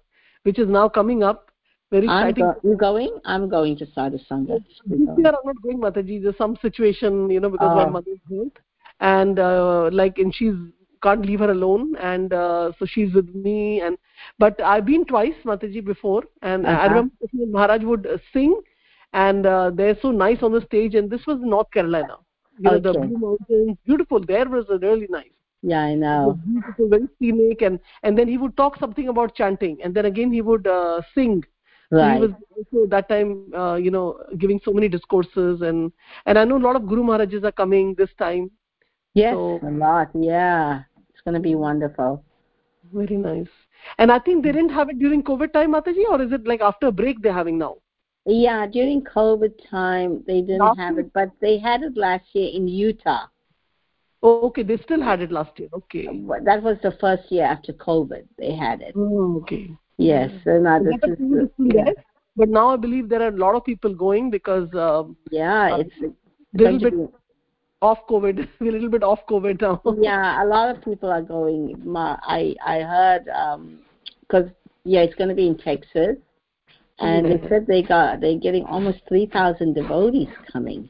which 0.43 0.59
is 0.65 0.69
now 0.79 0.87
coming 0.99 1.23
up 1.31 1.45
very 1.91 2.07
I'm 2.07 2.27
exciting 2.29 2.45
go- 2.45 2.69
you 2.69 2.77
going? 2.77 3.13
I'm 3.25 3.49
going 3.49 3.75
to 3.77 3.85
Sadhu 3.93 4.19
Sangha. 4.31 4.57
this 4.89 4.99
year 5.21 5.31
i'm 5.37 5.47
not 5.51 5.61
going 5.67 5.79
mataji 5.85 6.21
there's 6.25 6.37
some 6.41 6.55
situation 6.65 7.29
you 7.35 7.39
know 7.45 7.49
because 7.55 7.71
Oh. 7.75 7.79
my 7.83 7.89
mother 7.95 8.11
is 8.17 8.19
hurt 8.33 8.59
and 9.13 9.39
uh, 9.39 9.89
like 10.01 10.19
and 10.25 10.35
she's 10.41 10.59
can't 11.01 11.25
leave 11.25 11.39
her 11.39 11.51
alone. 11.51 11.95
And 11.97 12.33
uh, 12.33 12.71
so 12.77 12.85
she's 12.85 13.13
with 13.13 13.33
me. 13.33 13.81
And 13.81 13.97
but 14.37 14.59
i've 14.61 14.85
been 14.85 15.05
twice 15.05 15.35
mataji 15.43 15.83
before. 15.83 16.23
And 16.41 16.65
uh-huh. 16.65 16.81
i 16.81 16.87
remember 16.87 17.13
maharaj 17.33 17.83
would 17.83 18.07
uh, 18.07 18.17
sing. 18.33 18.59
And 19.13 19.45
uh, 19.45 19.71
they're 19.73 19.97
so 20.01 20.11
nice 20.11 20.43
on 20.43 20.51
the 20.51 20.61
stage. 20.61 20.95
And 20.95 21.09
this 21.09 21.25
was 21.25 21.39
north 21.41 21.71
carolina. 21.71 22.17
You 22.59 22.69
okay. 22.69 22.79
know 22.79 22.93
the 22.93 22.99
blue 22.99 23.17
mountains 23.17 23.77
beautiful. 23.85 24.19
There 24.19 24.47
was 24.47 24.65
really 24.81 25.07
nice. 25.09 25.31
Yeah 25.61 25.81
i 25.81 25.95
know. 25.95 26.39
Beautiful 26.45 26.89
very 26.89 27.07
scenic. 27.19 27.61
And 27.61 27.79
and 28.03 28.17
then 28.17 28.27
he 28.27 28.37
would 28.37 28.55
talk 28.57 28.77
something 28.79 29.07
about 29.07 29.35
chanting. 29.35 29.77
And 29.83 29.95
then 29.95 30.05
again 30.05 30.31
he 30.31 30.41
would 30.41 30.67
uh, 30.67 31.01
sing. 31.15 31.43
Right. 31.91 32.13
he 32.13 32.19
was 32.21 32.31
also 32.55 32.85
that 32.89 33.09
time 33.09 33.51
uh, 33.51 33.73
you 33.73 33.89
know 33.89 34.19
giving 34.37 34.59
so 34.63 34.71
many 34.71 34.87
discourses. 34.87 35.61
And 35.61 35.91
and 36.25 36.37
i 36.37 36.43
know 36.43 36.57
a 36.57 36.65
lot 36.67 36.75
of 36.75 36.87
guru 36.87 37.03
maharajas 37.03 37.43
are 37.43 37.51
coming 37.51 37.95
this 37.95 38.13
time 38.19 38.51
yes. 39.13 39.33
So, 39.33 39.59
a 39.63 39.71
lot 39.71 40.09
yeah. 40.13 40.83
It's 41.09 41.21
going 41.21 41.35
to 41.35 41.41
be 41.41 41.55
wonderful. 41.55 42.23
Very 42.93 43.17
nice. 43.17 43.47
And 43.97 44.11
i 44.11 44.19
think 44.19 44.43
they 44.43 44.51
didn't 44.51 44.75
have 44.77 44.89
it 44.89 44.99
during 44.99 45.23
covid 45.23 45.53
time 45.53 45.73
mataji 45.73 46.05
or 46.09 46.21
is 46.21 46.31
it 46.31 46.45
like 46.45 46.61
after 46.61 46.87
a 46.87 46.91
break 46.91 47.21
they're 47.21 47.33
having 47.33 47.57
now? 47.57 47.75
Yeah 48.25 48.67
during 48.67 49.01
covid 49.01 49.53
time 49.69 50.23
they 50.27 50.41
didn't 50.41 50.59
last 50.59 50.79
have 50.79 50.97
it 50.97 51.11
but 51.13 51.29
they 51.41 51.57
had 51.57 51.83
it 51.83 51.95
last 51.95 52.25
year 52.33 52.49
in 52.53 52.67
utah. 52.67 53.27
Oh 54.21 54.47
okay 54.47 54.63
they 54.63 54.77
still 54.77 55.01
had 55.01 55.21
it 55.21 55.31
last 55.31 55.59
year 55.59 55.69
okay. 55.73 56.07
That 56.43 56.63
was 56.63 56.77
the 56.83 56.91
first 56.99 57.31
year 57.31 57.45
after 57.45 57.73
covid 57.73 58.25
they 58.37 58.55
had 58.55 58.81
it. 58.81 58.93
Oh, 58.97 59.37
okay. 59.41 59.71
Yes 59.97 60.31
so 60.43 60.57
now 60.57 60.79
this 60.79 60.95
is, 61.03 61.49
yeah. 61.57 61.91
but 62.35 62.49
now 62.49 62.69
i 62.69 62.75
believe 62.75 63.09
there 63.09 63.21
are 63.21 63.33
a 63.35 63.41
lot 63.45 63.55
of 63.55 63.63
people 63.63 63.93
going 63.93 64.29
because 64.29 64.73
um, 64.73 65.15
yeah 65.31 65.77
it's 65.77 65.95
a 66.01 66.61
little 66.61 66.79
bit 66.79 66.93
off 67.81 67.99
covid 68.09 68.47
a 68.61 68.63
little 68.63 68.89
bit 68.89 69.03
off 69.03 69.19
covid 69.29 69.61
now. 69.61 69.81
Yeah 70.01 70.43
a 70.43 70.45
lot 70.45 70.75
of 70.75 70.83
people 70.83 71.09
are 71.09 71.21
going. 71.21 71.75
I 71.95 72.55
i 72.65 72.79
heard 72.81 73.27
um 73.29 73.79
because 74.21 74.49
yeah 74.83 75.01
it's 75.01 75.15
going 75.15 75.29
to 75.29 75.35
be 75.35 75.47
in 75.47 75.57
texas. 75.57 76.17
And 77.01 77.25
they 77.25 77.47
said 77.47 77.65
they 77.65 77.81
got 77.81 78.19
they're 78.19 78.37
getting 78.37 78.65
almost 78.65 78.99
3000 79.07 79.73
devotees 79.73 80.27
coming. 80.51 80.89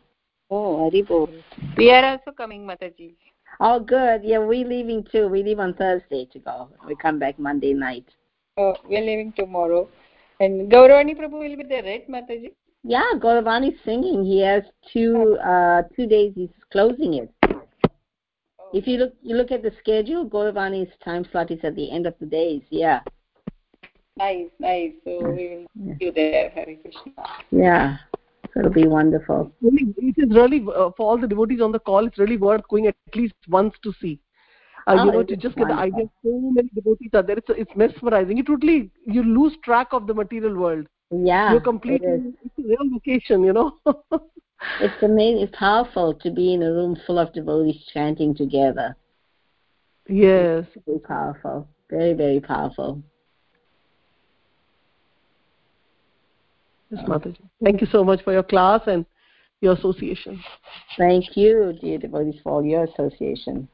Oh 0.49 0.78
Haribol. 0.78 1.30
we 1.78 1.91
are 1.91 2.03
also 2.06 2.32
coming 2.32 2.66
mataji. 2.66 3.14
Oh 3.60 3.80
good. 3.80 4.22
Yeah 4.24 4.40
we're 4.40 4.68
leaving 4.68 5.06
too. 5.11 5.28
We 5.28 5.44
leave 5.44 5.60
on 5.60 5.76
thursday 5.76 6.28
to 6.34 6.40
go. 6.40 6.70
We 6.88 6.95
come 6.95 7.20
back 7.20 7.38
monday 7.38 7.74
night. 7.74 8.06
Oh 8.57 8.76
we're 8.86 9.02
leaving 9.02 9.34
tomorrow. 9.34 9.88
And 10.40 10.72
gauravani 10.72 11.16
prabhu 11.20 11.40
will 11.45 11.57
be 11.57 11.64
there 11.64 11.84
right 11.84 12.10
mataji 12.10 12.52
yeah 12.84 13.11
gauravani 13.18 13.76
singing. 13.84 14.23
He 14.23 14.41
has 14.41 14.64
two 14.91 15.38
uh 15.43 15.84
two 15.95 16.07
days 16.07 16.34
he's 16.35 16.49
closing 16.72 17.15
it. 17.15 17.34
Oh. 17.43 18.69
if 18.73 18.88
you 18.88 18.97
look 18.97 19.14
you 19.22 19.35
look 19.35 19.51
at 19.51 19.64
the 19.64 19.72
schedule 19.80 20.30
gauravani's 20.30 20.91
time 21.03 21.26
slot 21.31 21.51
is 21.51 21.60
at 21.64 21.76
the 21.76 21.91
end 21.91 22.06
of 22.07 22.15
the 22.19 22.26
days 22.26 22.61
yeah. 22.69 23.01
Nice 24.18 24.49
nice. 24.60 24.93
So 25.03 25.30
we 25.30 25.49
will 25.49 25.65
yeah. 25.76 25.93
see 25.97 26.06
you 26.06 26.11
there. 26.11 26.49
Hare 26.49 26.76
krishna. 26.81 27.11
Yeah 27.51 27.97
it'll 28.56 28.72
be 28.72 28.88
wonderful. 28.88 29.51
It 29.61 30.15
is 30.18 30.35
really 30.35 30.65
uh, 30.68 30.89
for 30.97 31.10
all 31.10 31.18
the 31.18 31.27
devotees 31.27 31.61
on 31.61 31.72
the 31.72 31.80
call 31.80 32.06
it's 32.06 32.18
really 32.18 32.38
worth 32.38 32.68
going 32.69 32.88
at 32.88 32.95
least 33.15 33.35
once 33.47 33.73
to 33.84 33.93
see. 34.01 34.19
Uh, 34.88 34.95
oh, 34.97 35.06
you 35.06 35.11
know 35.11 35.23
to 35.23 35.35
just 35.35 35.56
get 35.56 35.68
the 35.68 35.73
idea 35.73 36.06
so 36.23 36.51
many 36.51 36.69
devotees 36.73 37.11
are 37.14 37.22
there. 37.23 37.38
It's, 37.38 37.47
it's 37.49 37.72
mesmerizing. 37.76 38.38
You 38.38 38.43
totally 38.43 38.91
you 39.06 39.23
lose 39.23 39.56
track 39.64 39.89
of 39.91 40.07
the 40.07 40.14
material 40.14 40.56
world 40.56 40.88
yeah 41.11 41.52
you're 41.52 41.61
completely 41.61 42.07
it 42.07 42.34
it's 42.44 42.60
a 42.60 42.68
real 42.68 42.90
vacation 42.94 43.44
you 43.44 43.53
know 43.53 43.73
it's 44.81 45.03
amazing 45.03 45.41
it's 45.41 45.56
powerful 45.57 46.14
to 46.14 46.30
be 46.30 46.53
in 46.53 46.64
a 46.64 46.72
room 46.72 46.98
full 47.07 47.18
of 47.18 47.34
devotees 47.34 47.84
chanting 47.94 48.36
together 48.36 48.95
yes 50.07 50.65
it's 50.76 50.86
very 50.86 50.99
powerful 50.99 51.68
very 51.90 52.14
very 52.14 52.40
powerful 52.40 53.02
Yes, 56.91 57.06
Mataji. 57.07 57.38
Thank 57.64 57.81
you 57.81 57.88
so 57.91 58.03
much 58.03 58.23
for 58.23 58.34
your 58.34 58.44
class 58.44 58.81
and 58.88 59.06
your 59.61 59.73
association. 59.73 60.41
Thank 60.98 61.38
you, 61.38 61.77
dear 61.80 61.99
devotees, 61.99 62.40
for 62.41 62.53
all 62.53 62.65
your 62.65 62.86
association. 62.86 63.68